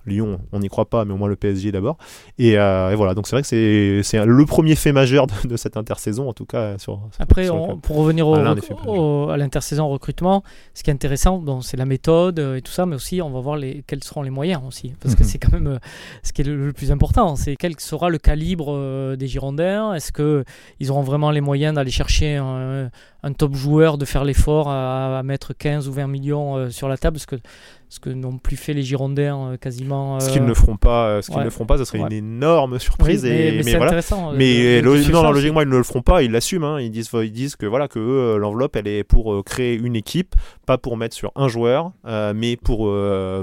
Lyon, 0.06 0.40
on 0.52 0.60
n'y 0.60 0.68
croit 0.68 0.88
pas, 0.88 1.04
mais 1.04 1.12
au 1.12 1.16
moins 1.16 1.28
le 1.28 1.36
PSG 1.36 1.72
d'abord. 1.72 1.98
Et, 2.38 2.58
euh, 2.58 2.90
et, 2.90 2.94
voilà, 2.94 3.14
donc 3.14 3.26
c'est 3.26 3.36
vrai 3.36 3.42
que 3.42 4.02
c'est 4.02 4.24
le 4.24 4.46
premier 4.46 4.74
fait 4.74 4.92
majeur 4.92 5.26
de, 5.26 5.48
de, 5.48 5.56
cette 5.56 5.76
intersaison, 5.76 6.28
en 6.28 6.32
tout 6.32 6.46
cas. 6.46 6.78
Sur, 6.78 7.00
Après, 7.18 7.50
on, 7.50 7.78
pour 7.78 7.96
revenir 7.96 8.26
au, 8.26 8.36
au, 8.86 9.28
à 9.28 9.36
l'intersaison 9.36 9.88
recrutement, 9.88 10.42
ce 10.74 10.82
qui 10.82 10.90
est 10.90 10.94
intéressant, 10.94 11.38
bon, 11.38 11.60
c'est 11.60 11.76
la 11.76 11.84
méthode 11.84 12.38
euh, 12.38 12.56
et 12.56 12.62
tout 12.62 12.72
ça, 12.72 12.86
mais 12.86 12.96
aussi 12.96 13.20
on 13.20 13.30
va 13.30 13.40
voir 13.40 13.56
les, 13.56 13.84
quels 13.86 14.02
seront 14.02 14.22
les 14.22 14.30
moyens 14.30 14.62
aussi. 14.66 14.94
Parce 15.00 15.14
que 15.14 15.22
mhm. 15.22 15.28
c'est 15.28 15.38
quand 15.38 15.52
même 15.52 15.66
euh, 15.66 15.78
ce 16.22 16.32
qui 16.32 16.40
est 16.40 16.44
le, 16.44 16.72
plus 16.72 16.92
important, 16.92 17.36
c'est 17.36 17.56
quel 17.56 17.78
sera 17.78 18.08
le 18.08 18.18
calibre 18.18 19.16
des 19.16 19.26
Girondins. 19.26 19.92
Est-ce 19.94 20.12
qu'ils 20.12 20.90
auront 20.90 21.02
vraiment 21.02 21.30
les 21.30 21.40
moyens 21.40 21.74
d'aller 21.74 21.90
chercher 21.90 22.36
un, 22.36 22.90
un, 23.22 23.32
top 23.32 23.54
joueur, 23.54 23.98
de 23.98 24.04
faire 24.04 24.24
l'effort 24.24 24.70
à, 24.70 25.18
à, 25.18 25.22
mettre 25.22 25.52
15 25.52 25.88
ou 25.88 25.92
20 25.92 26.06
millions 26.06 26.70
sur 26.70 26.88
la 26.88 26.96
table? 26.96 27.16
Parce 27.16 27.26
que 27.26 27.36
ce 27.90 27.98
que 27.98 28.08
n'ont 28.08 28.38
plus 28.38 28.56
fait 28.56 28.72
les 28.72 28.84
Girondins 28.84 29.50
euh, 29.50 29.56
quasiment. 29.56 30.20
Ce 30.20 30.30
qu'ils 30.30 30.44
ne 30.44 30.54
feront 30.54 30.76
pas, 30.76 31.08
euh, 31.08 31.22
ce 31.22 31.30
qu'ils 31.30 31.42
ne 31.42 31.50
feront 31.50 31.66
pas, 31.66 31.76
ça 31.76 31.84
serait 31.84 31.98
une 31.98 32.12
énorme 32.12 32.78
surprise. 32.78 33.24
et, 33.24 33.28
mais, 33.28 33.62
mais, 33.64 33.74
voilà. 33.74 33.94
Euh, 33.94 34.32
mais 34.36 34.80
non, 34.80 35.32
logiquement, 35.32 35.60
ils 35.60 35.68
ne 35.68 35.76
le 35.76 35.82
feront 35.82 36.00
pas, 36.00 36.22
ils 36.22 36.30
l'assument. 36.30 36.76
Hein. 36.76 36.80
Ils 36.80 36.92
disent, 36.92 37.10
ils 37.12 37.32
disent 37.32 37.56
que 37.56 37.66
voilà 37.66 37.88
que 37.88 38.36
l'enveloppe, 38.36 38.76
elle 38.76 38.86
est 38.86 39.02
pour 39.02 39.44
créer 39.44 39.74
une 39.74 39.96
équipe, 39.96 40.36
pas 40.66 40.78
pour 40.78 40.96
mettre 40.96 41.16
sur 41.16 41.32
un 41.34 41.48
joueur, 41.48 41.90
mais 42.32 42.56
pour 42.56 42.88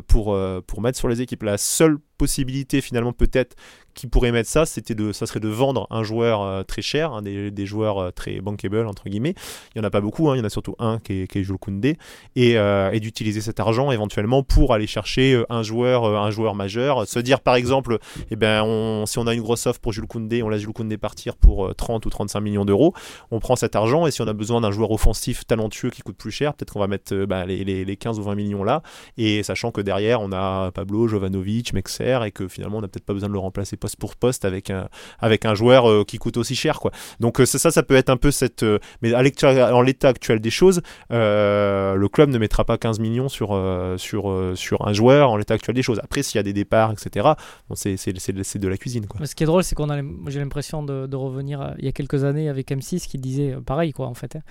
pour 0.08 0.38
pour 0.66 0.82
mettre 0.82 0.98
sur 0.98 1.10
les 1.10 1.22
équipes. 1.22 1.44
La 1.44 1.58
seule 1.58 1.98
possibilité 2.18 2.82
finalement 2.82 3.14
peut-être 3.14 3.56
qui 3.98 4.06
pourrait 4.06 4.32
mettre 4.32 4.48
ça, 4.48 4.68
c'était 4.68 4.94
de, 4.94 5.12
ça 5.12 5.26
serait 5.26 5.40
de 5.40 5.48
vendre 5.48 5.88
un 5.90 6.04
joueur 6.04 6.44
euh, 6.44 6.62
très 6.62 6.84
cher, 6.84 7.24
des, 7.24 7.66
joueurs 7.66 7.98
euh, 7.98 8.12
très 8.12 8.40
bankable 8.42 8.86
entre 8.86 9.10
guillemets. 9.10 9.34
Il 9.74 9.80
y 9.80 9.82
en 9.82 9.84
a 9.84 9.90
pas 9.90 10.02
beaucoup, 10.02 10.30
hein, 10.30 10.36
il 10.36 10.38
y 10.38 10.42
en 10.42 10.46
a 10.46 10.52
surtout 10.52 10.76
un 10.78 11.00
qui 11.00 11.24
est, 11.24 11.44
Jules 11.44 11.58
Koundé, 11.58 11.98
et, 12.36 12.60
euh, 12.60 12.92
et 12.92 13.00
d'utiliser 13.00 13.42
cet 13.42 13.60
argent 13.60 13.92
éventuellement 13.92 14.44
pour 14.44 14.72
aller 14.76 14.86
chercher 14.86 15.44
un 15.50 15.64
joueur, 15.64 16.06
un 16.06 16.30
joueur 16.30 16.54
majeur. 16.54 17.08
Se 17.08 17.18
dire 17.18 17.40
par 17.40 17.56
exemple, 17.56 17.98
eh 18.30 18.36
ben, 18.36 19.04
si 19.08 19.18
on 19.18 19.26
a 19.26 19.34
une 19.34 19.42
grosse 19.42 19.66
offre 19.66 19.80
pour 19.80 19.94
Jules 19.94 20.06
Koundé, 20.06 20.44
on 20.44 20.50
laisse 20.50 20.62
Jules 20.62 20.74
Koundé 20.74 20.98
partir 20.98 21.36
pour 21.36 21.74
30 21.76 22.06
ou 22.06 22.10
35 22.12 22.40
millions 22.40 22.66
d'euros, 22.66 22.94
on 23.32 23.40
prend 23.40 23.56
cet 23.56 23.76
argent 23.76 24.06
et 24.06 24.12
si 24.12 24.22
on 24.22 24.28
a 24.28 24.34
besoin 24.34 24.62
d'un 24.62 24.72
joueur 24.72 24.92
offensif 24.92 25.48
talentueux 25.48 25.90
qui 25.90 26.04
coûte 26.04 26.18
plus 26.18 26.32
cher, 26.32 26.54
peut-être 26.54 26.72
qu'on 26.72 26.80
va 26.80 26.88
mettre 26.88 27.16
les, 27.16 27.64
les, 27.64 27.84
les, 27.84 27.98
15 27.98 28.20
ou 28.20 28.24
20 28.24 28.36
millions 28.36 28.64
là, 28.64 28.84
et 29.18 29.42
sachant 29.42 29.72
que 29.72 29.82
derrière 29.82 30.22
on 30.22 30.32
a 30.32 30.72
Pablo, 30.72 31.08
Jovanovic, 31.08 31.74
Mexer, 31.74 32.20
et 32.28 32.32
que 32.32 32.48
finalement 32.48 32.78
on 32.78 32.82
n'a 32.82 32.88
peut-être 32.88 33.06
pas 33.06 33.14
besoin 33.14 33.30
de 33.30 33.34
le 33.34 33.40
remplacer 33.40 33.76
pour 33.95 34.15
poste 34.15 34.45
avec 34.45 34.69
un, 34.69 34.89
avec 35.19 35.45
un 35.45 35.54
joueur 35.54 35.89
euh, 35.89 36.04
qui 36.04 36.17
coûte 36.17 36.38
aussi 36.38 36.56
cher. 36.56 36.80
Quoi. 36.80 36.91
Donc 37.19 37.39
euh, 37.39 37.45
ça, 37.45 37.71
ça 37.71 37.84
peut 37.84 37.95
être 37.95 38.10
un 38.10 38.17
peu 38.17 38.32
cette... 38.32 38.63
Euh, 38.63 38.80
mais 39.02 39.13
à 39.13 39.21
en 39.76 39.82
l'état 39.82 40.10
actuel 40.10 40.39
des 40.39 40.50
choses, 40.50 40.82
le 41.10 42.08
club 42.08 42.30
ne 42.30 42.38
mettra 42.38 42.65
pas 42.65 42.78
15 42.78 43.00
millions 43.00 43.30
sur, 43.30 43.50
sur, 43.97 44.54
sur 44.56 44.88
un 44.88 44.93
joueur 44.93 45.32
en 45.32 45.38
l'état 45.38 45.54
actuel 45.54 45.76
des 45.76 45.82
choses. 45.82 46.00
Après, 46.04 46.23
s'il 46.23 46.38
y 46.38 46.39
a 46.39 46.43
des 46.43 46.54
départs, 46.54 46.91
etc., 46.91 47.30
bon, 47.69 47.76
c'est 47.76 47.95
de 48.60 48.67
la 48.67 48.78
cuisine. 48.78 49.06
Quoi. 49.06 49.26
ce 49.26 49.36
qui 49.36 49.43
est 49.43 49.47
drôle, 49.47 49.63
c'est 49.63 49.76
qu'on 49.76 49.89
a 49.89 49.97
j'ai 50.28 50.39
l'impression 50.39 50.84
de, 50.84 51.08
de, 51.08 51.15
revenir 51.15 51.73
il 51.80 51.86
y 51.86 51.88
a 51.88 51.91
quelques 51.91 52.23
années 52.23 52.50
avec 52.50 52.69
M6 52.69 53.08
qui 53.08 53.17
disait 53.17 53.56
pareil, 53.65 53.93
quoi, 53.93 54.08
en 54.08 54.13
fait. 54.13 54.36
Hein. 54.36 54.41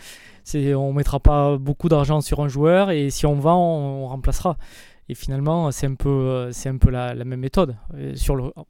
C'est, 0.44 0.75
on 0.75 0.92
mettra 0.92 1.20
pas 1.20 1.57
beaucoup 1.57 1.88
d'argent 1.88 2.20
sur 2.20 2.40
un 2.40 2.49
joueur 2.49 2.90
et 2.90 3.11
si 3.11 3.27
on 3.27 3.35
vend, 3.35 3.59
on 3.59 4.07
remplacera. 4.07 4.57
Et 5.09 5.14
finalement, 5.14 5.71
c'est 5.71 5.87
un 5.87 5.95
peu, 5.95 6.09
euh, 6.09 6.53
c'est 6.53 6.69
un 6.69 6.79
peu 6.79 6.90
la, 6.90 7.14
même 7.14 7.40
méthode, 7.40 7.77
euh, 7.95 8.14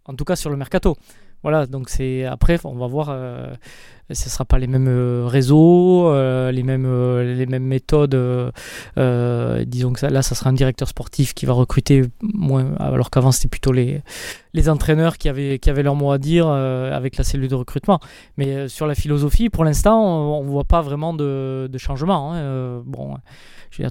en 0.04 0.14
tout 0.14 0.24
cas 0.24 0.36
sur 0.36 0.50
le 0.50 0.56
mercato. 0.56 0.96
Voilà, 1.42 1.66
donc 1.66 1.88
c'est 1.88 2.24
après, 2.24 2.58
on 2.64 2.76
va 2.76 2.86
voir. 2.86 3.08
Euh, 3.10 3.54
ce 4.10 4.24
ne 4.26 4.30
sera 4.30 4.44
pas 4.44 4.58
les 4.58 4.66
mêmes 4.66 5.24
réseaux, 5.26 6.12
les 6.50 6.62
mêmes 6.62 7.20
les 7.20 7.46
mêmes 7.46 7.64
méthodes. 7.64 8.52
disons 8.96 9.92
que 9.92 10.00
ça, 10.00 10.10
là, 10.10 10.22
ça 10.22 10.34
sera 10.34 10.50
un 10.50 10.52
directeur 10.52 10.88
sportif 10.88 11.34
qui 11.34 11.46
va 11.46 11.52
recruter 11.52 12.04
moins, 12.22 12.74
alors 12.78 13.10
qu'avant 13.10 13.32
c'était 13.32 13.48
plutôt 13.48 13.72
les 13.72 14.02
les 14.54 14.68
entraîneurs 14.68 15.18
qui 15.18 15.28
avaient 15.28 15.58
qui 15.58 15.70
avaient 15.70 15.82
leur 15.82 15.96
mot 15.96 16.12
à 16.12 16.18
dire 16.18 16.48
avec 16.48 17.16
la 17.16 17.24
cellule 17.24 17.48
de 17.48 17.54
recrutement. 17.54 18.00
Mais 18.36 18.68
sur 18.68 18.86
la 18.86 18.94
philosophie, 18.94 19.50
pour 19.50 19.64
l'instant, 19.64 20.00
on, 20.38 20.44
ne 20.44 20.48
voit 20.48 20.64
pas 20.64 20.82
vraiment 20.82 21.12
de, 21.12 21.68
de 21.70 21.78
changement. 21.78 22.32
Hein. 22.32 22.82
bon 22.86 23.16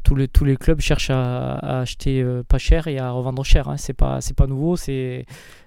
tous, 0.04 0.15
les, 0.15 0.28
tous 0.28 0.45
les 0.45 0.58
clubs 0.58 0.80
cherchent 0.80 1.10
à, 1.10 1.82
acheter 1.82 2.21
euh, 2.21 2.43
pas 2.43 2.58
cher 2.58 2.88
et 2.88 2.97
à 2.97 3.12
revendre 3.12 3.43
cher. 3.43 3.67
Hein. 3.69 3.78
C'est 3.78 3.93
pas, 3.93 4.21
c'est 4.21 4.36
pas 4.36 4.47
nouveau. 4.47 4.75
C'est 4.75 5.25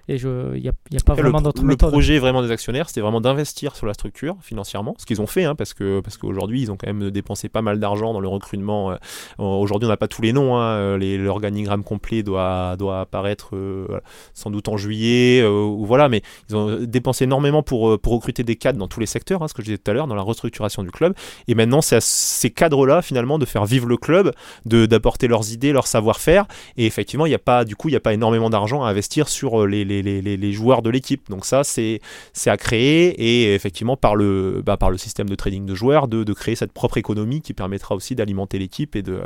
et 0.09 0.15
il 0.15 0.61
n'y 0.61 0.67
a, 0.67 0.71
y 0.89 0.97
a, 0.97 1.03
pas 1.05 1.13
vraiment 1.13 1.39
d'autres 1.39 1.63
méthodes. 1.63 1.89
Le 1.89 1.91
projet 1.91 2.17
vraiment 2.17 2.41
des 2.41 2.49
actionnaires, 2.49 2.89
c'était 2.89 3.01
vraiment 3.01 3.21
d'investir 3.21 3.75
sur 3.75 3.85
la 3.85 3.93
structure 3.93 4.37
financièrement, 4.41 4.95
ce 4.97 5.05
qu'ils 5.05 5.21
ont 5.21 5.27
fait, 5.27 5.43
hein, 5.43 5.55
parce 5.55 5.73
que 5.73 5.99
parce 6.01 6.17
qu'aujourd'hui 6.17 6.61
ils 6.61 6.71
ont 6.71 6.77
quand 6.77 6.87
même 6.87 7.11
dépensé 7.11 7.49
pas 7.49 7.61
mal 7.61 7.79
d'argent 7.79 8.13
dans 8.13 8.19
le 8.19 8.27
recrutement. 8.27 8.91
Euh, 8.91 8.95
aujourd'hui 9.37 9.87
on 9.87 9.89
n'a 9.89 9.97
pas 9.97 10.07
tous 10.07 10.21
les 10.21 10.33
noms, 10.33 10.57
hein, 10.57 10.97
l'organigramme 10.97 11.83
complet 11.83 12.23
doit 12.23 12.75
doit 12.77 13.01
apparaître 13.01 13.55
euh, 13.55 13.87
sans 14.33 14.51
doute 14.51 14.67
en 14.67 14.77
juillet 14.77 15.45
ou 15.45 15.85
voilà, 15.85 16.09
mais 16.09 16.21
ils 16.49 16.55
ont 16.55 16.79
dépensé 16.81 17.23
énormément 17.23 17.63
pour 17.63 17.99
pour 17.99 18.13
recruter 18.13 18.43
des 18.43 18.55
cadres 18.55 18.79
dans 18.79 18.87
tous 18.87 18.99
les 18.99 19.05
secteurs, 19.05 19.47
ce 19.49 19.53
que 19.53 19.61
je 19.61 19.67
disais 19.67 19.77
tout 19.77 19.91
à 19.91 19.93
l'heure, 19.93 20.07
dans 20.07 20.15
la 20.15 20.21
restructuration 20.21 20.83
du 20.83 20.91
club. 20.91 21.13
Et 21.47 21.55
maintenant 21.55 21.81
c'est 21.81 21.97
à 21.97 22.01
ces 22.01 22.49
cadres-là 22.49 23.01
finalement 23.01 23.39
de 23.39 23.45
faire 23.45 23.65
vivre 23.65 23.87
le 23.87 23.97
club 23.97 24.33
de 24.65 24.85
d'apporter 24.85 25.27
leurs 25.27 25.51
idées, 25.53 25.71
leur 25.71 25.87
savoir-faire. 25.87 26.45
Et 26.77 26.85
effectivement, 26.85 27.25
il 27.25 27.29
n'y 27.29 27.35
a 27.35 27.39
pas, 27.39 27.65
du 27.65 27.75
coup, 27.75 27.87
il 27.87 27.91
n'y 27.91 27.97
a 27.97 28.01
pas 28.01 28.13
énormément 28.13 28.49
d'argent 28.49 28.83
à 28.83 28.89
investir 28.89 29.29
sur 29.29 29.61
euh, 29.61 29.67
les, 29.67 29.85
les, 29.85 30.01
les, 30.01 30.21
les 30.21 30.51
joueurs 30.51 30.81
de 30.81 30.89
l'équipe. 30.89 31.29
Donc 31.29 31.45
ça, 31.45 31.63
c'est 31.63 32.01
c'est 32.33 32.49
à 32.49 32.57
créer 32.57 33.09
et 33.09 33.53
effectivement 33.53 33.97
par 33.97 34.15
le 34.15 34.28
bah, 34.65 34.77
par 34.77 34.91
le 34.91 34.97
système 34.97 35.29
de 35.29 35.35
trading 35.35 35.65
de 35.65 35.75
joueurs, 35.75 36.07
de, 36.07 36.23
de 36.23 36.33
créer 36.33 36.55
cette 36.55 36.71
propre 36.71 36.97
économie 36.97 37.41
qui 37.41 37.53
permettra 37.53 37.95
aussi 37.95 38.15
d'alimenter 38.15 38.59
l'équipe 38.59 38.95
et 38.95 39.01
de 39.01 39.21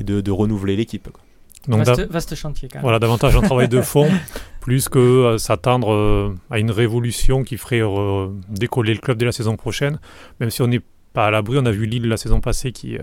et 0.00 0.04
de, 0.04 0.20
de 0.20 0.30
renouveler 0.30 0.76
l'équipe. 0.76 1.08
Donc 1.66 1.84
vaste, 1.84 2.10
vaste, 2.10 2.34
chantier. 2.34 2.68
Quand 2.68 2.78
même. 2.78 2.82
Voilà, 2.82 2.98
davantage 2.98 3.36
un 3.36 3.42
travail 3.42 3.68
de 3.68 3.80
fond, 3.82 4.08
plus 4.60 4.88
que 4.88 4.98
euh, 4.98 5.38
s'attendre 5.38 5.92
euh, 5.92 6.34
à 6.50 6.58
une 6.58 6.70
révolution 6.70 7.42
qui 7.42 7.56
ferait 7.56 7.82
décoller 8.48 8.94
le 8.94 9.00
club 9.00 9.18
dès 9.18 9.26
la 9.26 9.32
saison 9.32 9.56
prochaine. 9.56 9.98
Même 10.40 10.50
si 10.50 10.62
on 10.62 10.68
n'est 10.68 10.82
pas 11.18 11.26
à 11.26 11.30
l'abri, 11.32 11.58
on 11.58 11.66
a 11.66 11.72
vu 11.72 11.86
Lille 11.86 12.06
la 12.06 12.16
saison 12.16 12.40
passée 12.40 12.70
qui 12.70 12.96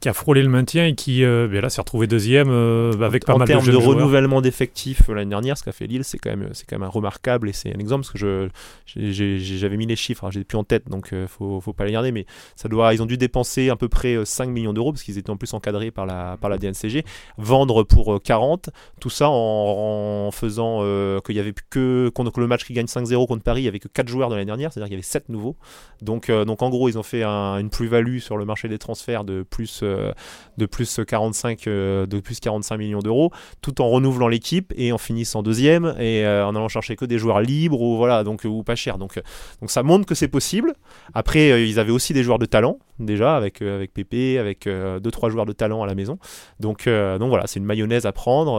qui 0.00 0.08
a 0.08 0.14
frôlé 0.14 0.42
le 0.42 0.48
maintien 0.48 0.86
et 0.86 0.94
qui 0.94 1.24
euh, 1.24 1.46
ben 1.46 1.60
là 1.60 1.68
s'est 1.68 1.80
retrouvé 1.80 2.06
deuxième 2.06 2.48
euh, 2.50 2.92
avec 3.02 3.26
pas 3.26 3.36
mal 3.36 3.46
de 3.46 3.52
En 3.52 3.60
termes 3.60 3.70
de 3.70 3.76
renouvellement 3.76 4.40
d'effectifs 4.40 5.08
euh, 5.08 5.14
l'année 5.14 5.28
dernière, 5.28 5.58
ce 5.58 5.62
qu'a 5.62 5.72
fait 5.72 5.86
Lille, 5.86 6.04
c'est 6.04 6.18
quand 6.18 6.30
même 6.30 6.48
c'est 6.52 6.66
quand 6.66 6.78
même 6.78 6.88
remarquable 6.88 7.50
et 7.50 7.52
c'est 7.52 7.68
un 7.68 7.78
exemple 7.78 8.04
parce 8.04 8.12
que 8.12 8.18
je 8.18 8.48
j'avais 8.86 9.76
mis 9.76 9.86
les 9.86 9.96
chiffres, 9.96 10.28
j'ai 10.30 10.42
plus 10.42 10.56
en 10.56 10.64
tête 10.64 10.88
donc 10.88 11.14
faut 11.28 11.60
faut 11.60 11.74
pas 11.74 11.84
les 11.84 11.92
garder, 11.92 12.12
mais 12.12 12.24
ça 12.56 12.68
doit 12.68 12.94
ils 12.94 13.02
ont 13.02 13.06
dû 13.06 13.18
dépenser 13.18 13.68
à 13.68 13.76
peu 13.76 13.88
près 13.88 14.24
5 14.24 14.48
millions 14.48 14.72
d'euros 14.72 14.92
parce 14.92 15.02
qu'ils 15.02 15.18
étaient 15.18 15.30
en 15.30 15.36
plus 15.36 15.52
encadrés 15.52 15.90
par 15.90 16.06
la 16.06 16.38
par 16.40 16.48
la 16.48 16.56
DNCG, 16.56 17.04
vendre 17.36 17.82
pour 17.82 18.22
40, 18.22 18.70
tout 19.00 19.10
ça 19.10 19.28
en, 19.28 20.30
faisant 20.32 20.80
qu'il 21.20 21.36
y 21.36 21.40
avait 21.40 21.54
que 21.68 22.08
contre 22.14 22.40
le 22.40 22.46
match 22.46 22.64
qui 22.64 22.72
gagne 22.72 22.86
5-0 22.86 23.26
contre 23.26 23.42
Paris, 23.42 23.62
il 23.62 23.64
y 23.64 23.68
avait 23.68 23.78
que 23.80 23.88
4 23.88 24.08
joueurs 24.08 24.30
de 24.30 24.34
l'année 24.34 24.46
dernière, 24.46 24.72
c'est-à-dire 24.72 24.86
qu'il 24.86 24.94
y 24.94 24.96
avait 24.96 25.02
7 25.02 25.28
nouveaux. 25.28 25.56
Donc 26.00 26.30
donc 26.30 26.62
en 26.62 26.70
gros 26.70 26.88
ils 26.88 26.96
ont 26.96 27.02
fait 27.02 27.22
une 27.58 27.70
plus-value 27.70 28.18
sur 28.18 28.36
le 28.36 28.44
marché 28.44 28.68
des 28.68 28.78
transferts 28.78 29.24
de 29.24 29.42
plus 29.42 29.82
de, 29.82 30.14
de 30.56 30.66
plus 30.66 31.00
45 31.06 31.64
de 31.64 32.20
plus 32.20 32.40
45 32.40 32.76
millions 32.76 33.00
d'euros, 33.00 33.30
tout 33.62 33.80
en 33.80 33.88
renouvelant 33.88 34.28
l'équipe 34.28 34.72
et 34.76 34.92
en 34.92 34.98
finissant 34.98 35.42
deuxième 35.42 35.94
et 35.98 36.26
en 36.26 36.54
allant 36.54 36.68
chercher 36.68 36.96
que 36.96 37.04
des 37.04 37.18
joueurs 37.18 37.40
libres 37.40 37.80
ou 37.80 37.96
voilà 37.96 38.24
donc 38.24 38.42
ou 38.44 38.62
pas 38.62 38.74
cher. 38.74 38.98
Donc 38.98 39.20
donc 39.60 39.70
ça 39.70 39.82
montre 39.82 40.06
que 40.06 40.14
c'est 40.14 40.28
possible. 40.28 40.74
Après 41.14 41.68
ils 41.68 41.78
avaient 41.78 41.92
aussi 41.92 42.12
des 42.12 42.22
joueurs 42.22 42.38
de 42.38 42.46
talent 42.46 42.78
déjà 42.98 43.36
avec 43.36 43.62
avec 43.62 43.92
Pépé, 43.92 44.38
avec 44.38 44.66
deux 44.66 45.10
trois 45.10 45.30
joueurs 45.30 45.46
de 45.46 45.52
talent 45.52 45.82
à 45.82 45.86
la 45.86 45.94
maison. 45.94 46.18
Donc 46.58 46.86
donc 46.86 47.28
voilà, 47.28 47.46
c'est 47.46 47.58
une 47.58 47.66
mayonnaise 47.66 48.06
à 48.06 48.12
prendre. 48.12 48.52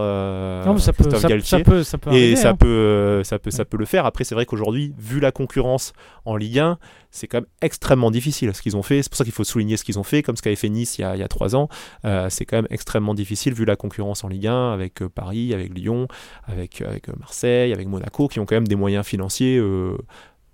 non, 0.65 0.77
ça, 0.77 0.93
peut, 0.93 1.09
ça, 1.09 1.27
peut, 1.59 1.83
ça, 1.83 1.97
peut, 1.97 2.13
et 2.13 2.35
ça 2.35 2.53
peut 2.53 3.21
ça 3.23 3.39
peut 3.39 3.51
ça 3.51 3.65
peut 3.65 3.77
le 3.77 3.85
faire. 3.85 4.05
Après 4.05 4.23
c'est 4.23 4.35
vrai 4.35 4.45
qu'aujourd'hui 4.45 4.93
vu 4.97 5.19
la 5.19 5.31
concurrence 5.31 5.93
en 6.25 6.35
Ligue 6.35 6.59
1, 6.59 6.77
c'est 7.09 7.27
quand 7.27 7.39
même 7.39 7.49
extrêmement 7.61 8.11
difficile 8.11 8.49
ce 8.62 8.63
qu'ils 8.63 8.78
ont 8.78 8.84
fait. 8.84 9.02
C'est 9.02 9.10
pour 9.10 9.17
ça 9.17 9.24
qu'il 9.24 9.34
faut 9.34 9.43
souligner 9.43 9.76
ce 9.76 9.84
qu'ils 9.84 9.97
ont 9.97 10.04
fait, 10.04 10.21
comme 10.21 10.38
ce 10.38 10.41
qu'avait 10.43 10.56
fait 10.56 10.69
Nice 10.69 11.00
il 11.00 11.02
y 11.02 11.04
a, 11.04 11.28
trois 11.28 11.56
ans. 11.56 11.67
Euh, 12.06 12.28
c'est 12.30 12.45
quand 12.45 12.58
même 12.58 12.67
extrêmement 12.69 13.15
difficile 13.15 13.54
vu 13.54 13.65
la 13.65 13.76
concurrence 13.76 14.24
en 14.24 14.28
Ligue 14.28 14.47
1 14.47 14.74
avec 14.74 15.02
euh, 15.02 15.10
Paris, 15.10 15.54
avec 15.54 15.74
Lyon, 15.74 16.08
avec, 16.45 16.82
avec 16.82 17.10
euh, 17.10 17.13
Marseille, 17.19 17.74
avec 17.74 17.88
Monaco, 17.88 18.28
qui 18.28 18.39
ont 18.39 18.45
quand 18.45 18.56
même 18.56 18.67
des 18.67 18.76
moyens 18.76 19.06
financiers. 19.06 19.62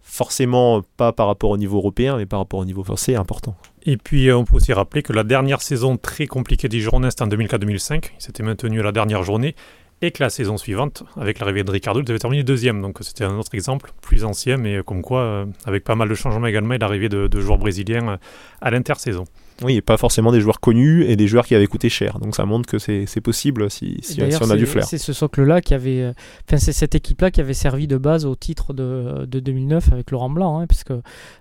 forcément 0.02 0.82
pas 0.96 1.12
par 1.12 1.28
rapport 1.28 1.50
au 1.50 1.58
niveau 1.58 1.78
européen, 1.78 2.15
mais 2.15 2.26
par 2.26 2.39
rapport 2.39 2.62
au 2.62 2.65
niveau 2.65 2.82
français 2.82 3.15
important. 3.15 3.58
Et 3.84 3.98
puis 3.98 4.32
on 4.32 4.46
peut 4.46 4.56
aussi 4.56 4.72
rappeler 4.72 5.04
que 5.04 5.12
la 5.12 5.24
dernière 5.24 5.62
saison 5.62 5.98
très 5.98 6.28
compliquée 6.28 6.70
des 6.70 6.80
Girondins, 6.80 7.10
c'était 7.10 7.24
en 7.24 7.28
2004-2005. 7.28 8.12
Il 8.17 8.24
s'était 8.24 8.43
maintenu 8.43 8.80
à 8.80 8.84
la 8.84 8.93
dernière 8.93 9.24
journée 9.24 9.54
et 10.01 10.12
que 10.12 10.21
la 10.21 10.29
saison 10.29 10.57
suivante, 10.57 11.03
avec 11.19 11.39
l'arrivée 11.39 11.63
de 11.63 11.71
Ricardo, 11.71 11.99
il 11.99 12.05
devait 12.05 12.19
terminer 12.19 12.43
deuxième. 12.43 12.81
Donc 12.81 12.97
c'était 13.01 13.23
un 13.23 13.38
autre 13.38 13.53
exemple, 13.55 13.91
plus 14.01 14.25
ancien, 14.25 14.57
mais 14.57 14.81
comme 14.86 15.01
quoi, 15.01 15.21
euh, 15.21 15.45
avec 15.65 15.83
pas 15.83 15.95
mal 15.95 16.07
de 16.10 16.15
changements 16.15 16.47
également, 16.47 16.75
et 16.75 16.77
l'arrivée 16.77 17.10
de, 17.10 17.39
joueurs 17.39 17.57
brésiliens 17.57 18.07
euh, 18.10 18.17
à 18.62 18.69
l'intersaison. 18.69 19.25
Oui, 19.63 19.82
pas 19.82 19.98
forcément 19.98 20.32
des 20.32 20.39
joueurs 20.39 20.60
connus 20.60 21.04
et 21.06 21.15
des 21.15 21.28
joueurs 21.28 21.46
qui 21.46 21.56
avaient 21.56 21.67
coûté 21.67 21.89
cher. 21.89 22.20
Donc 22.20 22.36
ça 22.36 22.46
montre 22.46 22.70
que 22.70 22.78
c'est 22.78 23.22
possible 23.22 23.70
si, 23.72 23.98
si, 24.02 24.22
on 24.41 24.50
a 24.50 24.56
du 24.56 24.65
flair. 24.65 24.86
C'est 24.86 24.98
ce 24.98 25.13
socle-là 25.13 25.62
qui 25.62 25.74
avait. 25.74 26.02
Euh, 26.02 26.13
enfin, 26.48 26.58
c'est 26.58 26.74
cette 26.74 26.93
équipe-là 26.96 27.32
qui 27.32 27.41
avait 27.41 27.54
servi 27.54 27.88
de 27.88 27.98
base 27.98 28.26
au 28.26 28.36
titre 28.36 28.74
de, 28.74 29.26
de 29.26 29.39
2009 29.39 29.93
avec 29.93 30.12
Laurent 30.12 30.30
Blanc, 30.30 30.60
hein, 30.60 30.67
puisque 30.67 30.93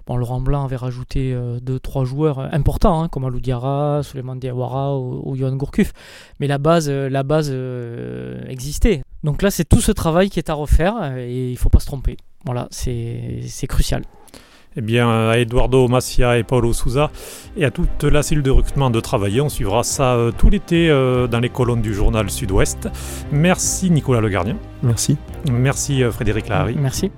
bon, 0.06 0.16
Laurent 0.16 0.40
Blanc 0.40 0.64
avait 0.64 0.76
rajouté 0.76 1.32
euh, 1.34 1.60
deux, 1.60 1.78
trois 1.78 2.04
joueurs 2.04 2.38
importants, 2.54 3.02
hein, 3.02 3.08
comme 3.08 3.24
Alou 3.24 3.40
Diarra, 3.40 4.00
Suleiman 4.02 4.36
Diawara 4.36 4.96
ou, 4.98 5.22
ou 5.24 5.36
Yohan 5.36 5.56
Gourcuff. 5.56 5.92
Mais 6.40 6.46
la 6.46 6.58
base, 6.58 6.88
euh, 6.88 7.10
la 7.10 7.22
base 7.22 7.54
existait. 8.48 9.02
Donc 9.24 9.42
là, 9.42 9.50
c'est 9.50 9.64
tout 9.64 9.80
ce 9.80 9.92
travail 9.92 10.30
qui 10.30 10.38
est 10.38 10.48
à 10.50 10.54
refaire 10.54 11.16
et 11.16 11.48
il 11.48 11.52
ne 11.52 11.58
faut 11.58 11.68
pas 11.68 11.80
se 11.80 11.86
tromper. 11.86 12.16
Voilà, 12.44 12.68
c'est 12.70 13.66
crucial 13.68 14.02
eh 14.76 14.80
bien, 14.82 15.30
à 15.30 15.38
Eduardo 15.38 15.88
Massia 15.88 16.38
et 16.38 16.42
Paulo 16.42 16.72
Souza 16.72 17.10
et 17.56 17.64
à 17.64 17.70
toute 17.70 18.04
la 18.04 18.22
cellule 18.22 18.42
de 18.42 18.50
recrutement 18.50 18.90
de 18.90 19.00
travailler. 19.00 19.40
On 19.40 19.48
suivra 19.48 19.82
ça 19.82 20.14
euh, 20.14 20.32
tout 20.36 20.50
l'été 20.50 20.90
euh, 20.90 21.26
dans 21.26 21.40
les 21.40 21.48
colonnes 21.48 21.80
du 21.80 21.94
journal 21.94 22.30
Sud-Ouest. 22.30 22.88
Merci 23.32 23.90
Nicolas 23.90 24.20
Le 24.20 24.28
Gardien. 24.28 24.56
Merci. 24.82 25.16
Merci 25.50 26.02
euh, 26.02 26.12
Frédéric 26.12 26.48
Lahari. 26.48 26.76
Merci. 26.78 27.10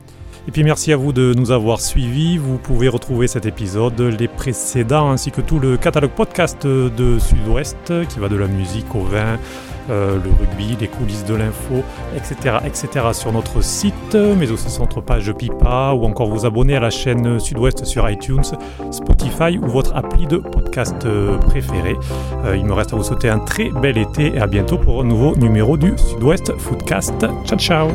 Et 0.46 0.50
puis 0.50 0.64
merci 0.64 0.92
à 0.92 0.96
vous 0.96 1.12
de 1.12 1.34
nous 1.36 1.50
avoir 1.50 1.80
suivis. 1.80 2.38
Vous 2.38 2.56
pouvez 2.56 2.88
retrouver 2.88 3.26
cet 3.26 3.44
épisode, 3.44 4.00
les 4.00 4.28
précédents 4.28 5.10
ainsi 5.10 5.30
que 5.30 5.42
tout 5.42 5.58
le 5.58 5.76
catalogue 5.76 6.12
podcast 6.12 6.66
de 6.66 7.18
Sud-Ouest 7.18 7.92
qui 8.08 8.18
va 8.18 8.30
de 8.30 8.36
la 8.36 8.46
musique 8.46 8.94
au 8.94 9.02
vin, 9.02 9.38
euh, 9.90 10.18
le 10.22 10.30
rugby, 10.30 10.76
les 10.80 10.88
coulisses 10.88 11.24
de 11.24 11.34
l'info, 11.34 11.82
etc., 12.16 12.56
etc. 12.64 13.06
sur 13.12 13.32
notre 13.32 13.62
site, 13.62 14.16
mais 14.36 14.50
aussi 14.50 14.70
sur 14.70 14.82
notre 14.82 15.00
page 15.00 15.32
Pipa, 15.32 15.92
ou 15.94 16.04
encore 16.04 16.28
vous 16.28 16.46
abonner 16.46 16.76
à 16.76 16.80
la 16.80 16.90
chaîne 16.90 17.38
Sud-Ouest 17.38 17.84
sur 17.84 18.08
iTunes, 18.08 18.44
Spotify 18.90 19.58
ou 19.58 19.66
votre 19.66 19.96
appli 19.96 20.26
de 20.26 20.38
podcast 20.38 21.04
euh, 21.04 21.38
préféré. 21.38 21.96
Euh, 22.44 22.56
il 22.56 22.64
me 22.64 22.72
reste 22.72 22.92
à 22.92 22.96
vous 22.96 23.02
souhaiter 23.02 23.28
un 23.28 23.38
très 23.38 23.70
bel 23.70 23.98
été 23.98 24.34
et 24.34 24.40
à 24.40 24.46
bientôt 24.46 24.78
pour 24.78 25.00
un 25.00 25.04
nouveau 25.04 25.36
numéro 25.36 25.76
du 25.76 25.96
Sud-Ouest 25.96 26.52
Foodcast. 26.58 27.26
Ciao 27.44 27.58
ciao 27.58 27.88